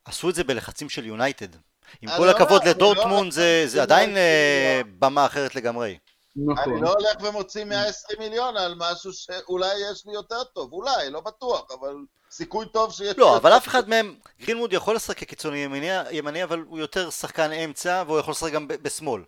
עשו 0.06 0.30
את 0.30 0.36
זה 0.36 0.44
בלחצים 0.44 0.90
של 0.90 1.06
יונייטד. 1.06 1.56
עם 2.02 2.10
כל 2.18 2.26
לא 2.26 2.32
הכבוד 2.32 2.68
לדורטמונד, 2.68 3.32
זה 3.66 3.82
עדיין 3.82 4.18
אה, 4.18 4.82
במה 5.00 5.26
אחרת 5.26 5.56
לגמרי. 5.56 5.98
נכון. 6.36 6.74
אני 6.74 6.82
לא 6.82 6.94
הולך 6.94 7.16
ומוציא 7.22 7.64
120 7.64 8.20
מיליון 8.20 8.58
על 8.58 8.76
משהו 8.78 9.14
שאולי 9.14 9.74
יש 9.92 10.06
לי 10.06 10.14
יותר 10.14 10.44
טוב, 10.44 10.74
אולי, 10.74 11.10
לא 11.10 11.22
בטוח, 11.22 11.72
אבל 11.80 11.96
סיכוי 12.32 12.66
טוב 12.74 12.94
שיש... 12.94 13.18
לא, 13.18 13.38
אבל 13.38 13.58
אף 13.58 13.68
אחד 13.68 13.90
מהם, 13.90 14.16
גרינמוד 14.42 14.74
יכול 14.74 14.96
לשחק 14.96 15.18
כקיצוני 15.18 15.58
ימני, 15.58 15.88
ימני, 16.12 16.44
אבל 16.44 16.60
הוא 16.60 16.80
יותר 16.80 17.10
שחקן 17.10 17.52
אמצע, 17.52 18.04
והוא 18.08 18.20
יכול 18.20 18.32
לשחק 18.32 18.52
גם 18.52 18.68
בשמאל. 18.68 19.24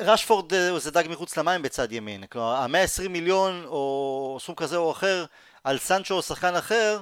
רשפורד 0.00 0.54
אה, 0.54 0.78
זה 0.78 0.90
דג 0.90 1.04
מחוץ 1.08 1.36
למים 1.36 1.62
בצד 1.62 1.92
ימין, 1.92 2.26
כלומר, 2.26 2.54
ה-120 2.54 3.08
מיליון 3.08 3.64
או 3.66 4.38
סכום 4.40 4.54
כזה 4.54 4.76
או 4.76 4.92
אחר 4.92 5.24
על 5.64 5.78
סנצ'ו 5.78 6.14
או 6.14 6.22
שחקן 6.22 6.54
אחר, 6.54 7.00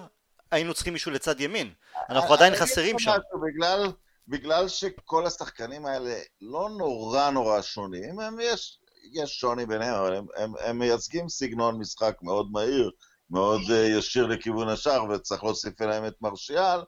היינו 0.51 0.74
צריכים 0.74 0.93
מישהו 0.93 1.11
לצד 1.12 1.41
ימין. 1.41 1.72
אנחנו 2.11 2.35
עדיין 2.35 2.57
חסרים 2.57 2.99
שם. 2.99 3.16
בגלל, 3.43 3.93
בגלל 4.29 4.68
שכל 4.68 5.26
השחקנים 5.26 5.87
האלה 5.87 6.14
לא 6.41 6.68
נורא 6.79 7.31
נורא 7.31 7.62
שונים, 7.62 8.20
הם 8.20 8.39
יש 8.41 8.79
יש 9.12 9.40
שוני 9.40 9.66
ביניהם, 9.66 9.94
אבל 9.94 10.14
הם, 10.14 10.26
הם, 10.36 10.52
הם 10.61 10.78
מייצגים 10.78 11.28
סגנון 11.28 11.78
משחק 11.78 12.16
מאוד 12.22 12.52
מהיר, 12.52 12.90
מאוד 13.30 13.61
uh, 13.61 13.72
ישיר 13.72 14.26
לכיוון 14.26 14.68
השאר, 14.68 15.04
וצריך 15.04 15.44
להוסיף 15.44 15.82
אליהם 15.82 16.06
את 16.06 16.14
מרשיאל. 16.20 16.80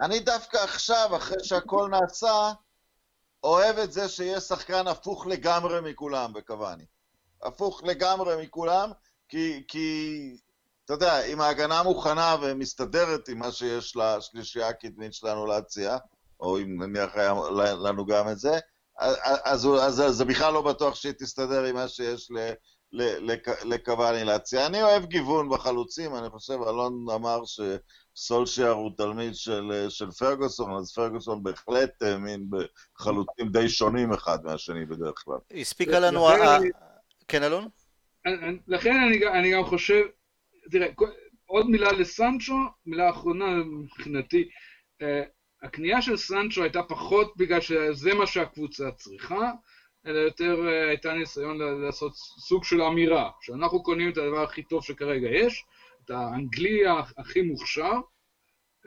אני 0.00 0.20
דווקא 0.20 0.56
עכשיו, 0.56 1.16
אחרי 1.16 1.44
שהכל 1.44 1.88
נעשה, 1.90 2.52
אוהב 3.44 3.78
את 3.78 3.92
זה 3.92 4.08
שיש 4.08 4.44
שחקן 4.44 4.86
הפוך 4.86 5.26
לגמרי 5.26 5.92
מכולם 5.92 6.32
בקוואני. 6.32 6.84
הפוך 7.42 7.82
לגמרי 7.84 8.46
מכולם, 8.46 8.90
כי, 9.28 9.64
כי 9.68 10.16
אתה 10.84 10.92
יודע, 10.92 11.24
אם 11.24 11.40
ההגנה 11.40 11.82
מוכנה 11.82 12.36
ומסתדרת 12.42 13.28
עם 13.28 13.38
מה 13.38 13.52
שיש 13.52 13.96
לשלישייה 13.96 14.68
הקדמית 14.68 15.14
שלנו 15.14 15.46
להציע, 15.46 15.96
או 16.40 16.58
אם 16.58 16.82
נניח 16.82 17.16
היה 17.16 17.34
לנו 17.74 18.06
גם 18.06 18.28
את 18.28 18.38
זה, 18.38 18.58
אז, 19.00 19.66
אז, 19.66 20.00
אז 20.00 20.14
זה 20.14 20.24
בכלל 20.24 20.52
לא 20.52 20.62
בטוח 20.62 20.94
שהיא 20.94 21.12
תסתדר 21.12 21.64
עם 21.64 21.74
מה 21.74 21.88
שיש 21.88 22.30
לקוואני 23.64 24.24
להציע. 24.24 24.66
אני 24.66 24.82
אוהב 24.82 25.04
גיוון 25.04 25.48
בחלוצים, 25.48 26.16
אני 26.16 26.30
חושב, 26.30 26.52
אלון 26.52 27.06
אמר 27.14 27.40
שסולשייר 27.44 28.70
הוא 28.70 28.90
תלמיד 28.96 29.34
של, 29.34 29.86
של 29.88 30.10
פרגוסון, 30.10 30.76
אז 30.76 30.94
פרגוסון 30.94 31.42
בהחלט 31.42 32.02
האמין 32.02 32.46
בחלוצים 32.50 33.48
די 33.48 33.68
שונים 33.68 34.12
אחד 34.12 34.38
מהשני 34.44 34.86
בדרך 34.86 35.22
כלל. 35.24 35.38
הספיקה 35.60 36.00
לנו... 36.00 36.28
כן, 37.28 37.42
אלון? 37.42 37.68
לכן 38.68 38.94
אני, 39.06 39.26
אני 39.26 39.52
גם 39.52 39.64
חושב, 39.64 40.02
תראה, 40.70 40.86
עוד 41.46 41.66
מילה 41.66 41.92
לסנצ'ו, 41.92 42.54
מילה 42.86 43.10
אחרונה 43.10 43.44
מבחינתי. 43.64 44.48
הקנייה 45.62 46.02
של 46.02 46.16
סנצ'ו 46.16 46.62
הייתה 46.62 46.82
פחות 46.82 47.36
בגלל 47.36 47.60
שזה 47.60 48.14
מה 48.14 48.26
שהקבוצה 48.26 48.90
צריכה, 48.90 49.50
אלא 50.06 50.18
יותר 50.18 50.68
אה, 50.68 50.88
הייתה 50.88 51.12
ניסיון 51.12 51.58
לעשות 51.58 52.12
סוג 52.16 52.64
של 52.64 52.82
אמירה, 52.82 53.30
שאנחנו 53.40 53.82
קונים 53.82 54.10
את 54.10 54.16
הדבר 54.16 54.42
הכי 54.42 54.62
טוב 54.62 54.84
שכרגע 54.84 55.28
יש, 55.28 55.64
את 56.04 56.10
האנגלי 56.10 56.82
הכי 57.16 57.42
מוכשר, 57.42 57.92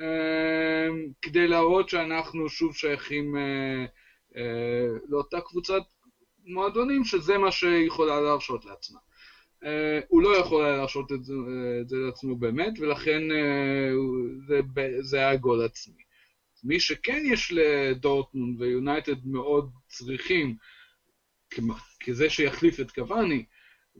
אה, 0.01 0.87
כדי 1.21 1.47
להראות 1.47 1.89
שאנחנו 1.89 2.49
שוב 2.49 2.75
שייכים 2.75 3.35
אה, 3.37 3.85
לאותה 5.09 5.41
קבוצת 5.41 5.81
מועדונים, 6.45 7.03
שזה 7.03 7.37
מה 7.37 7.51
שהיא 7.51 7.87
יכולה 7.87 8.21
להרשות 8.21 8.65
לעצמה. 8.65 8.99
הוא 10.07 10.21
לא 10.21 10.37
יכול 10.37 10.65
היה 10.65 10.77
להרשות 10.77 11.11
את 11.11 11.23
זה, 11.23 11.33
לעצמו 12.05 12.35
באמת, 12.35 12.73
ולכן 12.79 13.21
זה 15.01 15.17
היה 15.17 15.35
גול 15.35 15.65
עצמי. 15.65 16.03
מי 16.63 16.79
שכן 16.79 17.23
יש 17.25 17.51
לדורטמונד 17.51 18.61
ויונייטד 18.61 19.25
מאוד 19.25 19.71
צריכים, 19.87 20.55
כזה 22.05 22.29
שיחליף 22.29 22.79
את 22.79 22.91
קוואני, 22.91 23.45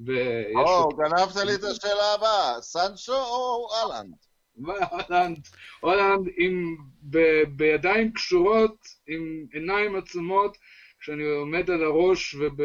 ויש... 0.05 0.55
או, 0.55 0.89
גנבת 0.89 1.35
לי 1.35 1.55
את 1.55 1.63
השאלה 1.63 2.13
הבאה, 2.13 2.61
סנצ'ו 2.61 3.13
או 3.13 3.67
אהלנד? 3.75 4.15
הולנד, 4.55 5.47
הולנד 5.79 6.27
עם, 6.37 6.77
ב, 7.09 7.17
בידיים 7.55 8.13
קשורות, 8.13 8.87
עם 9.07 9.45
עיניים 9.53 9.95
עצומות, 9.95 10.57
כשאני 10.99 11.23
עומד 11.23 11.69
על 11.69 11.83
הראש 11.83 12.35
וב... 12.35 12.61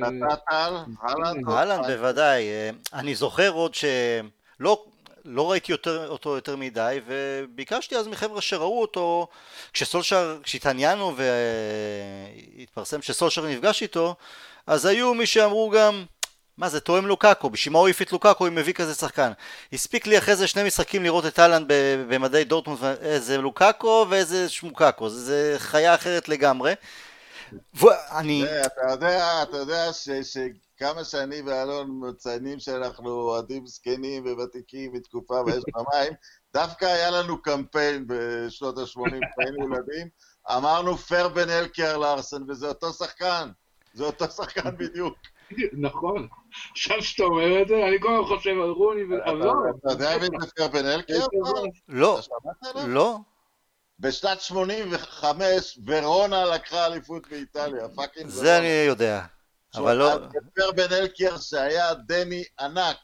נתת 0.00 0.42
על? 0.46 0.74
אהלנד 1.48 1.86
בוודאי. 1.86 2.44
אני 2.92 3.14
זוכר 3.14 3.50
עוד 3.50 3.74
שלא 3.74 4.86
לא 5.26 5.50
ראיתי 5.50 5.72
יותר, 5.72 6.08
אותו 6.08 6.34
יותר 6.36 6.56
מדי, 6.56 7.00
וביקשתי 7.06 7.96
אז 7.96 8.06
מחבר'ה 8.06 8.40
שראו 8.40 8.80
אותו, 8.80 9.28
כשסולשר, 9.72 10.38
כשהתעניינו 10.42 11.14
והתפרסם 12.56 13.02
שסולשר 13.02 13.46
נפגש 13.46 13.82
איתו, 13.82 14.14
אז 14.66 14.86
היו 14.86 15.14
מי 15.14 15.26
שאמרו 15.26 15.70
גם, 15.70 16.04
מה 16.58 16.68
זה 16.68 16.80
תואם 16.80 17.06
לוקאקו, 17.06 17.50
בשביל 17.50 17.72
מה 17.72 17.78
הוא 17.78 17.86
העיף 17.86 18.02
את 18.02 18.12
לוקאקו 18.12 18.46
אם 18.46 18.54
מביא 18.54 18.72
כזה 18.72 18.94
שחקן? 18.94 19.32
הספיק 19.72 20.06
לי 20.06 20.18
אחרי 20.18 20.36
זה 20.36 20.46
שני 20.46 20.64
משחקים 20.64 21.02
לראות 21.02 21.26
את 21.26 21.38
אהלנד 21.38 21.72
במדי 22.08 22.44
דורטמונד, 22.44 22.80
איזה 23.00 23.38
לוקאקו 23.38 24.06
ואיזה 24.08 24.48
שמוקאקו, 24.48 25.08
זה 25.08 25.54
חיה 25.58 25.94
אחרת 25.94 26.28
לגמרי. 26.28 26.74
ואני... 27.74 28.44
אתה 28.66 28.82
יודע, 28.90 29.42
אתה 29.42 29.56
יודע 29.56 29.92
ש... 29.92 30.08
כמה 30.76 31.04
שאני 31.04 31.42
ואלון 31.42 32.00
מציינים 32.08 32.60
שאנחנו 32.60 33.10
אוהדים 33.10 33.66
זקנים 33.66 34.24
וותיקים 34.24 34.92
מתקופה 34.92 35.42
באש 35.42 35.62
במים, 35.74 36.12
דווקא 36.54 36.84
היה 36.84 37.10
לנו 37.10 37.42
קמפיין 37.42 38.04
בשנות 38.06 38.78
ה-80, 38.78 38.84
כשהיינו 39.30 39.74
ילדים, 39.74 40.08
אמרנו 40.56 40.96
פרבן 40.96 41.50
אלקיאר 41.50 41.96
לארסן, 41.96 42.50
וזה 42.50 42.68
אותו 42.68 42.92
שחקן, 42.92 43.48
זה 43.92 44.04
אותו 44.04 44.28
שחקן 44.28 44.76
בדיוק. 44.78 45.18
נכון, 45.72 46.28
עכשיו 46.70 47.02
שאתה 47.02 47.22
אומר 47.22 47.62
את 47.62 47.68
זה, 47.68 47.74
אני 47.88 48.00
כל 48.00 48.14
הזמן 48.14 48.36
חושב 48.36 48.50
על 48.50 48.70
רוני 48.70 49.00
לא. 49.06 49.52
אתה 49.82 49.92
יודע 49.92 50.18
מי 50.18 50.26
זה 50.40 50.46
פרבן 50.56 50.86
אלקיאר? 50.86 51.14
לא, 51.88 52.20
לא. 52.86 53.18
בשנת 53.98 54.40
85 54.40 55.78
ורונה 55.86 56.44
לקחה 56.44 56.86
אליפות 56.86 57.26
באיטליה, 57.30 57.88
fucking 57.88 58.28
זה 58.28 58.58
אני 58.58 58.84
יודע. 58.86 59.22
אבל 59.76 59.96
לא... 59.96 60.18
פרבן 60.54 60.92
אלקיאר 60.92 61.38
שהיה 61.38 61.94
דני 61.94 62.44
ענק. 62.60 62.96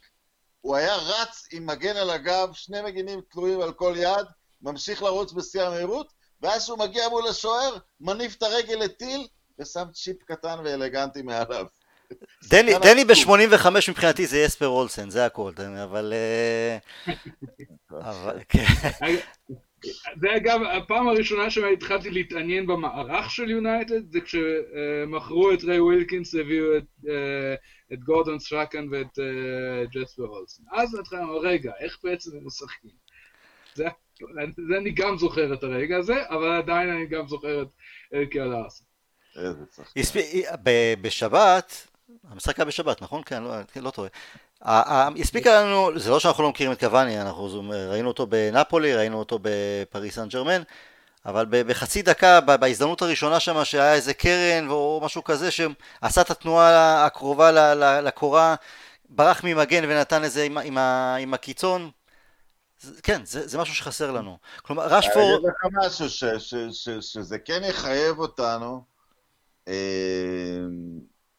הוא 0.61 0.77
היה 0.77 0.97
רץ 0.97 1.49
עם 1.53 1.67
מגן 1.67 1.97
על 1.97 2.11
הגב, 2.11 2.49
שני 2.53 2.83
מגינים 2.83 3.21
תלויים 3.31 3.61
על 3.61 3.73
כל 3.73 3.95
יד, 3.97 4.27
ממשיך 4.63 5.03
לרוץ 5.03 5.33
בשיא 5.33 5.63
המהירות, 5.63 6.13
ואז 6.41 6.67
שהוא 6.67 6.79
מגיע 6.79 7.09
מול 7.09 7.29
השוער, 7.29 7.77
מניף 8.01 8.37
את 8.37 8.43
הרגל 8.43 8.75
לטיל, 8.75 9.27
ושם 9.59 9.85
צ'יפ 9.93 10.23
קטן 10.23 10.59
ואלגנטי 10.65 11.23
מעליו. 11.23 11.67
דני, 12.51 12.73
דני 12.83 13.05
ב-85 13.05 13.69
מבחינתי 13.89 14.27
זה 14.27 14.39
יספר 14.39 14.67
אולסן, 14.67 15.11
זה 15.11 15.27
הכל, 15.27 15.53
אבל... 15.85 16.13
אה, 16.13 16.79
אבל 18.11 18.41
כן. 18.49 18.65
זה 20.21 20.37
אגב 20.37 20.61
הפעם 20.63 21.09
הראשונה 21.09 21.51
שהתחלתי 21.51 22.11
להתעניין 22.11 22.67
במערך 22.67 23.31
של 23.31 23.51
יונייטד, 23.51 24.13
זה 24.13 24.21
כשמכרו 24.21 25.53
את 25.53 25.65
ריי 25.65 25.81
ווילקינס, 25.81 26.35
הביאו 26.35 26.77
את, 26.77 26.85
אה, 27.09 27.55
את 27.93 28.05
גורדון 28.05 28.39
סטראקן 28.39 28.89
ואת 28.91 29.19
אה, 29.19 29.85
ג'ספר 29.85 30.23
אולסן. 30.23 30.65
אז 30.73 30.95
התחלנו, 30.95 31.39
רגע, 31.41 31.73
איך 31.81 31.99
בעצם 32.05 32.31
הם 32.37 32.47
משחקים? 32.47 32.91
זה, 33.75 33.85
זה 34.69 34.79
אני 34.79 34.91
גם 34.91 35.19
זוכר 35.19 35.55
את 35.55 35.63
הרגע 35.63 35.97
הזה, 35.97 36.29
אבל 36.29 36.51
עדיין 36.51 36.91
אני 36.91 37.07
גם 37.07 37.29
זוכר 37.29 37.63
את 37.63 37.69
אלקיאר 38.15 38.41
לארסן. 38.41 38.87
בשבת, 41.03 41.89
המשחק 42.29 42.59
היה 42.59 42.65
בשבת, 42.65 43.03
נכון? 43.03 43.23
כן, 43.27 43.43
לא, 43.43 43.51
לא 43.77 43.91
טועה. 43.91 44.09
הספיקה 44.65 45.61
לנו, 45.61 45.91
זה 45.97 46.11
לא 46.11 46.21
שאנחנו 46.21 46.43
לא 46.43 46.51
מכירים 46.51 46.73
את 46.73 46.81
קוואני, 46.81 47.21
אנחנו 47.21 47.63
ראינו 47.91 48.09
אותו 48.09 48.27
בנפולי, 48.27 48.95
ראינו 48.95 49.19
אותו 49.19 49.39
בפריס 49.43 50.15
סן 50.15 50.29
ג'רמן, 50.29 50.63
אבל 51.27 51.47
בחצי 51.51 52.03
דקה, 52.03 52.41
בהזדמנות 52.41 53.03
הראשונה 53.03 53.41
שם, 53.41 53.65
שהיה 53.65 53.95
איזה 53.95 54.15
קרן 54.15 54.69
או 54.69 55.01
משהו 55.05 55.25
כזה, 55.25 55.51
שעשה 55.51 56.21
את 56.21 56.31
התנועה 56.31 57.07
הקרובה 57.07 57.75
לקורה, 58.01 58.55
ברח 59.11 59.45
ממגן 59.45 59.85
ונתן 59.89 60.25
איזה 60.25 60.43
עם, 60.43 60.59
עם, 60.59 60.79
עם 61.21 61.35
הקיצון, 61.35 61.91
כן, 63.03 63.21
זה, 63.25 63.49
זה 63.49 63.59
משהו 63.59 63.75
שחסר 63.75 64.11
לנו. 64.11 64.39
כלומר, 64.63 64.87
רשפורד... 64.87 65.17
אני 65.17 65.35
אגיד 65.37 65.49
לך 65.49 65.87
משהו, 65.87 66.11
ש, 66.11 66.25
ש, 66.25 66.55
ש, 66.73 66.89
שזה 67.01 67.39
כן 67.39 67.63
יחייב 67.65 68.19
אותנו 68.19 68.83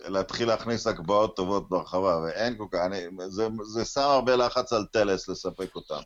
להתחיל 0.04 0.47
להכניס 0.47 0.88
הגבהות 0.88 1.36
טובות 1.36 1.70
ברחבה, 1.70 2.18
ואין 2.18 2.58
כל 2.58 2.66
כך, 2.72 2.80
אני, 2.86 2.97
זה, 3.28 3.47
זה 3.64 3.86
שם 3.86 4.01
הרבה 4.01 4.36
לחץ 4.36 4.74
על 4.74 4.86
טלס 4.91 5.30
לספק 5.30 5.76
אותם. 5.76 6.01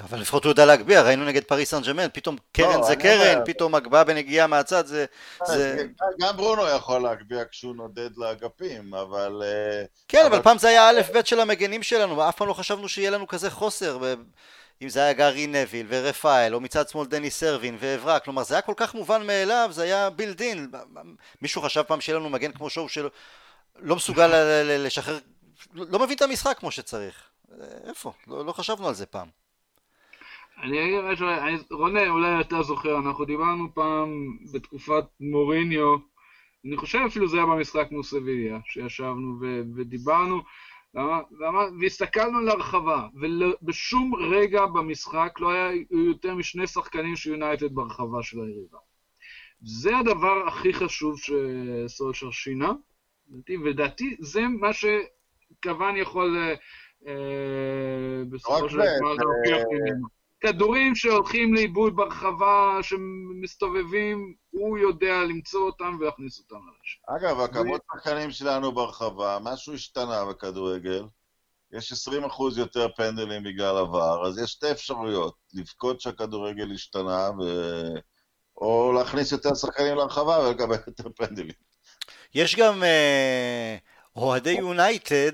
אבל 0.00 0.20
לפחות 0.20 0.44
הוא 0.44 0.50
יודע 0.50 0.66
להגביה, 0.66 1.02
ראינו 1.02 1.24
נגד 1.24 1.44
פריס 1.44 1.70
סן 1.70 1.82
ג'מאן, 1.82 2.06
פתאום 2.12 2.36
קרן 2.52 2.80
לא, 2.80 2.86
זה 2.86 2.96
קרן, 2.96 3.34
אומר... 3.34 3.46
פתאום 3.46 3.74
הגבהה 3.74 4.04
בנגיעה 4.04 4.46
מהצד 4.46 4.86
זה... 4.86 5.04
אה, 5.42 5.46
זה... 5.46 5.86
גם 6.20 6.36
ברונו 6.36 6.68
יכול 6.68 7.02
להגביה 7.02 7.44
כשהוא 7.44 7.76
נודד 7.76 8.10
לאגפים, 8.16 8.94
אבל... 8.94 9.42
אה, 9.44 9.84
כן, 10.08 10.18
אבל, 10.26 10.34
אבל 10.34 10.42
פעם 10.42 10.58
זה 10.58 10.68
היה 10.68 10.88
א' 10.88 11.00
ב' 11.14 11.24
של 11.24 11.40
המגנים 11.40 11.82
שלנו, 11.82 12.16
ואף 12.16 12.36
פעם 12.36 12.48
לא 12.48 12.52
חשבנו 12.52 12.88
שיהיה 12.88 13.10
לנו 13.10 13.26
כזה 13.26 13.50
חוסר. 13.50 13.98
אם 14.82 14.88
זה 14.88 15.00
היה 15.00 15.12
גארי 15.12 15.46
נביל 15.46 15.86
ורפאל, 15.88 16.54
או 16.54 16.60
מצד 16.60 16.88
שמאל 16.88 17.06
דני 17.06 17.30
סרווין 17.30 17.76
ועברה, 17.80 18.18
כלומר 18.18 18.42
זה 18.42 18.54
היה 18.54 18.62
כל 18.62 18.74
כך 18.76 18.94
מובן 18.94 19.26
מאליו, 19.26 19.68
זה 19.70 19.82
היה 19.82 20.10
בילדין. 20.10 20.70
מישהו 21.42 21.62
חשב 21.62 21.82
פעם 21.82 22.00
שיהיה 22.00 22.18
לנו 22.18 22.30
מגן 22.30 22.52
כמו 22.52 22.70
שואו 22.70 22.88
שלא 22.88 23.10
לא 23.78 23.96
מסוגל 23.96 24.30
לשחרר, 24.66 25.18
לא 25.74 25.98
מבין 25.98 26.16
את 26.16 26.22
המשחק 26.22 26.58
כמו 26.58 26.70
שצריך. 26.70 27.30
איפה? 27.88 28.12
לא, 28.26 28.44
לא 28.44 28.52
חשבנו 28.52 28.88
על 28.88 28.94
זה 28.94 29.06
פעם. 29.06 29.28
אני 30.62 30.84
אגיד 30.84 31.00
משהו, 31.00 31.26
רונן, 31.70 32.08
אולי 32.08 32.40
אתה 32.40 32.62
זוכר, 32.62 32.98
אנחנו 32.98 33.24
דיברנו 33.24 33.74
פעם 33.74 34.38
בתקופת 34.52 35.04
מוריניו, 35.20 35.96
אני 36.66 36.76
חושב 36.76 36.98
אפילו 37.06 37.28
זה 37.28 37.36
היה 37.36 37.46
במשחק 37.46 37.86
מול 37.90 38.02
סביליה, 38.02 38.58
שישבנו 38.64 39.40
ודיברנו, 39.76 40.42
והסתכלנו 41.80 42.38
על 42.38 42.48
הרחבה, 42.48 43.08
ובשום 43.14 44.14
רגע 44.14 44.66
במשחק 44.66 45.36
לא 45.40 45.50
היה 45.50 45.70
יותר 45.90 46.34
משני 46.34 46.66
שחקנים 46.66 47.16
של 47.16 47.30
יונייטד 47.30 47.74
ברחבה 47.74 48.22
של 48.22 48.40
היריבה. 48.40 48.78
זה 49.60 49.98
הדבר 49.98 50.46
הכי 50.46 50.72
חשוב 50.72 51.16
שסולשר 51.18 52.30
שינה, 52.30 52.72
ולדעתי 53.48 54.16
זה 54.20 54.40
מה 54.40 54.70
שקוואן 54.72 55.96
יכול 55.96 56.38
אה, 57.06 57.14
בסופו 58.30 58.68
של 58.68 58.76
דבר 58.76 59.14
להוכיח 59.14 59.66
ממנו. 59.70 60.06
כדורים 60.46 60.94
שהולכים 60.94 61.54
לאיבוד 61.54 61.96
ברחבה, 61.96 62.78
שמסתובבים, 62.82 64.34
הוא 64.50 64.78
יודע 64.78 65.24
למצוא 65.28 65.60
אותם 65.60 65.96
ולהכניס 66.00 66.38
אותם 66.38 66.54
לרשת. 66.66 66.98
אגב, 67.06 67.40
הכמות 67.40 67.80
שחקנים 67.92 68.30
שלנו 68.30 68.72
ברחבה, 68.72 69.38
משהו 69.42 69.74
השתנה 69.74 70.24
בכדורגל. 70.24 71.04
יש 71.72 72.08
20% 72.08 72.14
יותר 72.56 72.88
פנדלים 72.96 73.42
בגלל 73.42 73.76
עבר, 73.76 74.26
אז 74.26 74.38
יש 74.38 74.50
שתי 74.50 74.70
אפשרויות, 74.70 75.34
לבכות 75.54 76.00
שהכדורגל 76.00 76.72
השתנה, 76.72 77.30
ו... 77.40 77.44
או 78.56 78.92
להכניס 78.92 79.32
יותר 79.32 79.54
שחקנים 79.54 79.96
לרחבה 79.96 80.38
ולקבל 80.38 80.76
יותר 80.86 81.08
פנדלים. 81.16 81.54
יש 82.34 82.56
גם 82.56 82.82
אה, 82.82 83.76
אוהדי 84.16 84.50
יונייטד 84.50 85.32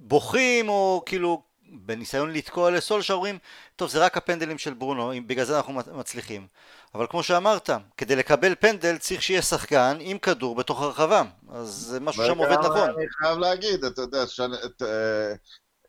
שבוכים 0.00 0.68
או 0.68 1.02
כאילו 1.06 1.49
בניסיון 1.72 2.32
לתקוע 2.32 2.70
לסולשה 2.70 3.14
אומרים, 3.14 3.38
טוב 3.76 3.88
זה 3.88 4.04
רק 4.04 4.16
הפנדלים 4.16 4.58
של 4.58 4.74
ברונו, 4.74 5.12
בגלל 5.26 5.44
זה 5.44 5.56
אנחנו 5.56 5.72
מצליחים. 5.72 6.46
אבל 6.94 7.06
כמו 7.10 7.22
שאמרת, 7.22 7.70
כדי 7.96 8.16
לקבל 8.16 8.54
פנדל 8.54 8.98
צריך 8.98 9.22
שיהיה 9.22 9.42
שחקן 9.42 9.96
עם 10.00 10.18
כדור 10.18 10.54
בתוך 10.56 10.82
הרחבה, 10.82 11.22
אז 11.48 11.68
זה 11.68 12.00
משהו 12.00 12.24
שם 12.24 12.38
עובד 12.38 12.58
נכון. 12.58 12.90
אני 12.90 13.06
חייב 13.10 13.38
להגיד, 13.38 13.84
אתה 13.84 14.02
יודע, 14.02 14.26
שאני, 14.26 14.56
את, 14.64 14.82
אה, 14.82 15.32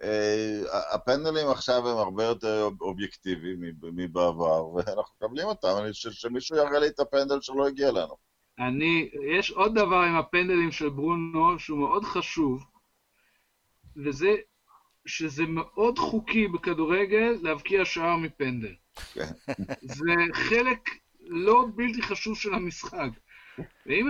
אה, 0.04 0.94
הפנדלים 0.94 1.50
עכשיו 1.50 1.90
הם 1.90 1.98
הרבה 1.98 2.24
יותר 2.24 2.70
אובייקטיביים 2.82 3.60
מבעבר, 3.82 4.68
ואנחנו 4.68 5.14
מקבלים 5.22 5.48
אותם, 5.48 5.76
אני 5.78 5.92
חושב 5.92 6.12
שמישהו 6.12 6.58
יראה 6.58 6.80
לי 6.80 6.88
את 6.88 7.00
הפנדל 7.00 7.42
שלא 7.42 7.68
הגיע 7.68 7.92
לנו. 7.92 8.16
אני, 8.60 9.10
יש 9.38 9.52
עוד 9.52 9.76
דבר 9.76 9.96
עם 9.96 10.16
הפנדלים 10.16 10.72
של 10.72 10.90
ברונו 10.90 11.60
שהוא 11.60 11.80
מאוד 11.80 12.04
חשוב, 12.04 12.64
וזה 14.06 14.36
שזה 15.06 15.44
מאוד 15.46 16.00
חוקי 16.00 16.48
בכדורגל 16.48 17.38
להבקיע 17.42 17.86
שער 17.86 18.18
מפנדל. 18.18 18.76
כן. 19.14 19.32
זה 19.82 20.14
חלק 20.34 20.90
לא 21.22 21.66
בלתי 21.76 22.02
חשוב 22.02 22.38
של 22.38 22.54
המשחק. 22.54 23.10
ואם, 23.86 24.10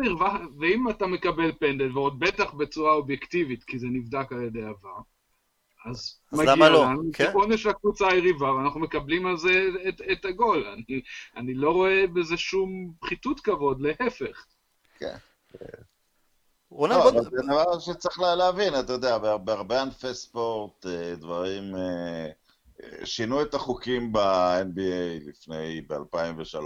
ואם 0.60 0.90
אתה 0.90 1.08
מקבל 1.08 1.52
פנדל, 1.60 1.98
ועוד 1.98 2.20
בטח 2.20 2.54
בצורה 2.54 2.94
אובייקטיבית, 2.94 3.64
כי 3.64 3.80
זה 3.80 3.88
נבדק 3.88 4.32
על 4.32 4.44
ידי 4.44 4.64
עבר, 4.64 4.98
אז, 5.86 6.20
אז 6.32 6.40
מגיע 6.40 6.70
לא? 6.70 6.86
לנו, 6.86 7.02
כן? 7.14 7.24
זה 7.24 7.32
עונש 7.32 7.66
לקבוצה 7.66 8.08
היריבה, 8.08 8.54
ואנחנו 8.54 8.80
מקבלים 8.80 9.26
על 9.28 9.38
זה 9.38 9.70
את, 9.88 10.02
את 10.12 10.26
הגול. 10.26 10.66
אני, 10.68 11.02
אני 11.36 11.54
לא 11.54 11.72
רואה 11.72 12.08
בזה 12.08 12.38
שום 12.38 12.94
פחיתות 13.00 13.40
כבוד, 13.40 13.82
להפך. 13.82 14.46
כן. 15.00 15.16
רונן, 16.72 16.96
לא, 16.96 17.12
בוא... 17.12 17.22
זה 17.22 17.30
דבר 17.48 17.80
שצריך 17.80 18.20
להבין, 18.20 18.80
אתה 18.80 18.94
יודע, 18.94 19.18
בהרבה 19.18 19.82
ענפי 19.82 20.14
ספורט, 20.14 20.86
אה, 20.86 21.16
דברים... 21.16 21.76
אה, 21.76 22.28
שינו 23.04 23.42
את 23.42 23.54
החוקים 23.54 24.12
ב-NBA 24.12 25.30
לפני, 25.30 25.82
ב-2003. 25.82 26.58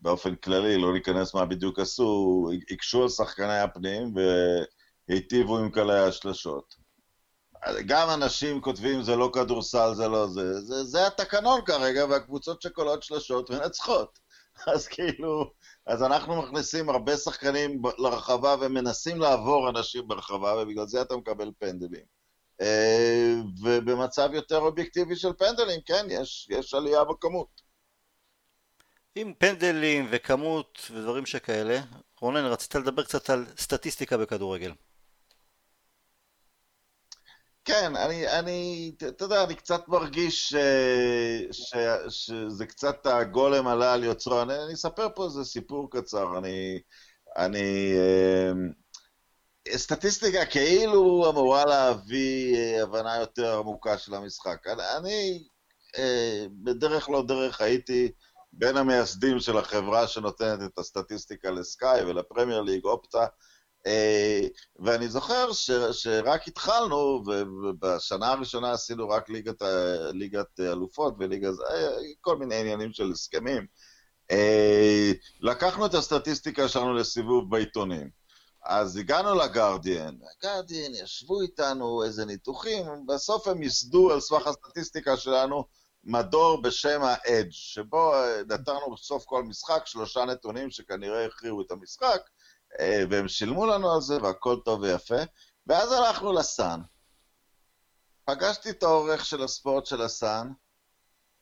באופן 0.00 0.34
כללי, 0.34 0.78
לא 0.78 0.92
ניכנס 0.92 1.34
מה 1.34 1.46
בדיוק 1.46 1.78
עשו, 1.78 2.48
הקשו 2.70 3.02
על 3.02 3.08
שחקני 3.08 3.58
הפנים 3.58 4.14
והיטיבו 5.08 5.58
עם 5.58 5.70
קלעי 5.70 6.08
השלשות. 6.08 6.74
גם 7.86 8.08
אנשים 8.10 8.60
כותבים 8.60 9.02
זה 9.02 9.16
לא 9.16 9.30
כדורסל, 9.34 9.94
זה 9.94 10.08
לא 10.08 10.26
זה. 10.26 10.60
זה, 10.60 10.84
זה 10.84 11.06
התקנון 11.06 11.60
כרגע, 11.64 12.06
והקבוצות 12.06 12.62
שקולות 12.62 13.02
שלשות 13.02 13.50
מנצחות. 13.50 14.18
אז 14.74 14.88
כאילו, 14.88 15.50
אז 15.88 16.02
אנחנו 16.02 16.42
מכניסים 16.42 16.88
הרבה 16.88 17.16
שחקנים 17.16 17.82
לרחבה 17.98 18.56
ומנסים 18.60 19.20
לעבור 19.20 19.70
אנשים 19.70 20.08
ברחבה, 20.08 20.54
ובגלל 20.62 20.86
זה 20.86 21.02
אתה 21.02 21.16
מקבל 21.16 21.50
פנדלים. 21.58 22.04
אה, 22.60 23.34
ובמצב 23.62 24.30
יותר 24.32 24.58
אובייקטיבי 24.58 25.16
של 25.16 25.32
פנדלים, 25.32 25.80
כן, 25.84 26.06
יש, 26.10 26.48
יש 26.50 26.74
עלייה 26.74 27.04
בכמות. 27.04 27.62
עם 29.14 29.32
פנדלים 29.38 30.08
וכמות 30.10 30.78
ודברים 30.90 31.26
שכאלה, 31.26 31.80
רונן, 32.20 32.44
רצית 32.44 32.74
לדבר 32.74 33.04
קצת 33.04 33.30
על 33.30 33.46
סטטיסטיקה 33.58 34.16
בכדורגל. 34.16 34.72
כן, 37.68 37.96
אני, 37.96 38.28
אני, 38.28 38.92
אתה 39.08 39.24
יודע, 39.24 39.44
אני 39.44 39.54
קצת 39.54 39.88
מרגיש 39.88 40.48
ש, 40.48 40.54
ש, 41.50 41.74
שזה 42.08 42.66
קצת 42.66 43.06
הגולם 43.06 43.66
עלה 43.68 43.92
על 43.92 44.04
יוצרו. 44.04 44.42
אני, 44.42 44.54
אני 44.64 44.74
אספר 44.74 45.08
פה 45.14 45.24
איזה 45.24 45.44
סיפור 45.44 45.90
קצר. 45.90 46.38
אני, 46.38 46.80
אני, 47.36 47.92
אה, 47.96 48.52
סטטיסטיקה 49.76 50.46
כאילו 50.46 51.30
אמורה 51.30 51.64
להביא 51.64 52.56
אה, 52.56 52.82
הבנה 52.82 53.16
יותר 53.16 53.58
עמוקה 53.58 53.98
של 53.98 54.14
המשחק. 54.14 54.66
אני, 54.66 54.82
אני 54.98 55.44
אה, 55.98 56.46
בדרך 56.62 57.08
לא 57.08 57.22
דרך 57.26 57.60
הייתי 57.60 58.12
בין 58.52 58.76
המייסדים 58.76 59.40
של 59.40 59.58
החברה 59.58 60.06
שנותנת 60.06 60.62
את 60.62 60.78
הסטטיסטיקה 60.78 61.50
לסקאי 61.50 62.04
ולפרמייר 62.04 62.60
ליג, 62.60 62.84
אופטה. 62.84 63.26
אה, 63.86 64.40
ואני 64.78 65.08
זוכר 65.08 65.52
ש, 65.52 65.70
שרק 65.92 66.48
התחלנו, 66.48 67.22
ובשנה 67.26 68.32
הראשונה 68.32 68.72
עשינו 68.72 69.08
רק 69.08 69.28
ליגת, 69.28 69.62
ליגת 70.12 70.60
אלופות 70.60 71.14
וליגה, 71.18 71.50
כל 72.20 72.36
מיני 72.36 72.54
עניינים 72.54 72.92
של 72.92 73.10
הסכמים. 73.12 73.66
אה, 74.30 75.12
לקחנו 75.40 75.86
את 75.86 75.94
הסטטיסטיקה 75.94 76.68
שלנו 76.68 76.94
לסיבוב 76.94 77.50
בעיתונים. 77.50 78.10
אז 78.64 78.96
הגענו 78.96 79.34
לגרדיאן, 79.34 80.14
הגרדיאן 80.36 80.94
ישבו 80.94 81.40
איתנו 81.40 82.04
איזה 82.04 82.24
ניתוחים, 82.24 82.86
בסוף 83.06 83.48
הם 83.48 83.62
ייסדו 83.62 84.12
על 84.12 84.20
סמך 84.20 84.46
הסטטיסטיקה 84.46 85.16
שלנו 85.16 85.64
מדור 86.04 86.62
בשם 86.62 87.02
ה-Edge, 87.02 87.50
שבו 87.50 88.12
נתנו 88.48 88.94
בסוף 88.94 89.24
כל 89.24 89.42
משחק 89.44 89.82
שלושה 89.86 90.24
נתונים 90.24 90.70
שכנראה 90.70 91.26
הכריעו 91.26 91.62
את 91.62 91.70
המשחק, 91.70 92.20
אה, 92.20 92.37
והם 93.10 93.28
שילמו 93.28 93.66
לנו 93.66 93.94
על 93.94 94.00
זה 94.00 94.22
והכל 94.22 94.56
טוב 94.64 94.80
ויפה, 94.80 95.22
ואז 95.66 95.92
הלכנו 95.92 96.32
לסאן. 96.32 96.80
פגשתי 98.24 98.70
את 98.70 98.82
העורך 98.82 99.24
של 99.24 99.42
הספורט 99.42 99.86
של 99.86 100.02
הסאן, 100.02 100.52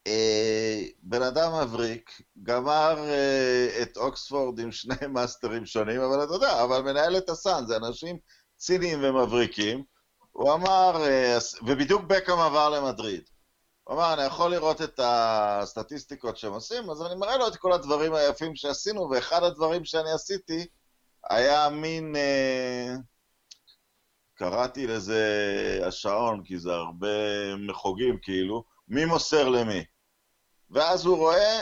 אה, 0.07 0.83
בן 1.03 1.23
אדם 1.23 1.53
מבריק, 1.63 2.21
גמר 2.43 2.99
אה, 2.99 3.83
את 3.83 3.97
אוקספורד 3.97 4.59
עם 4.59 4.73
שני 4.73 5.07
מאסטרים 5.15 5.67
שונים, 5.67 6.01
אבל 6.01 6.25
אתה 6.25 6.33
יודע, 6.33 6.63
אבל 6.65 6.81
מנהל 6.81 7.17
את 7.17 7.29
הסאן, 7.29 7.67
זה 7.67 7.77
אנשים 7.77 8.19
ציניים 8.57 9.05
ומבריקים. 9.05 9.85
הוא 10.33 10.53
אמר, 10.53 11.05
ובדיוק 11.67 12.03
בקאם 12.03 12.39
עבר 12.39 12.69
למדריד. 12.69 13.23
הוא 13.85 13.95
אמר, 13.95 14.15
אני 14.15 14.23
יכול 14.23 14.51
לראות 14.51 14.83
את 14.83 15.01
הסטטיסטיקות 15.03 16.37
שהם 16.37 16.53
עושים, 16.53 16.91
אז 16.91 17.03
אני 17.03 17.15
מראה 17.15 17.37
לו 17.37 17.49
את 17.49 17.57
כל 17.57 17.73
הדברים 17.73 18.15
היפים 18.15 18.57
שעשינו, 18.57 19.11
ואחד 19.11 19.43
הדברים 19.43 19.85
שאני 19.85 20.13
עשיתי, 20.13 20.67
היה 21.31 21.69
מין... 21.69 22.17
אה, 22.17 22.95
קראתי 24.37 24.87
לזה 24.87 25.81
השעון, 25.87 26.45
כי 26.45 26.59
זה 26.59 26.73
הרבה, 26.75 27.07
מחוגים, 27.69 28.19
כאילו, 28.23 28.65
מי 28.89 29.05
מוסר 29.05 29.49
למי. 29.49 29.85
ואז 30.71 31.07
הוא 31.07 31.17
רואה 31.17 31.61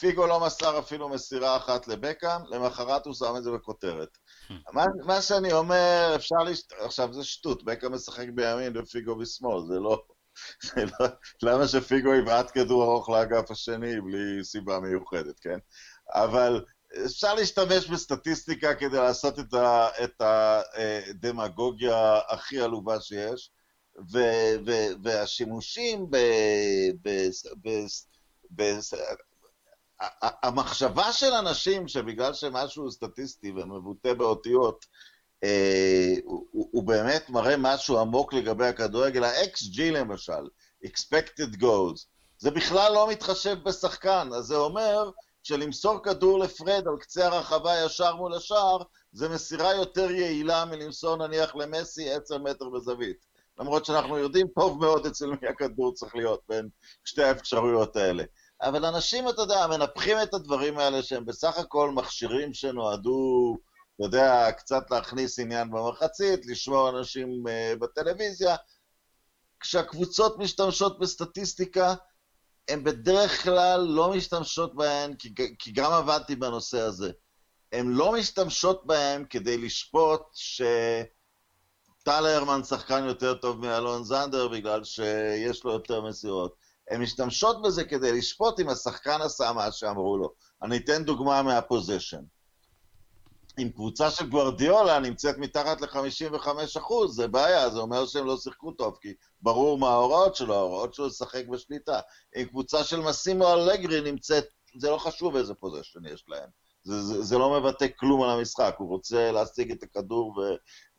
פיגו 0.00 0.26
לא 0.26 0.40
מסר 0.40 0.78
אפילו 0.78 1.08
מסירה 1.08 1.56
אחת 1.56 1.88
לבקאם, 1.88 2.40
למחרת 2.50 3.06
הוא 3.06 3.14
שם 3.14 3.34
את 3.36 3.44
זה 3.44 3.50
בכותרת. 3.50 4.18
מה, 4.74 4.84
מה 5.06 5.22
שאני 5.22 5.52
אומר, 5.52 6.12
אפשר 6.16 6.36
להשת... 6.36 6.72
עכשיו, 6.72 7.12
זה 7.12 7.24
שטות, 7.24 7.64
בקאם 7.64 7.94
משחק 7.94 8.26
בימין 8.34 8.76
ופיגו 8.76 9.16
בשמאל, 9.16 9.66
זה 9.68 9.80
לא... 9.80 10.02
זה 10.66 10.84
לא... 10.84 11.06
למה 11.42 11.68
שפיגו 11.68 12.14
יבעט 12.14 12.50
כדור 12.54 12.84
ארוך 12.84 13.08
לאגף 13.08 13.50
השני 13.50 14.00
בלי 14.00 14.44
סיבה 14.44 14.80
מיוחדת, 14.80 15.40
כן? 15.40 15.58
אבל 16.14 16.64
אפשר 17.06 17.34
להשתמש 17.34 17.86
בסטטיסטיקה 17.86 18.74
כדי 18.74 18.96
לעשות 18.96 19.38
את, 19.38 19.54
ה, 19.54 19.88
את 20.04 20.20
הדמגוגיה 20.20 22.18
הכי 22.28 22.60
עלובה 22.60 23.00
שיש, 23.00 23.50
ו, 24.12 24.18
ו, 24.66 24.72
והשימושים 25.02 26.10
ב... 26.10 26.16
ב, 27.02 27.28
ב, 27.62 27.68
ב, 28.50 28.62
ב 28.62 28.78
המחשבה 30.20 31.12
של 31.12 31.32
אנשים 31.32 31.88
שבגלל 31.88 32.34
שמשהו 32.34 32.90
סטטיסטי 32.90 33.50
ומבוטא 33.50 34.14
באותיות, 34.14 34.86
אה, 35.44 36.14
הוא, 36.24 36.46
הוא 36.72 36.82
באמת 36.82 37.30
מראה 37.30 37.56
משהו 37.58 37.98
עמוק 37.98 38.32
לגבי 38.32 38.66
הכדורגל, 38.66 39.24
ה-XG 39.24 39.80
למשל, 39.82 40.48
expected 40.84 41.60
goals, 41.60 42.06
זה 42.38 42.50
בכלל 42.50 42.92
לא 42.92 43.08
מתחשב 43.10 43.58
בשחקן, 43.64 44.28
אז 44.36 44.44
זה 44.44 44.56
אומר 44.56 45.10
שלמסור 45.44 46.02
כדור 46.02 46.38
לפרד 46.38 46.88
על 46.88 46.96
קצה 47.00 47.26
הרחבה 47.26 47.84
ישר 47.84 48.16
מול 48.16 48.34
השער, 48.34 48.78
זה 49.12 49.28
מסירה 49.28 49.74
יותר 49.74 50.10
יעילה 50.10 50.64
מלמסור 50.64 51.16
נניח 51.16 51.56
למסי 51.56 52.10
10 52.10 52.38
מטר 52.38 52.68
בזווית. 52.68 53.26
למרות 53.58 53.84
שאנחנו 53.84 54.18
יודעים 54.18 54.46
טוב 54.48 54.80
מאוד 54.80 55.06
אצל 55.06 55.26
מי 55.26 55.48
הכדור 55.48 55.94
צריך 55.94 56.16
להיות 56.16 56.40
בין 56.48 56.68
שתי 57.04 57.22
האפשרויות 57.22 57.96
האלה. 57.96 58.24
אבל 58.62 58.84
אנשים, 58.84 59.28
אתה 59.28 59.42
יודע, 59.42 59.66
מנפחים 59.66 60.16
את 60.22 60.34
הדברים 60.34 60.78
האלה 60.78 61.02
שהם 61.02 61.24
בסך 61.24 61.58
הכל 61.58 61.90
מכשירים 61.90 62.54
שנועדו, 62.54 63.56
אתה 63.96 64.04
יודע, 64.04 64.52
קצת 64.52 64.90
להכניס 64.90 65.38
עניין 65.38 65.70
במחצית, 65.70 66.46
לשמור 66.46 66.90
אנשים 66.90 67.28
uh, 67.46 67.78
בטלוויזיה. 67.78 68.56
כשהקבוצות 69.60 70.38
משתמשות 70.38 70.98
בסטטיסטיקה, 70.98 71.94
הן 72.68 72.84
בדרך 72.84 73.42
כלל 73.42 73.80
לא 73.80 74.12
משתמשות 74.12 74.74
בהן, 74.74 75.14
כי, 75.14 75.34
כי 75.58 75.72
גם 75.72 75.92
עבדתי 75.92 76.36
בנושא 76.36 76.80
הזה, 76.80 77.10
הן 77.72 77.88
לא 77.88 78.12
משתמשות 78.12 78.86
בהן 78.86 79.24
כדי 79.30 79.58
לשפוט 79.58 80.22
שטל 80.34 81.06
הרמן 82.06 82.64
שחקן 82.64 83.04
יותר 83.04 83.34
טוב 83.34 83.60
מאלון 83.60 84.04
זנדר 84.04 84.48
בגלל 84.48 84.84
שיש 84.84 85.64
לו 85.64 85.72
יותר 85.72 86.00
מסירות. 86.00 86.54
הן 86.90 87.02
משתמשות 87.02 87.62
בזה 87.62 87.84
כדי 87.84 88.18
לשפוט 88.18 88.60
אם 88.60 88.68
השחקן 88.68 89.20
עשה 89.20 89.52
מה 89.52 89.72
שאמרו 89.72 90.18
לו. 90.18 90.34
אני 90.62 90.76
אתן 90.76 91.04
דוגמה 91.04 91.42
מהפוזיישן. 91.42 92.22
אם 93.58 93.68
קבוצה 93.74 94.10
של 94.10 94.30
גוורדיולה 94.30 94.98
נמצאת 94.98 95.38
מתחת 95.38 95.80
ל-55%, 95.80 97.08
זה 97.08 97.28
בעיה, 97.28 97.70
זה 97.70 97.78
אומר 97.78 98.06
שהם 98.06 98.26
לא 98.26 98.36
שיחקו 98.36 98.72
טוב, 98.72 98.98
כי 99.00 99.14
ברור 99.40 99.78
מה 99.78 99.88
ההוראות 99.88 100.36
שלו, 100.36 100.54
ההוראות 100.54 100.94
שלו 100.94 101.06
לשחק 101.06 101.46
בשליטה. 101.46 102.00
אם 102.36 102.44
קבוצה 102.44 102.84
של 102.84 103.00
מסימו 103.00 103.52
אלגרי 103.52 104.00
נמצאת, 104.00 104.44
זה 104.78 104.90
לא 104.90 104.98
חשוב 104.98 105.36
איזה 105.36 105.54
פוזיישן 105.54 106.06
יש 106.06 106.24
להם. 106.28 106.48
זה, 106.82 107.02
זה, 107.02 107.22
זה 107.22 107.38
לא 107.38 107.60
מבטא 107.60 107.86
כלום 107.98 108.22
על 108.22 108.30
המשחק, 108.30 108.74
הוא 108.78 108.88
רוצה 108.88 109.32
להשיג 109.32 109.70
את 109.70 109.82
הכדור 109.82 110.38
ו, 110.38 110.40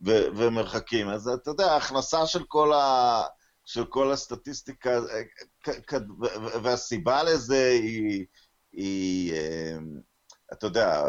ו, 0.05 0.27
ומרחקים. 0.37 1.09
אז 1.09 1.27
אתה 1.27 1.49
יודע, 1.49 1.71
ההכנסה 1.71 2.27
של 2.27 2.43
כל 2.43 2.73
ה... 2.73 3.21
של 3.65 3.85
כל 3.85 4.11
הסטטיסטיקה, 4.11 4.99
והסיבה 6.63 7.23
לזה 7.23 7.69
היא, 7.83 8.25
היא 8.71 9.33
אמ, 9.33 9.99
אתה 10.53 10.67
יודע, 10.67 11.03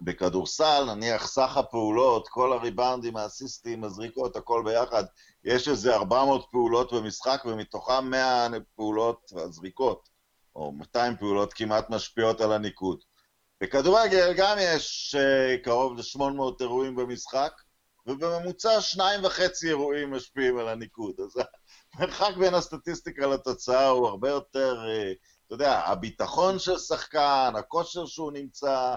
בכדורסל, 0.00 0.84
נניח 0.94 1.26
סך 1.26 1.56
הפעולות, 1.56 2.28
כל 2.28 2.52
הריבאונדים, 2.52 3.16
האסיסטים, 3.16 3.84
הזריקות, 3.84 4.36
הכל 4.36 4.62
ביחד, 4.64 5.04
יש 5.44 5.68
איזה 5.68 5.94
400 5.94 6.46
פעולות 6.50 6.92
במשחק, 6.92 7.42
ומתוכם 7.44 8.10
100 8.10 8.48
פעולות, 8.76 9.32
הזריקות, 9.36 10.08
או 10.56 10.72
200 10.72 11.16
פעולות 11.16 11.52
כמעט 11.52 11.90
משפיעות 11.90 12.40
על 12.40 12.52
הניקוד. 12.52 12.98
בכדורגל 13.60 14.32
גם 14.36 14.56
יש 14.60 15.16
uh, 15.18 15.64
קרוב 15.64 15.96
ל-800 15.96 16.60
אירועים 16.60 16.96
במשחק, 16.96 17.52
ובממוצע 18.06 18.80
שניים 18.80 19.24
וחצי 19.24 19.68
אירועים 19.68 20.10
משפיעים 20.10 20.58
על 20.58 20.68
הניקוד. 20.68 21.20
אז 21.20 21.34
המרחק 21.94 22.36
בין 22.36 22.54
הסטטיסטיקה 22.54 23.26
לתוצאה 23.26 23.88
הוא 23.88 24.08
הרבה 24.08 24.28
יותר, 24.28 24.76
אה, 24.88 25.12
אתה 25.46 25.54
יודע, 25.54 25.80
הביטחון 25.86 26.58
של 26.58 26.78
שחקן, 26.78 27.52
הכושר 27.56 28.06
שהוא 28.06 28.32
נמצא, 28.32 28.96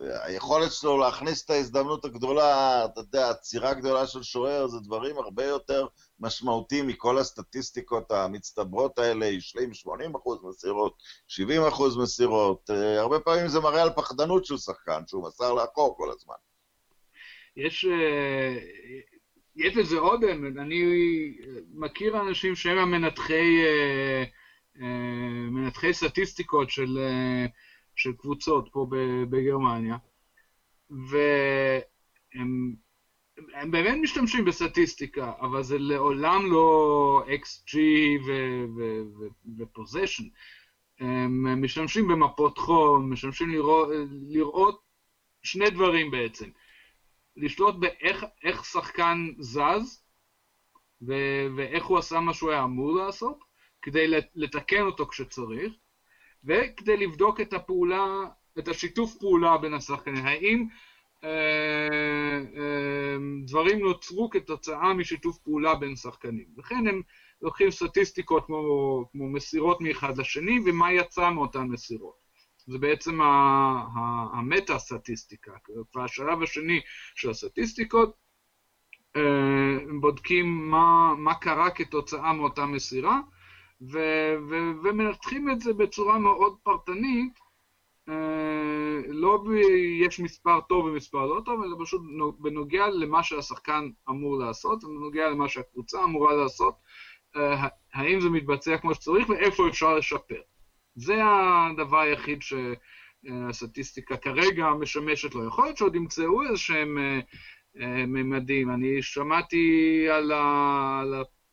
היכולת 0.00 0.72
שלו 0.72 0.98
להכניס 0.98 1.44
את 1.44 1.50
ההזדמנות 1.50 2.04
הגדולה, 2.04 2.84
אתה 2.84 3.00
יודע, 3.00 3.30
עצירה 3.30 3.74
גדולה 3.74 4.06
של 4.06 4.22
שוער, 4.22 4.66
זה 4.66 4.80
דברים 4.80 5.18
הרבה 5.18 5.44
יותר 5.44 5.86
משמעותיים 6.20 6.86
מכל 6.86 7.18
הסטטיסטיקות 7.18 8.10
המצטברות 8.10 8.98
האלה, 8.98 9.26
השלים 9.26 9.70
80% 9.70 10.48
מסירות, 10.48 11.02
70% 11.28 11.98
מסירות, 12.02 12.70
אה, 12.70 13.00
הרבה 13.00 13.20
פעמים 13.20 13.48
זה 13.48 13.60
מראה 13.60 13.82
על 13.82 13.90
פחדנות 13.96 14.44
של 14.44 14.56
שחקן, 14.56 15.02
שהוא 15.06 15.24
מסר 15.24 15.54
לאחור 15.54 15.96
כל 15.96 16.10
הזמן. 16.10 16.34
יש, 17.56 17.84
אה, 17.84 18.58
יש 19.56 19.76
לזה 19.76 19.98
עוד, 19.98 20.24
אני 20.58 20.84
מכיר 21.74 22.20
אנשים 22.20 22.54
שהם 22.54 22.78
המנתחי 22.78 23.64
אה, 23.64 24.24
מנתחי 25.50 25.92
סטטיסטיקות 25.92 26.70
של, 26.70 26.98
אה, 26.98 27.46
של 27.96 28.12
קבוצות 28.12 28.68
פה 28.72 28.86
בגרמניה, 29.30 29.96
והם 30.90 32.74
הם 33.54 33.70
באמת 33.70 33.98
משתמשים 34.02 34.44
בסטטיסטיקה, 34.44 35.32
אבל 35.40 35.62
זה 35.62 35.78
לעולם 35.78 36.52
לא 36.52 37.24
XG 37.28 37.76
ו-possession. 39.56 40.24
הם 41.00 41.62
משתמשים 41.62 42.08
במפות 42.08 42.58
חום, 42.58 43.12
משתמשים 43.12 43.50
לראות, 43.50 43.88
לראות 44.28 44.80
שני 45.42 45.70
דברים 45.70 46.10
בעצם. 46.10 46.48
לשלוט 47.36 47.74
באיך 47.74 48.64
שחקן 48.64 49.28
זז, 49.38 50.02
ו- 51.02 51.46
ואיך 51.56 51.84
הוא 51.84 51.98
עשה 51.98 52.20
מה 52.20 52.34
שהוא 52.34 52.50
היה 52.50 52.64
אמור 52.64 52.92
לעשות, 52.92 53.38
כדי 53.82 54.06
לתקן 54.34 54.82
אותו 54.82 55.06
כשצריך, 55.06 55.72
וכדי 56.44 56.96
לבדוק 56.96 57.40
את 57.40 57.52
הפעולה, 57.52 58.06
את 58.58 58.68
השיתוף 58.68 59.16
פעולה 59.18 59.58
בין 59.58 59.74
השחקנים. 59.74 60.26
האם 60.26 60.66
אה, 61.24 61.28
אה, 62.56 63.16
דברים 63.46 63.78
נוצרו 63.78 64.30
כתוצאה 64.30 64.94
משיתוף 64.94 65.38
פעולה 65.38 65.74
בין 65.74 65.96
שחקנים. 65.96 66.46
לכן 66.56 66.86
הם 66.86 67.02
לוקחים 67.42 67.70
סטטיסטיקות 67.70 68.46
כמו, 68.46 69.04
כמו 69.12 69.28
מסירות 69.28 69.80
מאחד 69.80 70.18
לשני, 70.18 70.58
ומה 70.66 70.92
יצא 70.92 71.30
מאותן 71.30 71.62
מסירות. 71.62 72.20
זה 72.66 72.78
בעצם 72.78 73.20
המטה-סטטיסטיקה. 74.32 75.52
והשלב 75.94 76.42
השני 76.42 76.80
של 77.14 77.30
הסטטיסטיקות, 77.30 78.16
אה, 79.16 79.78
בודקים 80.00 80.70
מה, 80.70 81.14
מה 81.18 81.34
קרה 81.34 81.70
כתוצאה 81.70 82.32
מאותה 82.32 82.66
מסירה, 82.66 83.20
ו, 83.82 83.98
ו, 84.48 84.54
ומנתחים 84.82 85.50
את 85.50 85.60
זה 85.60 85.72
בצורה 85.72 86.18
מאוד 86.18 86.56
פרטנית, 86.62 87.38
אה, 88.08 89.00
לא 89.08 89.36
ב, 89.36 89.50
יש 90.00 90.20
מספר 90.20 90.60
טוב 90.60 90.84
ומספר 90.84 91.26
לא 91.26 91.40
טוב, 91.44 91.62
אלא 91.62 91.76
פשוט 91.84 92.02
בנוגע 92.38 92.88
למה 92.88 93.22
שהשחקן 93.22 93.90
אמור 94.08 94.38
לעשות, 94.38 94.84
ובנוגע 94.84 95.28
למה 95.28 95.48
שהקבוצה 95.48 96.04
אמורה 96.04 96.34
לעשות, 96.34 96.74
אה, 97.36 97.68
האם 97.94 98.20
זה 98.20 98.30
מתבצע 98.30 98.76
כמו 98.76 98.94
שצריך 98.94 99.28
ואיפה 99.28 99.68
אפשר 99.68 99.94
לשפר. 99.94 100.40
זה 100.96 101.14
הדבר 101.24 101.98
היחיד 101.98 102.38
שהסטטיסטיקה 102.42 104.16
כרגע 104.16 104.70
משמשת 104.80 105.34
לו. 105.34 105.46
יכול 105.46 105.64
להיות 105.64 105.76
שעוד 105.76 105.96
ימצאו 105.96 106.42
איזה 106.42 106.56
שהם 106.56 106.98
אה, 106.98 107.20
אה, 107.80 108.06
ממדים. 108.06 108.70
אני 108.70 109.02
שמעתי 109.02 110.06
על 110.10 110.32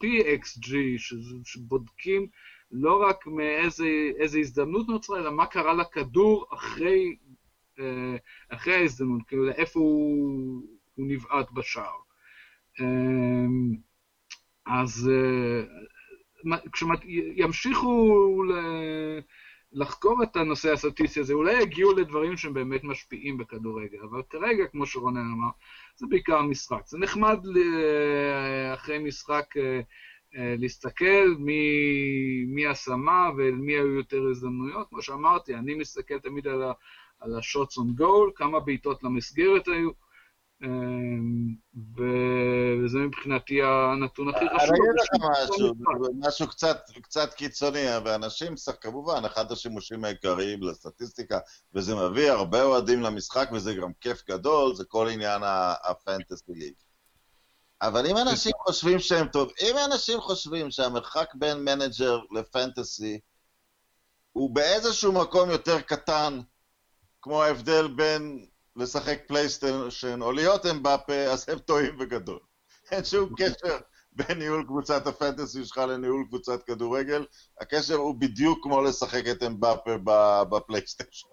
ה-PXG, 0.03 0.75
שבודקים 1.43 2.27
לא 2.71 3.01
רק 3.09 3.27
מאיזה 3.27 4.39
הזדמנות 4.39 4.87
נוצרה, 4.87 5.19
אלא 5.19 5.31
מה 5.31 5.45
קרה 5.45 5.73
לכדור 5.73 6.45
אחרי, 6.53 7.15
אה, 7.79 8.15
אחרי 8.49 8.75
ההזדמנות, 8.75 9.21
כאילו 9.27 9.45
לאיפה 9.45 9.79
הוא, 9.79 10.61
הוא 10.95 11.07
נבעט 11.07 11.51
בשער. 11.51 11.97
אז 14.65 15.11
כשימשיכו 16.71 18.43
לחקור 19.71 20.23
את 20.23 20.35
הנושא 20.35 20.71
הסטטיסטי 20.71 21.19
הזה, 21.19 21.33
אולי 21.33 21.61
יגיעו 21.61 21.93
לדברים 21.95 22.37
שהם 22.37 22.53
באמת 22.53 22.83
משפיעים 22.83 23.37
בכדורגל, 23.37 23.99
אבל 24.09 24.21
כרגע, 24.29 24.67
כמו 24.67 24.85
שרונן 24.85 25.31
אמר, 25.33 25.49
זה 25.95 26.05
בעיקר 26.09 26.41
משחק. 26.41 26.81
זה 26.85 26.97
נחמד 26.97 27.39
אחרי 28.73 28.99
משחק 28.99 29.57
אה, 29.57 29.79
אה, 30.35 30.55
להסתכל 30.57 31.35
מי, 31.39 31.61
מי 32.47 32.65
עשה 32.65 32.95
מה 32.95 33.29
ולמי 33.37 33.73
היו 33.73 33.87
יותר 33.95 34.27
הזדמנויות. 34.31 34.89
כמו 34.89 35.01
שאמרתי, 35.01 35.55
אני 35.55 35.75
מסתכל 35.75 36.19
תמיד 36.19 36.47
על, 36.47 36.63
ה-shots 36.63 37.77
on 37.77 38.01
goal, 38.01 38.31
כמה 38.35 38.59
בעיטות 38.59 39.03
למסגרת 39.03 39.67
היו, 39.67 39.89
וזה 41.95 42.97
מבחינתי 42.97 43.59
הנתון 43.63 44.29
הכי 44.29 44.45
חשוב. 44.45 44.69
אני 44.69 44.79
אגיד 44.79 45.01
לך 45.01 45.09
משהו, 45.31 45.73
משהו 46.19 46.47
קצת, 46.47 46.77
קצת 47.01 47.33
קיצוני, 47.33 47.85
ואנשים, 48.05 48.53
כמובן, 48.81 49.25
אחד 49.25 49.51
השימושים 49.51 50.05
העיקריים 50.05 50.63
לסטטיסטיקה, 50.63 51.39
וזה 51.73 51.95
מביא 51.95 52.31
הרבה 52.31 52.63
אוהדים 52.63 53.01
למשחק, 53.01 53.49
וזה 53.51 53.73
גם 53.73 53.91
כיף 54.01 54.23
גדול, 54.29 54.75
זה 54.75 54.83
כל 54.87 55.07
עניין 55.07 55.41
ה 55.83 55.92
fantasy 55.92 56.51
league. 56.53 56.73
אבל 57.81 58.07
אם 58.07 58.17
אנשים 58.17 58.51
חושבים 58.57 58.99
שהם 58.99 59.27
טוב, 59.27 59.51
אם 59.61 59.75
אנשים 59.85 60.19
חושבים 60.19 60.71
שהמרחק 60.71 61.35
בין 61.35 61.57
manager 61.57 62.19
ל 62.31 62.42
fantasy 62.42 63.19
הוא 64.31 64.55
באיזשהו 64.55 65.11
מקום 65.11 65.49
יותר 65.49 65.81
קטן, 65.81 66.39
כמו 67.21 67.43
ההבדל 67.43 67.87
בין 67.87 68.45
לשחק 68.77 69.19
פלייסטיישן 69.27 70.21
או 70.21 70.31
להיות 70.31 70.65
אמבפה, 70.65 71.13
אז 71.13 71.49
הם 71.49 71.59
טועים 71.59 71.97
בגדול. 71.97 72.39
אין 72.91 73.05
שום 73.05 73.29
קשר 73.37 73.77
בין 74.11 74.39
ניהול 74.39 74.63
קבוצת 74.67 75.07
ה 75.07 75.14
fantasy 75.15 75.65
שלך 75.65 75.77
לניהול 75.77 76.25
קבוצת 76.27 76.63
כדורגל, 76.63 77.25
הקשר 77.61 77.95
הוא 77.95 78.15
בדיוק 78.19 78.59
כמו 78.63 78.81
לשחק 78.81 79.23
את 79.31 79.43
אמבפה 79.43 79.91
בפלייסטיישן. 80.49 81.27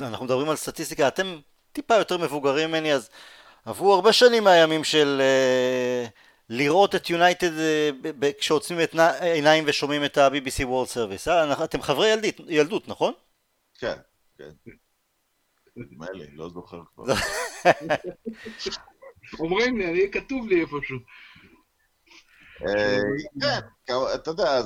אנחנו 0.00 0.24
מדברים 0.24 0.48
על 0.48 0.56
סטטיסטיקה, 0.56 1.08
אתם 1.08 1.38
טיפה 1.72 1.94
יותר 1.94 2.18
מבוגרים 2.18 2.68
ממני, 2.68 2.92
אז 2.92 3.08
עברו 3.64 3.94
הרבה 3.94 4.12
שנים 4.12 4.44
מהימים 4.44 4.84
של 4.84 5.22
uh, 6.06 6.10
לראות 6.48 6.94
את 6.94 7.10
יונייטד 7.10 7.50
כשעוצמים 8.38 8.80
את 8.80 8.94
עיניים 9.20 9.64
ושומעים 9.66 10.04
את 10.04 10.18
ה-BBC 10.18 10.60
World 10.60 10.94
Service. 10.94 11.30
אתם 11.64 11.82
חברי 11.82 12.14
ילדות, 12.48 12.88
נכון? 12.88 13.12
כן, 13.78 13.96
כן. 14.38 14.50
נדמה 15.76 16.10
לי, 16.10 16.26
לא 16.32 16.48
זוכר 16.48 16.82
כבר. 16.94 17.04
אומרים 19.40 19.78
לי, 19.78 19.86
אני 19.90 20.10
כתוב 20.12 20.48
לי 20.48 20.60
איפשהו. 20.60 20.98
אה, 22.62 23.00
כן, 23.40 23.94
אתה 24.14 24.30
יודע, 24.30 24.60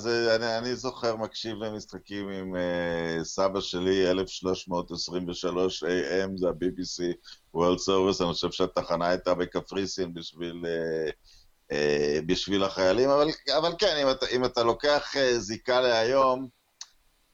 אני 0.59 0.77
זוכר 0.77 1.17
מקשיב 1.17 1.57
למשחקים 1.57 2.29
עם 2.29 2.57
אה, 2.57 3.25
סבא 3.25 3.61
שלי, 3.61 4.11
1323 4.11 5.85
AM, 5.85 6.31
זה 6.37 6.49
ה-BBC 6.49 7.15
World 7.57 7.81
Service, 7.89 8.25
אני 8.25 8.33
חושב 8.33 8.51
שהתחנה 8.51 9.09
הייתה 9.09 9.35
בקפריסין 9.35 10.15
בשביל... 10.15 10.65
אה, 10.67 11.11
בשביל 12.27 12.65
החיילים, 12.65 13.11
אבל, 13.11 13.29
אבל 13.59 13.73
כן, 13.79 13.97
אם 14.03 14.11
אתה, 14.11 14.27
אם 14.27 14.45
אתה 14.45 14.63
לוקח 14.63 15.15
זיקה 15.39 15.81
להיום, 15.81 16.49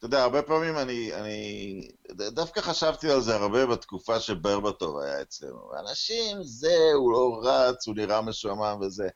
אתה 0.04 0.16
יודע, 0.16 0.22
הרבה 0.22 0.42
פעמים 0.42 0.78
אני, 0.78 1.14
אני 1.14 1.88
דווקא 2.12 2.60
חשבתי 2.60 3.10
על 3.10 3.20
זה 3.20 3.36
הרבה 3.36 3.66
בתקופה 3.66 4.20
שברבטוב 4.20 4.98
היה 4.98 5.22
אצלנו. 5.22 5.70
אנשים, 5.78 6.42
זה, 6.42 6.76
הוא 6.94 7.12
לא 7.12 7.40
רץ, 7.42 7.86
הוא 7.86 7.96
נראה 7.96 8.22
משועמם 8.22 8.80
וזה. 8.80 9.08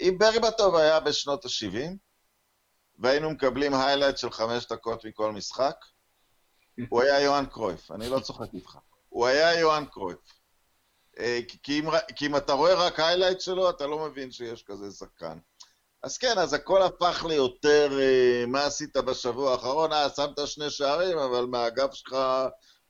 אם 0.00 0.16
ברבטוב 0.18 0.76
היה 0.76 1.00
בשנות 1.00 1.44
ה-70, 1.44 1.96
והיינו 2.98 3.30
מקבלים 3.30 3.74
highlight 3.74 4.16
של 4.16 4.30
חמש 4.30 4.66
דקות 4.66 5.04
מכל 5.04 5.32
משחק, 5.32 5.76
הוא 6.88 7.02
היה 7.02 7.20
יוהאן 7.20 7.46
קרויף, 7.46 7.90
אני 7.90 8.08
לא 8.08 8.20
צוחק 8.20 8.54
איתך. 8.54 8.78
הוא 9.08 9.26
היה 9.26 9.60
יוהאן 9.60 9.84
קרויף. 9.84 10.18
אה, 11.18 11.40
כי 11.62 11.80
אם, 11.80 11.84
כי 12.16 12.26
אם 12.26 12.36
אתה 12.36 12.52
רואה 12.52 12.74
רק 12.74 13.00
highlight 13.00 13.40
שלו, 13.40 13.70
אתה 13.70 13.86
לא 13.86 13.98
מבין 14.08 14.30
שיש 14.30 14.62
כזה 14.62 14.90
שחקן. 14.90 15.38
אז 16.02 16.18
כן, 16.18 16.38
אז 16.38 16.52
הכל 16.52 16.82
הפך 16.82 17.24
ליותר, 17.28 17.98
אה, 18.00 18.44
מה 18.46 18.64
עשית 18.64 18.96
בשבוע 18.96 19.52
האחרון? 19.52 19.92
אה, 19.92 20.08
שמת 20.08 20.46
שני 20.46 20.70
שערים, 20.70 21.18
אבל 21.18 21.44
מהאגף 21.44 21.94
שלך 21.94 22.16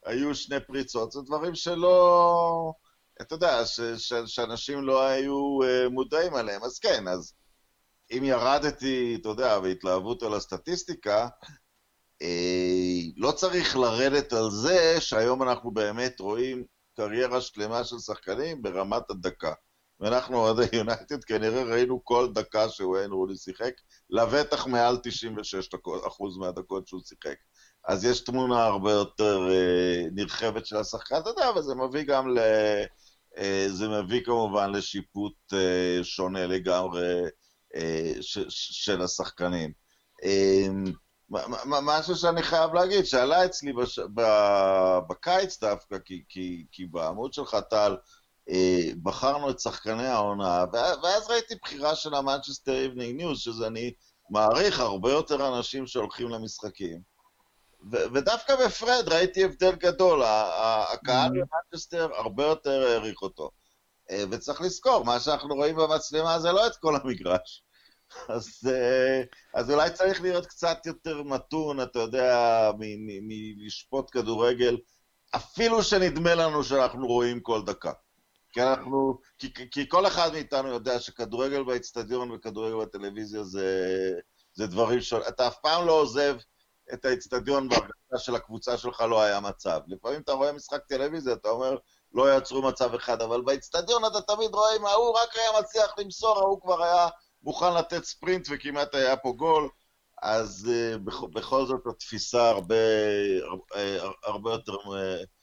היו 0.07 0.35
שני 0.35 0.57
פריצות. 0.67 1.13
זה 1.13 1.21
דברים 1.23 1.55
שלא... 1.55 2.73
אתה 3.23 3.35
יודע, 3.35 3.67
ש, 3.67 3.81
ש, 3.81 4.13
שאנשים 4.27 4.83
לא 4.83 5.03
היו 5.03 5.59
uh, 5.63 5.89
מודעים 5.89 6.35
עליהם. 6.35 6.65
אז 6.65 6.79
כן, 6.79 7.09
אז 7.09 7.33
אם 8.11 8.25
ירדתי, 8.25 9.17
אתה 9.21 9.29
יודע, 9.29 9.59
בהתלהבות 9.59 10.23
על 10.23 10.35
הסטטיסטיקה, 10.35 11.29
אה, 12.23 13.01
לא 13.17 13.33
צריך 13.33 13.77
לרדת 13.77 14.33
על 14.33 14.51
זה 14.51 15.01
שהיום 15.01 15.43
אנחנו 15.43 15.71
באמת 15.71 16.21
רואים 16.21 16.65
קריירה 16.97 17.41
שלמה 17.41 17.85
של 17.85 17.99
שחקנים 17.99 18.63
ברמת 18.63 19.11
הדקה. 19.11 19.53
ואנחנו 20.01 20.36
אוהדי 20.36 20.76
יונייטד 20.76 21.24
כנראה 21.24 21.62
ראינו 21.62 22.05
כל 22.05 22.28
דקה 22.34 22.68
שוואין 22.68 23.11
רוני 23.11 23.36
שיחק, 23.36 23.72
לבטח 24.11 24.66
מעל 24.66 24.96
96% 24.96 26.38
מהדקות 26.38 26.88
שהוא 26.88 27.01
שיחק. 27.05 27.36
אז 27.88 28.05
יש 28.05 28.20
תמונה 28.20 28.64
הרבה 28.64 28.92
יותר 28.92 29.48
אה, 29.51 30.05
נרחבת 30.12 30.66
של 30.66 30.76
השחקן, 30.76 31.16
אתה 31.18 31.30
יודע, 31.30 31.51
וזה 31.57 31.74
מביא 31.74 32.03
גם 32.03 32.28
ל... 32.28 32.38
אה, 33.38 33.66
זה 33.68 33.88
מביא 33.88 34.24
כמובן 34.24 34.72
לשיפוט 34.72 35.34
אה, 35.53 36.05
שונה 36.05 36.46
לגמרי 36.46 37.22
אה, 37.76 38.12
של 38.51 39.03
השחקנים. 39.03 39.72
משהו 41.66 42.16
שאני 42.16 42.42
חייב 42.42 42.74
להגיד, 42.74 43.05
שעלה 43.05 43.44
אצלי 43.44 43.72
בש... 43.72 43.98
בקיץ 45.09 45.61
דווקא, 45.61 45.98
כי, 46.05 46.24
כי, 46.28 46.66
כי 46.72 46.86
בעמוד 46.86 47.32
שלך, 47.32 47.57
טל, 47.70 47.96
בחרנו 49.03 49.51
את 49.51 49.61
שחקני 49.61 50.07
העונה, 50.07 50.64
ואז 50.72 51.30
ראיתי 51.30 51.55
בחירה 51.62 51.94
של 51.94 52.14
המנצ'סטר 52.14 52.74
איבנינג 52.74 53.16
ניוז, 53.16 53.40
שזה 53.40 53.66
אני 53.66 53.92
מעריך 54.30 54.80
הרבה 54.80 55.12
יותר 55.12 55.48
אנשים 55.48 55.86
שהולכים 55.86 56.28
למשחקים. 56.28 57.01
ודווקא 57.92 58.66
בפרד 58.66 59.09
ראיתי 59.09 59.44
הבדל 59.44 59.74
גדול, 59.74 60.22
הקהל 60.24 61.28
mm-hmm. 61.28 61.32
במנצ'סטר 61.32 62.09
הרבה 62.16 62.44
יותר 62.44 62.82
העריך 62.86 63.22
אותו. 63.22 63.51
אה, 64.11 64.24
וצריך 64.30 64.61
לזכור, 64.61 65.05
מה 65.05 65.20
שאנחנו 65.20 65.55
רואים 65.55 65.76
במצלמה 65.76 66.38
זה 66.38 66.53
לא 66.53 66.66
את 66.66 66.76
כל 66.76 66.96
המגרש. 66.96 67.62
אז, 68.28 68.48
אה, 68.66 69.22
אז 69.55 69.70
אולי 69.70 69.90
צריך 69.90 70.22
להיות 70.22 70.46
קצת 70.46 70.86
יותר 70.86 71.22
מתון, 71.22 71.80
אתה 71.80 71.98
יודע, 71.98 72.70
מלשפוט 73.22 74.11
כדורגל, 74.12 74.76
אפילו 75.36 75.82
שנדמה 75.82 76.34
לנו 76.34 76.64
שאנחנו 76.64 77.07
רואים 77.07 77.40
כל 77.40 77.62
דקה. 77.64 77.92
כי 78.53 78.62
אנחנו, 78.62 79.18
כי, 79.38 79.53
כי 79.70 79.88
כל 79.88 80.07
אחד 80.07 80.32
מאיתנו 80.32 80.68
יודע 80.68 81.01
שכדורגל 81.01 81.62
באצטדיון 81.62 82.30
וכדורגל 82.30 82.86
בטלוויזיה 82.86 83.44
זה, 83.44 84.12
זה 84.55 84.66
דברים 84.66 85.01
שונים. 85.01 85.28
אתה 85.28 85.46
אף 85.46 85.59
פעם 85.62 85.86
לא 85.86 85.92
עוזב 85.92 86.36
את 86.92 87.05
האיצטדיון 87.05 87.68
בהרגשה 87.68 88.18
של 88.18 88.34
הקבוצה 88.34 88.78
שלך 88.78 89.01
לא 89.01 89.22
היה 89.22 89.40
מצב. 89.40 89.80
לפעמים 89.86 90.20
אתה 90.20 90.32
רואה 90.32 90.53
משחק 90.53 90.80
טלוויזיה, 90.88 91.32
אתה 91.32 91.48
אומר, 91.48 91.76
לא 92.12 92.36
יצרו 92.36 92.62
מצב 92.62 92.94
אחד, 92.94 93.22
אבל 93.22 93.40
באיצטדיון 93.40 94.03
אתה 94.05 94.34
תמיד 94.34 94.55
רואה 94.55 94.76
אם 94.76 94.86
ההוא 94.86 95.18
רק 95.18 95.36
היה 95.36 95.61
מצליח 95.61 95.94
למסור, 95.98 96.38
ההוא 96.38 96.61
כבר 96.61 96.82
היה 96.82 97.09
מוכן 97.42 97.74
לתת 97.74 98.05
ספרינט 98.05 98.48
וכמעט 98.51 98.94
היה 98.94 99.16
פה 99.16 99.32
גול, 99.36 99.68
אז 100.22 100.70
בכ, 101.05 101.22
בכל 101.22 101.66
זאת 101.66 101.80
התפיסה 101.86 102.51
הרבה, 102.51 102.74
הרבה, 103.42 104.09
הרבה 104.24 104.53
יותר... 104.53 104.72
Uh, 104.72 105.39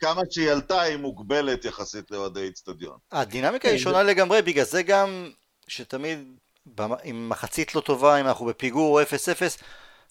כמה 0.00 0.22
שהיא 0.30 0.50
עלתה 0.50 0.80
היא 0.80 0.96
מוגבלת 0.96 1.64
יחסית 1.64 2.10
לאוהדי 2.10 2.40
איצטדיון. 2.40 2.96
הדינמיקה 3.12 3.68
היא 3.68 3.78
שונה 3.78 4.02
לגמרי, 4.02 4.42
בגלל 4.42 4.64
זה 4.64 4.82
גם 4.82 5.30
שתמיד 5.68 6.18
אם 7.04 7.28
מחצית 7.28 7.74
לא 7.74 7.80
טובה, 7.80 8.20
אם 8.20 8.26
אנחנו 8.26 8.46
בפיגור 8.46 9.02
0-0, 9.02 9.04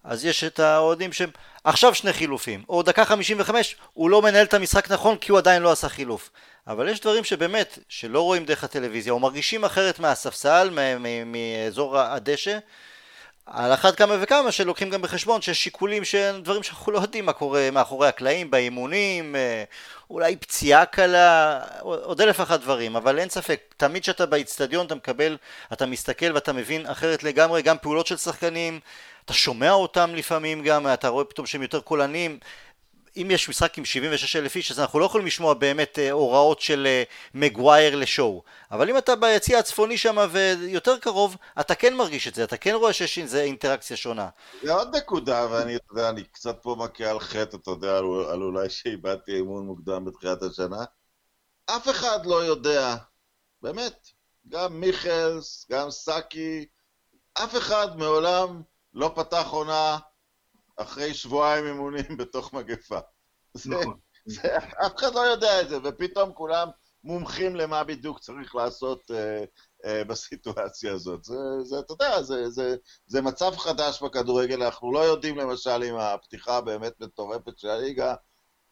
אז 0.03 0.26
יש 0.26 0.43
את 0.43 0.59
האוהדים 0.59 1.13
שהם 1.13 1.30
עכשיו 1.63 1.95
שני 1.95 2.13
חילופים, 2.13 2.63
או 2.69 2.84
דקה 2.84 3.05
55 3.05 3.76
הוא 3.93 4.09
לא 4.09 4.21
מנהל 4.21 4.45
את 4.45 4.53
המשחק 4.53 4.91
נכון 4.91 5.17
כי 5.17 5.32
הוא 5.32 5.38
עדיין 5.38 5.61
לא 5.61 5.71
עשה 5.71 5.89
חילוף. 5.89 6.32
אבל 6.67 6.89
יש 6.89 6.99
דברים 6.99 7.23
שבאמת, 7.23 7.80
שלא 7.89 8.21
רואים 8.21 8.45
דרך 8.45 8.63
הטלוויזיה, 8.63 9.13
או 9.13 9.19
מרגישים 9.19 9.65
אחרת 9.65 9.99
מהספסל, 9.99 10.69
מאזור 11.26 11.99
הדשא, 11.99 12.57
על 13.45 13.73
אחת 13.73 13.95
כמה 13.95 14.15
וכמה 14.21 14.51
שלוקחים 14.51 14.89
גם 14.89 15.01
בחשבון 15.01 15.41
שיש 15.41 15.63
שיקולים 15.63 16.05
שהם 16.05 16.41
דברים 16.41 16.63
שאנחנו 16.63 16.91
לא 16.91 16.99
יודעים 16.99 17.25
מה 17.25 17.33
קורה 17.33 17.69
מאחורי 17.71 18.07
הקלעים, 18.07 18.51
באימונים, 18.51 19.35
אה, 19.35 19.63
אולי 20.09 20.35
פציעה 20.35 20.85
קלה, 20.85 21.59
עוד 21.81 22.21
אלף 22.21 22.39
ואחת 22.39 22.59
דברים, 22.59 22.95
אבל 22.95 23.19
אין 23.19 23.29
ספק, 23.29 23.61
תמיד 23.77 24.03
כשאתה 24.03 24.25
באיצטדיון 24.25 24.85
אתה 24.85 24.95
מקבל, 24.95 25.37
אתה 25.73 25.85
מסתכל 25.85 26.31
ואתה 26.33 26.53
מבין 26.53 26.85
אחרת 26.85 27.23
לגמרי 27.23 27.61
גם 27.61 27.77
פעולות 27.81 28.07
של 28.07 28.17
שחקנים, 28.17 28.79
אתה 29.25 29.33
שומע 29.33 29.71
אותם 29.71 30.15
לפעמים 30.15 30.63
גם, 30.63 30.87
אתה 30.93 31.07
רואה 31.07 31.25
פתאום 31.25 31.47
שהם 31.47 31.61
יותר 31.61 31.79
קולניים, 31.81 32.39
אם 33.18 33.28
יש 33.32 33.49
משחק 33.49 33.78
עם 33.78 33.86
76 33.86 34.36
אלף 34.36 34.55
איש 34.55 34.72
אז 34.72 34.80
אנחנו 34.80 34.99
לא 34.99 35.05
יכולים 35.05 35.28
לשמוע 35.28 35.53
באמת 35.53 35.99
אה, 35.99 36.11
הוראות 36.11 36.61
של 36.61 36.88
אה, 36.88 37.03
מגווייר 37.34 37.95
לשואו. 37.95 38.43
אבל 38.72 38.89
אם 38.89 38.97
אתה 38.97 39.16
ביציא 39.16 39.57
הצפוני 39.57 39.97
שם 39.97 40.18
ויותר 40.32 40.97
קרוב 40.97 41.38
אתה 41.59 41.76
כן 41.76 41.93
מרגיש 41.93 42.28
את 42.28 42.36
זה 42.36 42.43
אתה 42.43 42.57
כן 42.57 42.74
רואה 42.76 42.93
שיש 42.93 43.18
עם 43.18 43.28
זה 43.28 43.41
אינטראקציה 43.41 43.97
שונה. 43.97 44.30
זה 44.63 44.74
עוד 44.74 44.95
נקודה 44.95 45.47
ואני 45.51 45.78
יודע, 45.91 46.09
אני 46.09 46.24
קצת 46.24 46.57
פה 46.61 46.76
מכה 46.80 47.09
על 47.09 47.20
חטא 47.20 47.57
אתה 47.57 47.72
יודע 47.72 47.97
על, 47.97 48.05
על 48.32 48.41
אולי 48.41 48.70
שאיבדתי 48.70 49.39
אמון 49.39 49.66
מוקדם 49.66 50.05
בתחילת 50.05 50.41
השנה. 50.43 50.84
אף 51.66 51.89
אחד 51.89 52.26
לא 52.26 52.43
יודע 52.43 52.95
באמת 53.61 54.07
גם 54.49 54.80
מיכלס, 54.80 55.68
גם 55.72 55.91
סאקי, 55.91 56.66
אף 57.34 57.57
אחד 57.57 57.97
מעולם 57.97 58.61
לא 58.93 59.11
פתח 59.16 59.47
עונה 59.49 59.97
אחרי 60.78 61.13
שבועיים 61.13 61.65
אימונים 61.65 62.17
בתוך 62.19 62.53
מגפה. 62.53 62.99
נכון. 63.65 63.97
זה, 64.26 64.57
אף 64.57 64.95
אחד 64.95 65.13
לא 65.13 65.19
יודע 65.19 65.61
את 65.61 65.69
זה, 65.69 65.78
ופתאום 65.84 66.34
כולם 66.34 66.67
מומחים 67.03 67.55
למה 67.55 67.84
בדיוק 67.84 68.19
צריך 68.19 68.55
לעשות 68.55 69.11
אה, 69.11 69.43
אה, 69.86 70.03
בסיטואציה 70.03 70.93
הזאת. 70.93 71.23
זה, 71.23 71.36
זה, 71.63 71.80
אתה 71.80 71.93
יודע, 71.93 72.21
זה, 72.21 72.49
זה, 72.49 72.76
זה 73.07 73.21
מצב 73.21 73.55
חדש 73.57 74.03
בכדורגל, 74.03 74.63
אנחנו 74.63 74.91
לא 74.91 74.99
יודעים 74.99 75.38
למשל 75.38 75.84
אם 75.84 75.95
הפתיחה 75.95 76.57
הבאמת 76.57 76.93
מטורפת 76.99 77.59
של 77.59 77.69
הליגה, 77.69 78.15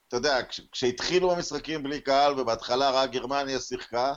אתה 0.08 0.18
יודע, 0.18 0.44
כש, 0.44 0.62
כשהתחילו 0.72 1.32
המשחקים 1.32 1.84
בלי 1.84 2.02
קהל 2.02 2.40
ובהתחלה 2.40 2.92
רק 2.92 3.10
גרמניה 3.12 3.60
שיחקה, 3.60 4.14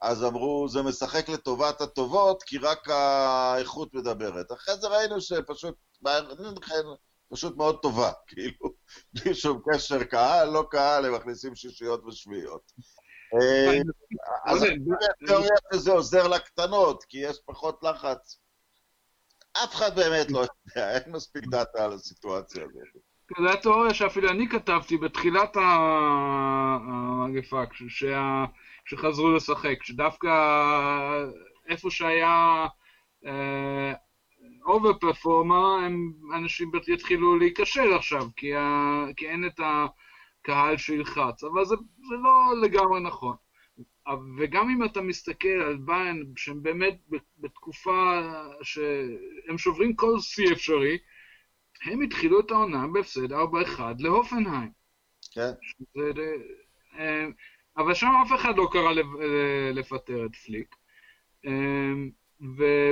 אז 0.00 0.24
אמרו, 0.24 0.68
זה 0.68 0.82
משחק 0.82 1.28
לטובת 1.28 1.80
הטובות, 1.80 2.42
כי 2.42 2.58
רק 2.58 2.88
האיכות 2.88 3.94
מדברת. 3.94 4.52
אחרי 4.52 4.76
זה 4.76 4.88
ראינו 4.88 5.20
שפשוט, 5.20 5.74
פשוט 7.28 7.56
מאוד 7.56 7.78
טובה, 7.82 8.12
כאילו, 8.28 8.72
בלי 9.12 9.34
שום 9.34 9.62
קשר 9.70 10.04
קהל, 10.04 10.48
לא 10.48 10.66
קהל, 10.70 11.04
הם 11.04 11.14
מכניסים 11.14 11.54
שישיות 11.54 12.04
ושביעיות. 12.04 12.72
אה, 13.34 13.80
אז 14.46 14.64
התיאוריה 15.22 15.50
שזה 15.74 15.92
עוזר 15.92 16.28
לקטנות, 16.28 17.04
כי 17.04 17.18
יש 17.18 17.36
פחות 17.46 17.82
לחץ. 17.82 18.38
אף 19.64 19.74
אחד 19.74 19.96
באמת 19.96 20.30
לא 20.30 20.38
יודע, 20.38 20.90
אין 20.94 21.12
מספיק 21.12 21.44
דאטה 21.46 21.84
על 21.84 21.92
הסיטואציה 21.92 22.64
הזאת. 22.64 23.02
זו 23.38 23.52
התיאוריה 23.52 23.94
שאפילו 23.94 24.30
אני 24.30 24.48
כתבתי 24.48 24.96
בתחילת 24.96 25.56
המגפה, 25.56 27.66
כשחזרו 28.86 29.32
לשחק, 29.32 29.82
שדווקא 29.82 30.28
איפה 31.68 31.90
שהיה 31.90 32.66
אובר 34.64 34.90
uh, 34.90 34.98
פרפורמה, 35.00 35.88
אנשים 36.34 36.70
יתחילו 36.88 37.38
להיכשל 37.38 37.92
עכשיו, 37.92 38.28
כי, 38.36 38.54
ה, 38.54 39.04
כי 39.16 39.28
אין 39.28 39.46
את 39.46 39.60
הקהל 39.60 40.76
שילחץ, 40.76 41.44
אבל 41.44 41.64
זה, 41.64 41.74
זה 42.08 42.14
לא 42.22 42.60
לגמרי 42.62 43.00
נכון. 43.00 43.36
וגם 44.38 44.70
אם 44.70 44.84
אתה 44.84 45.00
מסתכל 45.00 45.48
על 45.48 45.76
ביין, 45.76 46.24
שהם 46.36 46.62
באמת 46.62 46.98
בתקופה 47.38 48.20
שהם 48.62 49.58
שוברים 49.58 49.96
כל 49.96 50.18
שיא 50.20 50.52
אפשרי, 50.52 50.98
הם 51.84 52.02
התחילו 52.02 52.40
את 52.40 52.50
העונה 52.50 52.86
בהפסד 52.92 53.32
4-1 53.32 53.36
להופנהיים. 53.98 54.70
כן. 55.32 55.50
אה, 56.98 57.26
אבל 57.78 57.94
שם 57.94 58.10
אף 58.26 58.32
אחד 58.34 58.56
לא 58.56 58.68
קרא 58.72 58.92
לפטר 59.72 60.26
את 60.26 60.36
פליק. 60.36 60.76
אה, 61.46 61.92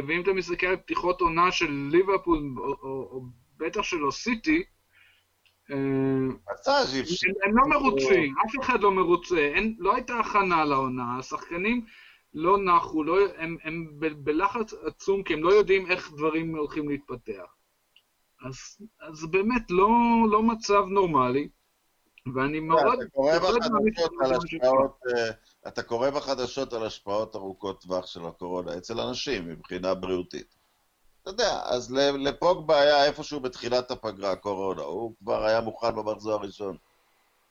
ואם 0.06 0.20
אתה 0.20 0.32
מסתכל 0.32 0.66
על 0.66 0.76
פתיחות 0.76 1.20
עונה 1.20 1.52
של 1.52 1.88
ליברפול, 1.90 2.54
או, 2.58 2.64
או, 2.64 3.08
או 3.12 3.22
בטח 3.56 3.82
של 3.82 4.10
סיטי, 4.10 4.62
אה, 5.70 5.76
הם 7.44 7.56
לא 7.56 7.66
מרוצים, 7.68 8.34
אף 8.46 8.64
אחד 8.64 8.80
לא 8.80 8.92
מרוצה, 8.92 9.38
אין, 9.38 9.76
לא 9.78 9.94
הייתה 9.94 10.18
הכנה 10.18 10.64
לעונה, 10.64 11.18
השחקנים 11.18 11.86
לא 12.34 12.58
נחו, 12.64 13.04
לא, 13.04 13.16
הם, 13.36 13.56
הם 13.64 13.86
בלחץ 14.24 14.72
עצום 14.72 15.22
כי 15.22 15.34
הם 15.34 15.42
לא 15.42 15.52
יודעים 15.52 15.90
איך 15.90 16.12
דברים 16.12 16.56
הולכים 16.56 16.88
להתפתח. 16.88 17.56
אז, 18.44 18.56
אז 19.00 19.26
באמת 19.26 19.70
לא, 19.70 19.88
לא 20.30 20.42
מצב 20.42 20.84
נורמלי, 20.88 21.48
ואני 22.34 22.60
מאוד... 22.60 23.00
אתה 23.00 23.10
קורא 23.12 23.38
בחדשות 23.38 24.12
על 24.20 24.34
השפעות, 24.34 24.98
אה, 25.08 25.30
אתה 25.68 25.82
קורא 25.82 26.10
בחדשות 26.10 26.72
על 26.72 26.86
השפעות 26.86 27.36
ארוכות 27.36 27.80
טווח 27.80 28.06
של 28.06 28.26
הקורונה 28.26 28.76
אצל 28.76 29.00
אנשים 29.00 29.48
מבחינה 29.48 29.94
בריאותית. 29.94 30.54
אתה 31.22 31.30
יודע, 31.30 31.60
אז 31.64 31.92
לפוגבה 32.18 32.80
היה 32.80 33.04
איפשהו 33.04 33.40
בתחילת 33.40 33.90
הפגרה, 33.90 34.30
הקורונה, 34.30 34.82
הוא 34.82 35.14
כבר 35.18 35.44
היה 35.44 35.60
מוכן 35.60 35.96
במחזור 35.96 36.32
הראשון. 36.32 36.76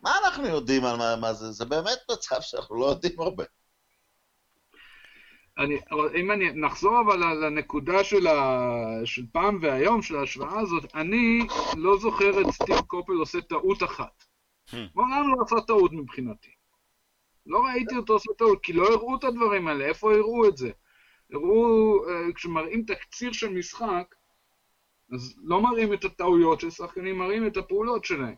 מה 0.01 0.11
אנחנו 0.25 0.47
יודעים 0.47 0.85
על 0.85 0.97
מה, 0.97 1.15
מה 1.15 1.33
זה? 1.33 1.51
זה 1.51 1.65
באמת 1.65 1.97
מצב 2.11 2.41
שאנחנו 2.41 2.75
לא 2.75 2.85
יודעים 2.85 3.19
הרבה. 3.19 3.43
אני, 5.57 5.79
אם 6.15 6.31
אני, 6.31 6.51
נחזור 6.53 7.01
אבל 7.05 7.45
לנקודה 7.45 8.03
של, 8.03 8.27
ה, 8.27 8.69
של 9.05 9.21
פעם 9.31 9.59
והיום, 9.61 10.01
של 10.01 10.15
ההשוואה 10.15 10.59
הזאת, 10.59 10.95
אני 10.95 11.47
לא 11.77 11.97
זוכר 11.97 12.41
את 12.41 12.51
סטיב 12.51 12.79
קופל 12.79 13.13
עושה 13.13 13.41
טעות 13.41 13.83
אחת. 13.83 14.32
מעולם 14.95 15.27
לא 15.27 15.43
עשה 15.45 15.65
טעות 15.67 15.91
מבחינתי. 15.93 16.51
לא 17.45 17.65
ראיתי 17.65 17.95
אותו 17.95 18.13
עושה 18.13 18.33
טעות, 18.37 18.63
כי 18.63 18.73
לא 18.73 18.87
הראו 18.87 19.15
את 19.17 19.23
הדברים 19.23 19.67
האלה, 19.67 19.85
איפה 19.85 20.13
הראו 20.13 20.47
את 20.47 20.57
זה? 20.57 20.71
הראו, 21.33 21.95
uh, 22.05 22.33
כשמראים 22.33 22.83
תקציר 22.87 23.31
של 23.31 23.49
משחק, 23.49 24.15
אז 25.13 25.35
לא 25.43 25.61
מראים 25.61 25.93
את 25.93 26.05
הטעויות 26.05 26.59
של 26.59 26.69
שחקנים, 26.69 27.17
מראים 27.17 27.47
את 27.47 27.57
הפעולות 27.57 28.05
שלהם. 28.05 28.35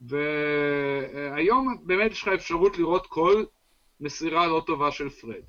והיום 0.00 1.76
באמת 1.86 2.10
יש 2.10 2.22
לך 2.22 2.28
אפשרות 2.28 2.78
לראות 2.78 3.06
כל 3.06 3.44
מסירה 4.00 4.46
לא 4.46 4.62
טובה 4.66 4.90
של 4.90 5.08
פרד. 5.08 5.44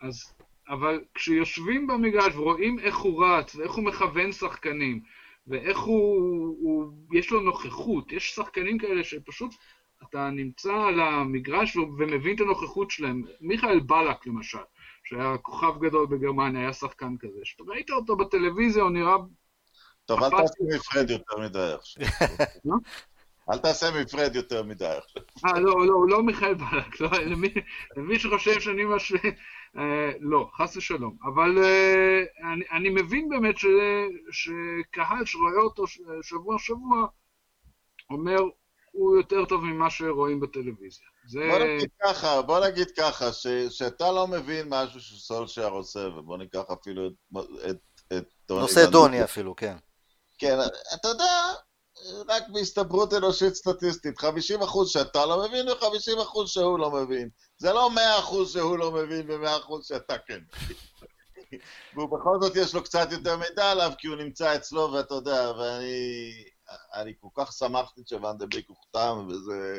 אז, 0.00 0.34
אבל 0.68 1.04
כשיושבים 1.14 1.86
במגרש 1.86 2.34
ורואים 2.34 2.78
איך 2.78 2.96
הוא 2.96 3.26
רץ 3.26 3.54
ואיך 3.54 3.72
הוא 3.72 3.84
מכוון 3.84 4.32
שחקנים 4.32 5.02
ואיך 5.46 5.78
הוא, 5.78 6.56
הוא, 6.60 6.92
יש 7.12 7.30
לו 7.30 7.40
נוכחות, 7.40 8.12
יש 8.12 8.34
שחקנים 8.34 8.78
כאלה 8.78 9.04
שפשוט 9.04 9.54
אתה 10.08 10.30
נמצא 10.30 10.72
על 10.72 11.00
המגרש 11.00 11.76
ומבין 11.76 12.36
את 12.36 12.40
הנוכחות 12.40 12.90
שלהם. 12.90 13.22
מיכאל 13.40 13.80
בלק 13.80 14.26
למשל, 14.26 14.58
שהיה 15.04 15.38
כוכב 15.38 15.72
גדול 15.80 16.06
בגרמניה, 16.06 16.60
היה 16.60 16.72
שחקן 16.72 17.14
כזה, 17.20 17.38
שאתה 17.44 17.62
ראית 17.66 17.90
אותו 17.90 18.16
בטלוויזיה, 18.16 18.82
הוא 18.82 18.90
נראה... 18.90 19.16
טוב, 20.04 20.22
אל 20.22 20.30
תעשי 20.30 20.62
מפרד 20.74 21.10
יותר 21.10 21.38
מדי 21.38 21.72
עכשיו. 21.78 22.04
אל 23.52 23.58
תעשה 23.58 23.90
מפרד 24.00 24.36
יותר 24.36 24.62
מדי 24.62 24.86
עכשיו. 24.86 25.22
אה, 25.46 25.60
לא, 25.60 25.86
לא, 25.86 25.92
הוא 25.92 26.08
לא 26.08 26.22
מיכאל 26.22 26.54
בלק, 26.54 27.00
לא, 27.00 27.08
למי, 27.18 27.48
למי 27.96 28.18
שחושב 28.18 28.60
שאני 28.60 28.84
משווה... 28.84 29.20
אה, 29.78 30.12
לא, 30.20 30.50
חס 30.56 30.76
ושלום. 30.76 31.16
אבל 31.24 31.64
אה, 31.64 32.52
אני, 32.52 32.64
אני 32.72 32.90
מבין 32.90 33.28
באמת 33.28 33.54
ש, 33.58 33.66
שקהל 34.30 35.24
שרואה 35.24 35.62
אותו 35.62 35.84
שבוע-שבוע, 36.22 37.06
אומר, 38.10 38.38
הוא 38.92 39.16
יותר 39.16 39.44
טוב 39.44 39.64
ממה 39.64 39.90
שרואים 39.90 40.40
בטלוויזיה. 40.40 41.06
זה... 41.28 41.48
בוא 41.50 41.58
נגיד 41.58 41.90
ככה, 42.02 42.42
בוא 42.42 42.66
נגיד 42.66 42.90
ככה, 42.90 43.32
ש, 43.32 43.46
שאתה 43.70 44.12
לא 44.12 44.26
מבין 44.26 44.66
משהו 44.68 45.00
שסולשייר 45.00 45.68
עושה, 45.68 46.08
ובוא 46.08 46.38
ניקח 46.38 46.62
אפילו 46.72 47.06
את, 47.06 47.12
את, 47.70 47.76
את. 48.12 48.50
נושא 48.50 48.86
דוני 48.90 49.24
אפילו, 49.24 49.56
כן. 49.56 49.76
כן, 50.38 50.56
אתה 50.94 51.08
יודע, 51.08 51.52
רק 52.28 52.42
בהסתברות 52.52 53.14
אנושית 53.14 53.54
סטטיסטית, 53.54 54.20
50% 54.20 54.24
שאתה 54.86 55.26
לא 55.26 55.48
מבין 55.48 55.68
ו-50% 55.68 56.46
שהוא 56.46 56.78
לא 56.78 56.90
מבין. 56.90 57.28
זה 57.58 57.72
לא 57.72 57.90
100% 58.44 58.48
שהוא 58.52 58.78
לא 58.78 58.92
מבין 58.92 59.30
ו-100% 59.30 59.72
שאתה 59.82 60.18
כן. 60.18 60.40
והוא 61.94 62.18
בכל 62.18 62.38
זאת 62.40 62.56
יש 62.56 62.74
לו 62.74 62.82
קצת 62.82 63.12
יותר 63.12 63.36
מידע 63.36 63.70
עליו, 63.70 63.92
כי 63.98 64.06
הוא 64.06 64.16
נמצא 64.16 64.56
אצלו, 64.56 64.92
ואתה 64.92 65.14
יודע, 65.14 65.52
ואני 65.58 66.32
אני 66.94 67.12
כל 67.20 67.28
כך 67.34 67.52
שמחתי 67.52 68.00
שוואן 68.08 68.38
דה 68.38 68.46
ביק 68.46 68.68
הוחתם, 68.68 69.26
וזה 69.28 69.78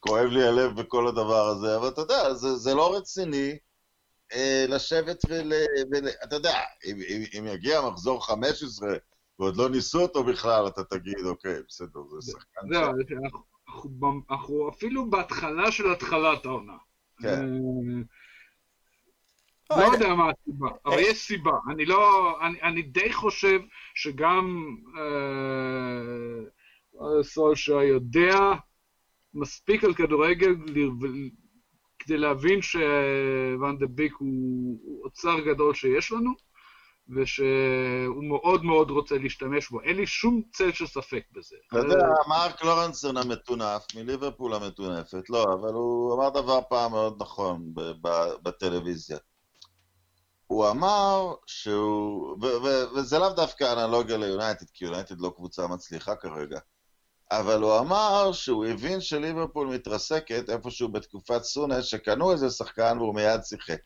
כואב 0.00 0.26
לי 0.26 0.46
הלב 0.46 0.80
בכל 0.80 1.08
הדבר 1.08 1.46
הזה, 1.46 1.76
אבל 1.76 1.88
אתה 1.88 2.00
יודע, 2.00 2.34
זה, 2.34 2.56
זה 2.56 2.74
לא 2.74 2.96
רציני 2.96 3.58
אה, 4.32 4.64
לשבת 4.68 5.24
ול... 5.28 5.52
ול 5.92 6.08
אתה 6.24 6.36
יודע, 6.36 6.60
אם, 6.84 7.00
אם, 7.08 7.24
אם 7.38 7.46
יגיע 7.46 7.80
מחזור 7.80 8.26
15, 8.26 8.88
ועוד 9.38 9.56
לא 9.56 9.68
ניסו 9.68 10.02
אותו 10.02 10.24
בכלל, 10.24 10.68
אתה 10.68 10.84
תגיד, 10.84 11.26
אוקיי, 11.26 11.62
בסדר, 11.68 12.00
זה 12.08 12.32
שחקן... 12.32 12.72
זהו, 12.72 12.92
אנחנו 14.30 14.68
אפילו 14.68 15.10
בהתחלה 15.10 15.70
של 15.70 15.92
התחלת 15.92 16.46
העונה. 16.46 16.76
כן. 17.22 17.46
אה, 19.72 19.80
לא 19.80 19.84
יודע 19.92 20.14
מה 20.14 20.30
הסיבה, 20.30 20.68
אבל. 20.86 20.96
יש 20.98 21.18
סיבה. 21.18 21.52
אני 21.70 21.84
לא... 21.84 22.32
אני 22.62 22.82
די 22.82 23.12
חושב 23.12 23.60
שגם 23.94 24.66
אה, 24.98 26.42
סולשה 27.22 27.82
יודע 27.82 28.38
מספיק 29.34 29.84
על 29.84 29.94
כדורגל 29.94 30.54
כדי 31.98 32.16
להבין 32.16 32.62
שוואן 32.62 33.78
דה 33.78 33.86
ביק 33.86 34.14
הוא 34.18 34.78
אוצר 35.04 35.40
גדול 35.40 35.74
שיש 35.74 36.12
לנו. 36.12 36.45
ושהוא 37.08 38.24
מאוד 38.24 38.64
מאוד 38.64 38.90
רוצה 38.90 39.14
להשתמש 39.18 39.70
בו. 39.70 39.80
אין 39.80 39.96
לי 39.96 40.06
שום 40.06 40.42
צל 40.52 40.72
של 40.72 40.86
ספק 40.86 41.22
בזה. 41.32 41.56
אתה 41.68 41.78
יודע, 41.78 41.96
מרק 42.28 42.64
לורנסון 42.64 43.16
המטונף, 43.16 43.86
מליברפול 43.94 44.54
המטונפת, 44.54 45.30
לא, 45.30 45.42
אבל 45.42 45.74
הוא 45.74 46.14
אמר 46.14 46.30
דבר 46.30 46.60
פעם 46.68 46.90
מאוד 46.90 47.16
נכון 47.22 47.72
בטלוויזיה. 48.42 49.18
הוא 50.46 50.70
אמר 50.70 51.34
שהוא, 51.46 52.36
וזה 52.94 53.18
לאו 53.18 53.32
דווקא 53.32 53.72
אנלוגיה 53.72 54.16
ליונייטד, 54.16 54.66
כי 54.74 54.84
יונייטד 54.84 55.20
לא 55.20 55.32
קבוצה 55.36 55.66
מצליחה 55.66 56.16
כרגע, 56.16 56.58
אבל 57.30 57.62
הוא 57.62 57.78
אמר 57.78 58.32
שהוא 58.32 58.66
הבין 58.66 59.00
שליברפול 59.00 59.66
מתרסקת 59.66 60.50
איפשהו 60.50 60.88
בתקופת 60.88 61.42
סונס, 61.42 61.84
שקנו 61.84 62.32
איזה 62.32 62.50
שחקן 62.50 62.98
והוא 62.98 63.14
מיד 63.14 63.40
שיחק. 63.44 63.80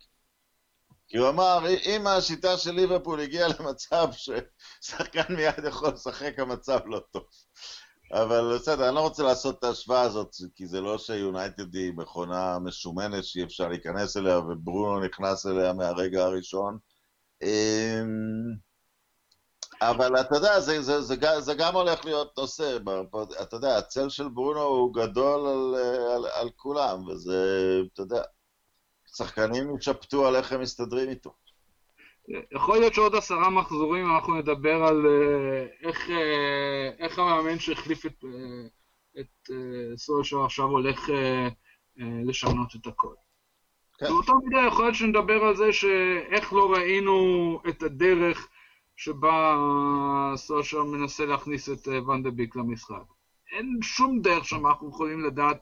כי 1.11 1.19
הוא 1.19 1.29
אמר, 1.29 1.59
אם 1.87 2.07
השיטה 2.07 2.59
של 2.59 2.71
ליברפול 2.71 3.21
הגיעה 3.21 3.49
למצב 3.49 4.09
ששחקן 4.13 5.35
מיד 5.35 5.65
יכול 5.69 5.89
לשחק, 5.89 6.39
המצב 6.39 6.79
לא 6.87 7.01
טוב. 7.11 7.23
אבל 8.13 8.55
בסדר, 8.55 8.89
אני 8.89 8.95
לא 8.95 9.01
רוצה 9.01 9.23
לעשות 9.23 9.59
את 9.59 9.65
ההשוואה 9.65 10.01
הזאת, 10.01 10.37
כי 10.55 10.67
זה 10.67 10.81
לא 10.81 10.99
שיונייטד 10.99 11.75
היא 11.75 11.93
מכונה 11.97 12.59
משומנת 12.59 13.25
שאי 13.25 13.45
אפשר 13.45 13.69
להיכנס 13.69 14.17
אליה, 14.17 14.39
וברונו 14.39 15.01
נכנס 15.01 15.47
אליה 15.47 15.73
מהרגע 15.73 16.25
הראשון. 16.25 16.79
אמ, 17.43 18.55
אבל 19.83 20.21
אתה 20.21 20.37
יודע, 20.37 20.61
זה, 20.61 20.83
זה, 20.83 21.01
זה, 21.01 21.17
זה, 21.21 21.41
זה 21.41 21.55
גם 21.55 21.75
הולך 21.75 22.05
להיות 22.05 22.39
נושא. 22.39 22.79
אתה 23.43 23.57
יודע, 23.57 23.79
הצל 23.79 24.09
של 24.09 24.29
ברונו 24.29 24.61
הוא 24.61 24.95
גדול 24.95 25.47
על, 25.49 25.75
על, 26.15 26.27
על 26.27 26.51
כולם, 26.57 27.09
וזה, 27.09 27.81
אתה 27.93 28.03
יודע, 28.03 28.23
שחקנים 29.17 29.77
ישפטו 29.77 30.27
על 30.27 30.37
איך 30.37 30.53
הם 30.53 30.61
מסתדרים 30.61 31.11
איתו. 31.11 31.35
יכול 32.53 32.79
להיות 32.79 32.95
שעוד 32.95 33.15
עשרה 33.15 33.51
מחזורים 33.51 34.15
אנחנו 34.15 34.35
נדבר 34.35 34.85
על 34.85 35.07
אה, 35.07 35.67
איך, 35.89 36.11
אה, 36.11 36.91
איך 36.99 37.19
המאמן 37.19 37.59
שהחליף 37.59 38.07
את, 38.07 38.25
אה, 38.25 39.21
את 39.21 39.51
סולשר 39.97 40.45
עכשיו 40.45 40.65
הולך 40.65 41.11
לשנות 42.25 42.77
את 42.77 42.87
הכל. 42.87 43.15
כן. 43.99 44.07
באותה 44.07 44.33
מידה 44.45 44.67
יכול 44.67 44.85
להיות 44.85 44.95
שנדבר 44.95 45.45
על 45.45 45.57
זה 45.57 45.73
שאיך 45.73 46.53
לא 46.53 46.73
ראינו 46.73 47.61
את 47.69 47.83
הדרך 47.83 48.49
שבה 48.97 49.57
סולשר 50.37 50.83
מנסה 50.85 51.27
להכניס 51.27 51.69
את 51.69 51.89
ונדביק 51.89 52.57
למשחק. 52.57 53.03
אין 53.53 53.79
שום 53.83 54.21
דרך 54.21 54.45
שם 54.45 54.67
אנחנו 54.67 54.89
יכולים 54.89 55.25
לדעת 55.25 55.59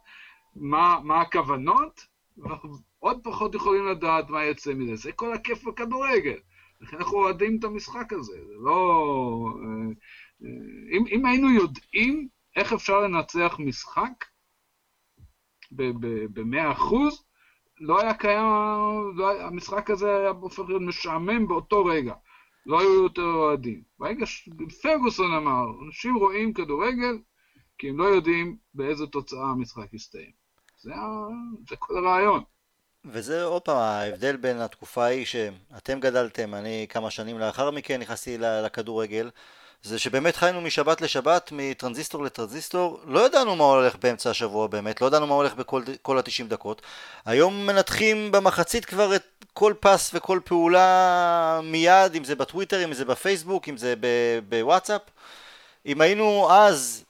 מה, 0.57 0.99
מה 1.03 1.20
הכוונות, 1.20 2.07
ואנחנו 2.39 2.77
עוד 2.98 3.20
פחות 3.24 3.55
יכולים 3.55 3.86
לדעת 3.86 4.31
מה 4.31 4.44
יצא 4.44 4.74
מזה. 4.74 4.97
זה 4.97 5.12
כל 5.12 5.32
הכיף 5.32 5.65
בכדורגל. 5.65 6.39
לכן 6.81 6.97
אנחנו 6.97 7.16
אוהדים 7.19 7.59
את 7.59 7.65
המשחק 7.65 8.12
הזה, 8.12 8.32
זה 8.47 8.55
לא... 8.60 9.48
אה, 9.62 9.94
אם, 10.93 11.05
אם 11.10 11.27
היינו 11.27 11.51
יודעים 11.51 12.28
איך 12.56 12.73
אפשר 12.73 13.01
לנצח 13.01 13.56
משחק 13.59 14.24
במאה 16.32 16.73
אחוז, 16.73 17.24
לא 17.81 18.01
היה 18.01 18.15
קיים, 18.15 18.44
לא 19.16 19.28
היה, 19.31 19.47
המשחק 19.47 19.90
הזה 19.90 20.16
היה 20.16 20.28
הופך 20.28 20.62
להיות 20.69 20.82
משעמם 20.82 21.48
באותו 21.48 21.85
רגע. 21.85 22.15
לא 22.66 22.81
היו 22.81 23.02
יותר 23.02 23.23
אוהדים. 23.23 23.82
ברגע 23.98 24.27
שפרגוסון 24.27 25.32
אמר, 25.35 25.65
אנשים 25.86 26.15
רואים 26.15 26.52
כדורגל 26.52 27.19
כי 27.78 27.89
הם 27.89 27.98
לא 27.98 28.05
יודעים 28.05 28.56
באיזה 28.74 29.06
תוצאה 29.06 29.51
המשחק 29.51 29.94
יסתיים. 29.94 30.38
זה, 30.80 30.90
זה 31.68 31.76
כל 31.78 32.06
הרעיון. 32.06 32.42
וזה 33.05 33.44
עוד 33.44 33.62
פעם 33.62 33.76
ההבדל 33.76 34.36
בין 34.36 34.60
התקופה 34.60 35.05
ההיא 35.05 35.26
שאתם 35.26 36.00
גדלתם, 36.00 36.55
אני 36.55 36.86
כמה 36.88 37.10
שנים 37.10 37.38
לאחר 37.38 37.70
מכן 37.70 38.00
נכנסתי 38.00 38.38
לכדורגל, 38.38 39.30
זה 39.82 39.98
שבאמת 39.98 40.36
חיינו 40.36 40.60
משבת 40.60 41.00
לשבת, 41.00 41.50
מטרנזיסטור 41.52 42.24
לטרנזיסטור, 42.24 43.00
לא 43.05 43.26
ידענו 43.26 43.56
מה 43.56 43.64
הולך 43.64 43.96
באמצע 43.96 44.30
השבוע 44.30 44.66
באמת, 44.66 45.00
לא 45.00 45.06
ידענו 45.06 45.26
מה 45.26 45.34
הולך 45.34 45.55
בכל 45.55 46.18
ה-90 46.18 46.44
דקות. 46.48 46.82
היום 47.24 47.66
מנתחים 47.66 48.32
במחצית 48.32 48.84
כבר 48.84 49.16
את 49.16 49.44
כל 49.52 49.74
פס 49.80 50.10
וכל 50.14 50.40
פעולה 50.44 51.60
מיד, 51.62 52.14
אם 52.14 52.24
זה 52.24 52.34
בטוויטר, 52.34 52.84
אם 52.84 52.92
זה 52.92 53.05
בפייסבוק, 53.05 53.68
אם 53.68 53.76
זה 53.76 53.94
בוואטסאפ. 54.48 55.02
אם 55.86 56.00
היינו 56.00 56.50
אז 56.50 57.05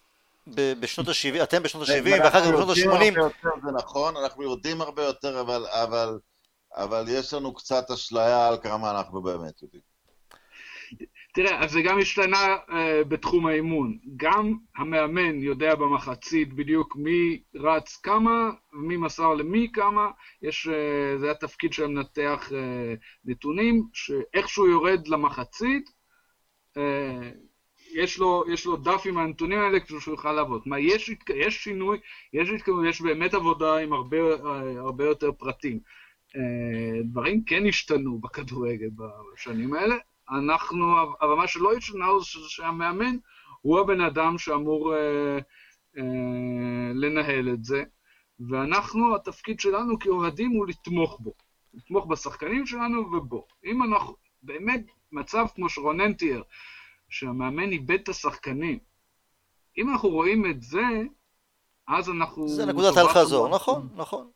בשנות 0.55 1.09
ה-70, 1.13 1.43
אתם 1.43 1.63
בשנות 1.63 1.89
ה-70 1.89 2.25
ואחר 2.25 2.41
כך 2.41 2.49
בשנות 2.49 2.69
ה-80. 2.69 3.21
זה 3.65 3.73
נכון, 3.77 4.17
אנחנו 4.17 4.43
יודעים 4.43 4.81
הרבה 4.81 5.03
יותר, 5.03 5.41
אבל, 5.41 5.67
אבל, 5.67 6.19
אבל 6.77 7.05
יש 7.09 7.35
לנו 7.35 7.55
קצת 7.55 7.91
אשליה 7.91 8.49
על 8.49 8.57
כמה 8.63 8.91
אנחנו 8.91 9.23
באמת 9.23 9.63
יודעים. 9.63 9.89
תראה, 11.35 11.65
אז 11.65 11.71
זה 11.71 11.81
גם 11.83 11.99
השתנה 11.99 12.57
uh, 12.69 12.73
בתחום 13.09 13.47
האימון. 13.47 13.99
גם 14.17 14.55
המאמן 14.77 15.43
יודע 15.43 15.75
במחצית 15.75 16.53
בדיוק 16.53 16.97
מי 16.97 17.43
רץ 17.55 17.97
כמה, 17.97 18.51
מי 18.73 18.97
מסר 18.97 19.35
למי 19.35 19.69
כמה. 19.73 20.11
יש, 20.43 20.67
uh, 20.67 21.19
זה 21.21 21.31
התפקיד 21.31 21.73
של 21.73 21.85
המנתח 21.85 22.49
uh, 22.51 22.55
נתונים, 23.25 23.87
שאיכשהו 23.93 24.67
יורד 24.67 25.09
למחצית, 25.09 25.91
uh, 26.79 26.81
יש 27.95 28.19
לו, 28.19 28.45
יש 28.53 28.67
לו 28.67 28.77
דף 28.77 29.03
עם 29.07 29.19
הנתונים 29.19 29.59
האלה 29.59 29.81
כדי 29.81 30.01
שהוא 30.01 30.13
יוכל 30.13 30.33
לעבוד. 30.33 30.63
מה, 30.67 30.79
יש, 30.79 31.11
יש 31.35 31.65
שינוי, 31.65 31.99
יש 32.33 32.49
יש 32.89 33.01
באמת 33.01 33.35
עבודה 33.35 33.77
עם 33.77 33.93
הרבה, 33.93 34.17
הרבה 34.79 35.05
יותר 35.05 35.33
פרטים. 35.33 35.81
אה, 36.37 37.03
דברים 37.05 37.45
כן 37.45 37.67
השתנו 37.67 38.19
בכדורגל 38.19 38.89
בשנים 38.97 39.75
האלה. 39.75 39.97
אנחנו, 40.31 40.85
אבל 41.21 41.35
מה 41.35 41.47
שלא 41.47 41.73
השתנה 41.73 42.07
זה 42.19 42.49
שהמאמן 42.49 43.17
הוא 43.61 43.81
הבן 43.81 44.01
אדם 44.01 44.39
שאמור 44.39 44.95
אה, 44.95 45.39
אה, 45.99 46.93
לנהל 46.95 47.49
את 47.49 47.65
זה, 47.65 47.85
ואנחנו, 48.51 49.15
התפקיד 49.15 49.61
שלנו 49.61 49.99
כאוהדים 49.99 50.51
הוא 50.51 50.67
לתמוך 50.69 51.21
בו. 51.21 51.35
לתמוך 51.75 52.07
בשחקנים 52.07 52.67
שלנו 52.67 53.13
ובו. 53.13 53.47
אם 53.65 53.83
אנחנו, 53.83 54.17
באמת, 54.43 54.81
מצב 55.13 55.47
כמו 55.55 55.69
שרונן 55.69 56.13
תיאר, 56.13 56.43
שהמאמן 57.09 57.73
איבד 57.73 58.01
את 58.01 58.09
השחקנים. 58.09 58.79
אם 59.79 59.91
אנחנו 59.91 60.09
רואים 60.09 60.51
את 60.51 60.63
זה, 60.63 61.03
אז 61.89 62.11
אנחנו... 62.11 62.49
זה 62.49 62.67
נקודת 62.67 62.99
אל 62.99 63.09
חזור, 63.09 63.49
נכון, 63.49 63.89
נכון. 63.97 64.31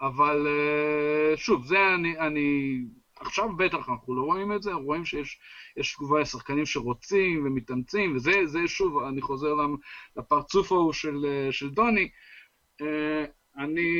אבל 0.00 0.46
אה, 0.46 1.36
שוב, 1.36 1.66
זה 1.66 1.76
אני, 1.94 2.18
אני... 2.18 2.78
עכשיו 3.20 3.56
בטח 3.56 3.88
אנחנו 3.88 4.14
לא 4.14 4.22
רואים 4.22 4.52
את 4.52 4.62
זה, 4.62 4.72
רואים 4.72 5.04
שיש 5.04 5.38
תגובה 5.94 6.20
לשחקנים 6.20 6.66
שרוצים 6.66 7.46
ומתאמצים, 7.46 8.16
וזה 8.16 8.32
זה, 8.44 8.58
שוב, 8.66 9.02
אני 9.02 9.22
חוזר 9.22 9.54
לפרצוף 10.16 10.72
ההוא 10.72 10.92
של, 10.92 11.26
אה, 11.28 11.52
של 11.52 11.70
דוני, 11.70 12.08
אה, 12.80 13.24
אני, 13.58 13.90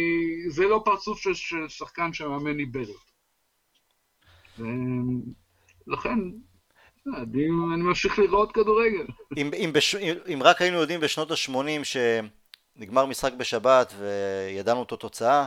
זה 0.48 0.64
לא 0.64 0.82
פרצוף 0.84 1.20
של, 1.20 1.34
של 1.34 1.68
שחקן 1.68 2.12
שהמאמן 2.12 2.58
איבד 2.58 2.88
אותו. 2.88 3.12
לכן, 5.86 6.18
אני, 7.06 7.44
אני 7.74 7.82
ממשיך 7.82 8.18
לראות 8.18 8.52
כדורגל. 8.52 9.06
אם, 9.36 9.50
אם, 9.54 9.70
בש... 9.72 9.94
אם 10.32 10.40
רק 10.42 10.62
היינו 10.62 10.76
יודעים 10.80 11.00
בשנות 11.00 11.30
ה-80 11.30 11.84
שנגמר 11.84 13.06
משחק 13.06 13.32
בשבת 13.32 13.92
וידענו 13.98 14.82
את 14.82 14.92
התוצאה, 14.92 15.46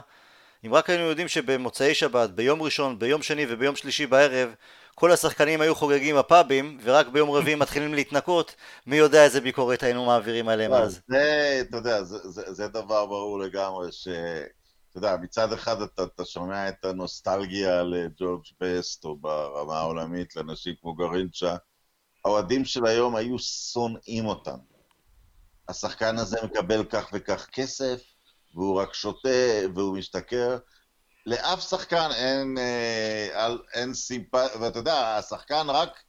אם 0.65 0.73
רק 0.73 0.89
היינו 0.89 1.03
יודעים 1.03 1.27
שבמוצאי 1.27 1.93
שבת, 1.93 2.29
ביום 2.29 2.61
ראשון, 2.61 2.99
ביום 2.99 3.21
שני 3.21 3.45
וביום 3.49 3.75
שלישי 3.75 4.05
בערב 4.05 4.53
כל 4.95 5.11
השחקנים 5.11 5.61
היו 5.61 5.75
חוגגים 5.75 6.15
בפאבים 6.15 6.77
ורק 6.83 7.07
ביום 7.07 7.31
רביעי 7.31 7.55
מתחילים 7.55 7.93
להתנקות, 7.93 8.55
מי 8.87 8.95
יודע 8.95 9.23
איזה 9.23 9.41
ביקורת 9.41 9.83
היינו 9.83 10.05
מעבירים 10.05 10.49
עליהם 10.49 10.71
לא, 10.71 10.77
אז. 10.77 11.01
זה, 11.07 11.61
אתה 11.61 11.77
יודע, 11.77 12.03
זה, 12.03 12.17
זה, 12.23 12.53
זה 12.53 12.67
דבר 12.67 13.05
ברור 13.05 13.39
לגמרי 13.39 13.91
ש... 13.91 14.07
אתה 14.95 15.07
יודע, 15.07 15.17
מצד 15.21 15.53
אחד 15.53 15.81
אתה, 15.81 16.03
אתה 16.03 16.25
שומע 16.25 16.69
את 16.69 16.85
הנוסטלגיה 16.85 17.83
לג'ורג' 17.83 18.43
בסט, 18.61 19.05
או 19.05 19.17
ברמה 19.17 19.79
העולמית 19.79 20.35
לאנשים 20.35 20.75
כמו 20.81 20.95
גרינצ'ה, 20.95 21.55
האוהדים 22.25 22.65
של 22.65 22.85
היום 22.85 23.15
היו 23.15 23.39
שונאים 23.39 24.25
אותם. 24.25 24.57
השחקן 25.69 26.17
הזה 26.17 26.37
מקבל 26.43 26.83
כך 26.83 27.09
וכך 27.13 27.47
כסף, 27.51 28.01
והוא 28.53 28.81
רק 28.81 28.93
שותה 28.93 29.67
והוא 29.75 29.97
משתכר. 29.97 30.57
לאף 31.25 31.69
שחקן 31.69 32.09
אין, 32.15 32.57
אה, 32.57 33.49
אין 33.73 33.93
סימפתיה, 33.93 34.61
ואתה 34.61 34.79
יודע, 34.79 35.17
השחקן 35.17 35.65
רק, 35.69 36.03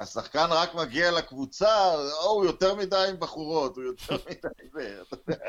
השחקן 0.00 0.46
רק 0.50 0.74
מגיע 0.74 1.10
לקבוצה, 1.10 1.94
או, 1.94 2.30
הוא 2.30 2.44
יותר 2.44 2.74
מדי 2.74 3.06
עם 3.08 3.20
בחורות, 3.20 3.76
הוא 3.76 3.84
יותר 3.84 4.16
מדי 4.30 4.68
זה, 4.72 5.02
אתה 5.02 5.16
יודע. 5.16 5.44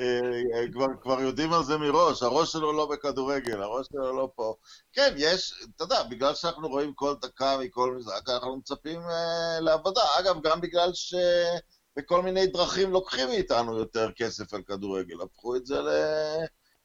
אה, 0.00 0.72
כבר, 0.72 0.86
כבר 1.02 1.20
יודעים 1.20 1.52
על 1.52 1.64
זה 1.64 1.76
מראש, 1.76 2.22
הראש 2.22 2.52
שלו 2.52 2.72
לא 2.72 2.86
בכדורגל, 2.86 3.62
הראש 3.62 3.86
שלו 3.92 4.16
לא 4.16 4.28
פה. 4.34 4.54
כן, 4.92 5.14
יש, 5.16 5.54
אתה 5.76 5.84
יודע, 5.84 6.02
בגלל 6.02 6.34
שאנחנו 6.34 6.68
רואים 6.68 6.94
כל 6.94 7.14
דקה 7.22 7.58
מכל 7.58 7.96
משחק, 7.98 8.28
אנחנו 8.28 8.56
מצפים 8.56 9.00
uh, 9.00 9.60
לעבודה. 9.60 10.00
אגב, 10.18 10.42
גם 10.42 10.60
בגלל 10.60 10.90
שבכל 10.92 12.22
מיני 12.22 12.46
דרכים 12.46 12.90
לוקחים 12.90 13.28
מאיתנו 13.28 13.78
יותר 13.78 14.10
כסף 14.16 14.54
על 14.54 14.62
כדורגל. 14.62 15.20
הפכו 15.22 15.56
את 15.56 15.66
זה 15.66 15.80
ל... 15.80 15.88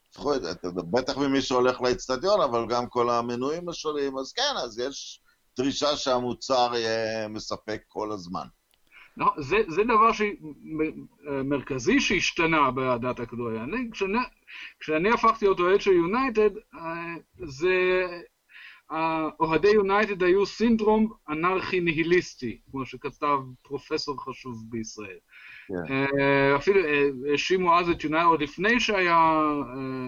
הפכו 0.10 0.36
את 0.36 0.44
זה, 0.44 0.52
אתה 0.52 0.68
בטח 0.92 1.18
ממי 1.18 1.42
שהולך 1.42 1.82
לאצטדיון, 1.82 2.42
אבל 2.42 2.68
גם 2.70 2.88
כל 2.90 3.10
המנויים 3.10 3.70
השונים, 3.70 4.18
אז 4.18 4.32
כן, 4.32 4.54
אז 4.64 4.80
יש 4.80 5.22
דרישה 5.58 5.98
שהמוצר 5.98 6.72
יהיה 6.76 7.28
מספק 7.28 7.82
כל 7.88 8.12
הזמן. 8.12 8.46
לא, 9.18 9.34
זה, 9.38 9.58
זה 9.68 9.84
דבר 9.84 10.12
ש... 10.12 10.22
מרכזי 11.44 12.00
שהשתנה 12.00 12.72
באהדת 12.72 13.20
הכדורגל. 13.20 13.60
כשאני, 13.92 14.18
כשאני 14.80 15.10
הפכתי 15.10 15.46
להיות 15.46 15.60
אוהד 15.60 15.82
של 15.82 15.92
יונייטד, 15.92 16.50
זה... 17.44 18.06
אוהדי 19.40 19.68
יונייטד 19.68 20.24
היו 20.24 20.46
סינדרום 20.46 21.14
אנרכי 21.30 21.80
ניהיליסטי, 21.80 22.60
כמו 22.72 22.86
שכתב 22.86 23.40
פרופסור 23.62 24.24
חשוב 24.24 24.64
בישראל. 24.70 25.18
כן. 25.68 25.94
אה, 25.94 26.56
אפילו 26.56 26.80
אה, 26.86 27.10
האשימו 27.32 27.80
אז 27.80 27.90
את 27.90 28.04
יונייטד 28.04 28.26
עוד 28.26 28.42
לפני 28.42 28.80
שהיה 28.80 29.16
אה, 29.16 30.08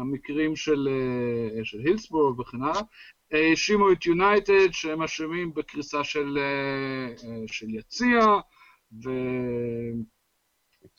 המקרים 0.00 0.56
של, 0.56 0.88
אה, 0.88 1.64
של 1.64 1.78
הילסבורג 1.78 2.40
וכן 2.40 2.62
הלאה, 2.62 2.80
האשימו 3.32 3.92
את 3.92 4.06
יונייטד 4.06 4.72
שהם 4.72 5.02
אשמים 5.02 5.54
בקריסה 5.54 6.04
של, 6.04 6.38
אה, 6.38 7.08
אה, 7.08 7.42
של 7.46 7.70
יציע, 7.70 8.18
ו... 9.04 9.10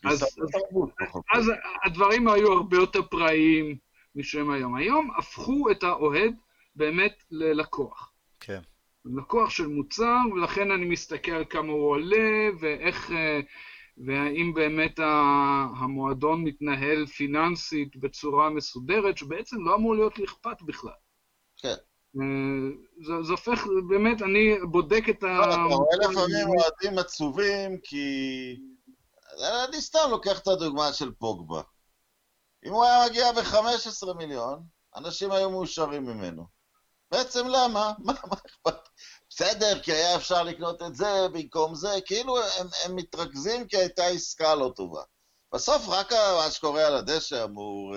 אז- 0.06 0.24
התרבות, 0.24 0.90
פחות. 1.00 1.24
אז 1.34 1.52
הדברים 1.86 2.28
היו 2.28 2.54
הרבה 2.54 2.78
יותר 2.78 3.02
פראיים 3.02 3.76
משהם 4.16 4.52
היום. 4.52 4.76
היום 4.76 5.12
הפכו 5.18 5.72
את 5.72 5.84
האוהד 5.84 6.36
באמת 6.76 7.24
ללקוח. 7.32 8.14
כן. 8.40 8.60
לקוח 9.06 9.50
של 9.50 9.68
מוצר, 9.68 10.18
ולכן 10.34 10.72
אני 10.72 10.86
מסתכל 10.86 11.32
על 11.32 11.46
כמה 11.50 11.72
הוא 11.72 11.90
עולה, 11.90 12.50
ואיך, 12.60 13.12
אה, 13.12 13.40
והאם 13.98 14.54
באמת 14.54 15.00
המועדון 15.80 16.44
מתנהל 16.44 17.06
פיננסית 17.06 17.96
בצורה 17.96 18.50
מסודרת, 18.50 19.18
שבעצם 19.18 19.62
לא 19.62 19.76
אמור 19.76 19.96
להיות 19.96 20.18
לי 20.18 20.26
אכפת 20.26 20.62
בכלל. 20.62 20.92
כן. 21.58 21.76
אה, 22.20 22.70
זה, 23.06 23.14
זה 23.24 23.32
הופך, 23.32 23.64
באמת, 23.90 24.22
אני 24.22 24.58
בודק 24.72 25.04
את 25.10 25.24
ה... 25.24 25.28
לא, 25.28 25.44
אתה 25.44 25.76
רואה 25.76 25.98
לפעמים 25.98 26.48
אוהדים 26.48 27.00
עצובים 27.00 27.78
כי... 27.84 28.06
אני 29.70 29.82
סתם 29.82 30.08
לוקח 30.10 30.40
את 30.40 30.48
הדוגמה 30.48 30.94
של 30.94 31.12
פוגבה. 31.12 31.62
אם 32.66 32.72
הוא 32.72 32.86
היה 32.86 33.06
מגיע 33.10 33.32
ב-15 33.32 34.14
מיליון, 34.14 34.64
אנשים 34.96 35.32
היו 35.32 35.50
מאושרים 35.50 36.06
ממנו. 36.06 36.46
בעצם 37.12 37.48
למה? 37.48 37.94
מה 38.06 38.14
מה 38.24 38.36
אכפת? 38.46 38.90
בסדר, 39.30 39.80
כי 39.80 39.94
היה 39.94 40.16
אפשר 40.16 40.44
לקנות 40.44 40.82
את 40.82 40.96
זה 40.96 41.28
במקום 41.34 41.76
זה, 41.76 41.90
כאילו 42.06 42.38
הם, 42.38 42.68
הם 42.86 42.96
מתרכזים 42.96 43.68
כי 43.68 43.78
הייתה 43.78 44.06
עסקה 44.06 44.56
לא 44.56 44.72
טובה. 44.76 45.02
בסוף 45.54 45.84
רק 45.88 46.14
מה 46.14 46.52
שקורה 46.52 46.88
על 46.88 46.96
הדשא 46.96 47.44
אמור... 47.44 47.96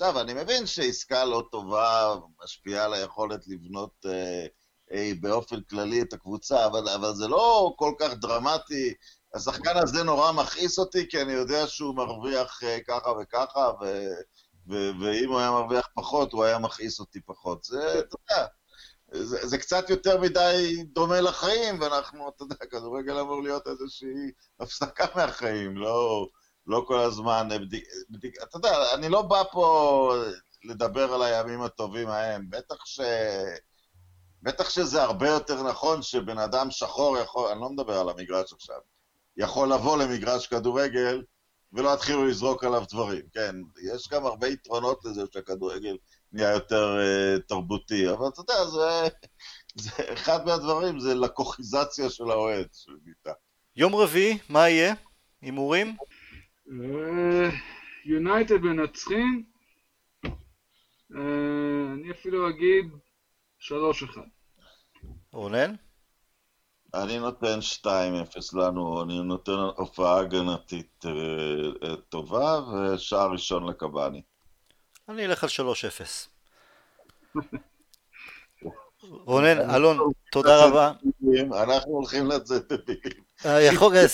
עכשיו, 0.00 0.20
אני 0.20 0.34
מבין 0.34 0.66
שעסקה 0.66 1.24
לא 1.24 1.42
טובה 1.52 2.14
משפיעה 2.44 2.84
על 2.84 2.94
היכולת 2.94 3.40
לבנות 3.46 4.06
אה, 4.06 4.46
אה, 4.92 5.12
באופן 5.20 5.60
כללי 5.60 6.02
את 6.02 6.12
הקבוצה, 6.12 6.66
אבל, 6.66 6.88
אבל 6.88 7.14
זה 7.14 7.28
לא 7.28 7.74
כל 7.76 7.92
כך 7.98 8.14
דרמטי. 8.14 8.94
השחקן 9.34 9.76
הזה 9.76 10.02
נורא 10.02 10.32
מכעיס 10.32 10.78
אותי, 10.78 11.08
כי 11.08 11.22
אני 11.22 11.32
יודע 11.32 11.66
שהוא 11.66 11.94
מרוויח 11.94 12.62
אה, 12.62 12.78
ככה 12.88 13.10
וככה, 13.20 13.70
ו, 13.80 13.84
ו, 14.70 14.90
ואם 15.00 15.28
הוא 15.28 15.38
היה 15.38 15.50
מרוויח 15.50 15.88
פחות, 15.94 16.32
הוא 16.32 16.44
היה 16.44 16.58
מכעיס 16.58 17.00
אותי 17.00 17.20
פחות. 17.20 17.64
זה, 17.64 17.98
אתה 17.98 18.16
יודע, 18.30 18.46
זה, 19.12 19.46
זה 19.46 19.58
קצת 19.58 19.90
יותר 19.90 20.20
מדי 20.20 20.84
דומה 20.92 21.20
לחיים, 21.20 21.80
ואנחנו, 21.80 22.28
אתה 22.28 22.42
יודע, 22.42 22.56
כדורגל 22.70 23.18
אמור 23.18 23.42
להיות 23.42 23.68
איזושהי 23.68 24.30
הפסקה 24.60 25.06
מהחיים, 25.14 25.76
לא, 25.76 26.28
לא 26.68 26.84
כל 26.86 26.98
הזמן... 26.98 27.48
בדיק, 27.50 27.84
בדיק, 28.10 28.34
אתה 28.42 28.56
יודע, 28.56 28.94
אני 28.94 29.08
לא 29.08 29.22
בא 29.22 29.42
פה 29.52 30.14
לדבר 30.64 31.14
על 31.14 31.22
הימים 31.22 31.62
הטובים 31.62 32.08
ההם, 32.08 32.46
בטח 32.50 32.86
ש... 32.86 33.00
בטח 34.42 34.70
שזה 34.70 35.02
הרבה 35.02 35.28
יותר 35.28 35.62
נכון 35.62 36.02
שבן 36.02 36.38
אדם 36.38 36.70
שחור 36.70 37.18
יכול, 37.18 37.50
אני 37.50 37.60
לא 37.60 37.70
מדבר 37.70 37.98
על 37.98 38.08
המגרש 38.08 38.52
עכשיו, 38.52 38.80
יכול 39.36 39.72
לבוא 39.72 39.98
למגרש 39.98 40.46
כדורגל 40.46 41.22
ולא 41.72 41.94
יתחילו 41.94 42.26
לזרוק 42.26 42.64
עליו 42.64 42.84
דברים, 42.92 43.22
כן, 43.32 43.56
יש 43.92 44.08
גם 44.08 44.26
הרבה 44.26 44.48
יתרונות 44.48 45.04
לזה 45.04 45.22
שהכדורגל 45.32 45.96
נהיה 46.32 46.52
יותר 46.52 46.96
uh, 46.96 47.40
תרבותי, 47.48 48.10
אבל 48.10 48.28
אתה 48.28 48.40
יודע, 48.40 48.64
זה, 48.64 49.08
זה 49.74 50.12
אחד 50.12 50.46
מהדברים, 50.46 51.00
זה 51.00 51.14
לקוחיזציה 51.14 52.10
של 52.10 52.30
האוהד, 52.30 52.66
של 52.72 52.92
ביטה. 53.02 53.32
יום 53.76 53.94
רביעי, 53.94 54.38
מה 54.48 54.68
יהיה? 54.68 54.94
הימורים? 55.42 55.96
אה, 56.70 57.50
יונייטד 58.04 58.60
מנצחים, 58.60 59.44
אה, 61.14 61.92
אני 61.92 62.10
אפילו 62.10 62.48
אגיד 62.48 62.86
3-1. 63.60 63.72
רונן? 65.32 65.74
אני 66.94 67.18
נותן 67.18 67.58
2-0 67.82 67.88
לנו, 68.52 69.02
אני 69.02 69.22
נותן 69.22 69.52
הופעה 69.76 70.20
הגנתית 70.20 71.04
uh, 71.04 71.96
טובה 72.08 72.60
ושער 72.60 73.30
ראשון 73.30 73.68
לקבאני. 73.68 74.22
אני 75.08 75.26
אלך 75.26 75.44
על 75.44 75.50
3-0. 77.34 77.34
רונן, 79.02 79.70
אלון, 79.70 79.98
תודה 80.32 80.66
רבה. 80.66 80.92
אנחנו 81.62 81.92
הולכים 81.92 82.26
לצאת 82.26 82.72
בבילים. 82.72 83.27
אה, 83.46 83.62
יכול, 83.62 83.96
אה. 83.96 84.04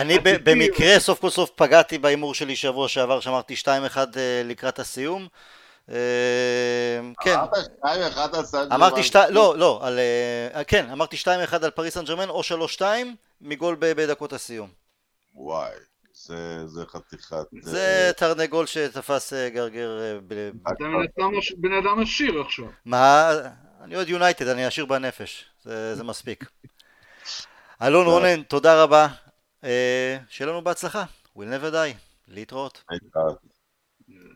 אני 0.00 0.18
במקרה 0.22 0.98
סוף 0.98 1.20
כל 1.20 1.30
סוף 1.30 1.50
פגעתי 1.56 1.98
בהימור 1.98 2.34
שלי 2.34 2.56
שבוע 2.56 2.88
שעבר 2.88 3.20
שאמרתי 3.20 3.54
2-1 3.54 3.66
אה, 3.96 4.42
לקראת 4.44 4.78
הסיום. 4.78 5.28
כן, 7.20 7.34
אמרת 7.34 7.54
2-1 7.84 8.36
על 8.36 8.44
סן 8.44 8.72
אמרתי 8.72 8.90
ג'רמן. 8.90 9.02
שתיים, 9.02 9.34
לא, 9.34 9.54
לא, 9.58 9.80
על, 9.82 9.98
כן, 10.66 10.90
אמרתי 10.90 11.16
2-1 11.16 11.28
על 11.62 11.70
פריס 11.70 11.94
סן 11.94 12.04
ג'רמן 12.04 12.28
או 12.28 12.40
3-2 12.78 12.82
מגול 13.40 13.76
בדקות 13.78 14.32
הסיום. 14.32 14.68
וואי, 15.34 15.70
זה, 16.14 16.66
זה 16.66 16.82
חתיכת... 16.86 17.44
זה 17.62 18.12
תרנגול 18.16 18.66
שתפס 18.66 19.32
גרגר 19.32 20.18
ב... 20.28 20.50
אתה 20.62 20.84
בן 21.56 21.72
אדם 21.72 22.02
עשיר 22.02 22.40
עכשיו. 22.40 22.66
מה? 22.84 23.32
אני 23.84 23.96
אוהד 23.96 24.08
יונייטד, 24.08 24.48
אני 24.48 24.64
עשיר 24.64 24.84
בנפש, 24.84 25.44
זה, 25.62 25.94
זה 25.94 26.04
מספיק. 26.04 26.44
אלון 27.82 28.06
רונן, 28.06 28.42
תודה 28.42 28.82
רבה. 28.82 29.06
אה, 29.64 30.18
שיהיה 30.28 30.50
לנו 30.50 30.64
בהצלחה. 30.64 31.04
We'll 31.36 31.40
never 31.40 31.72
die. 31.72 31.96
להתראות. 32.28 32.84
אה, 32.90 32.96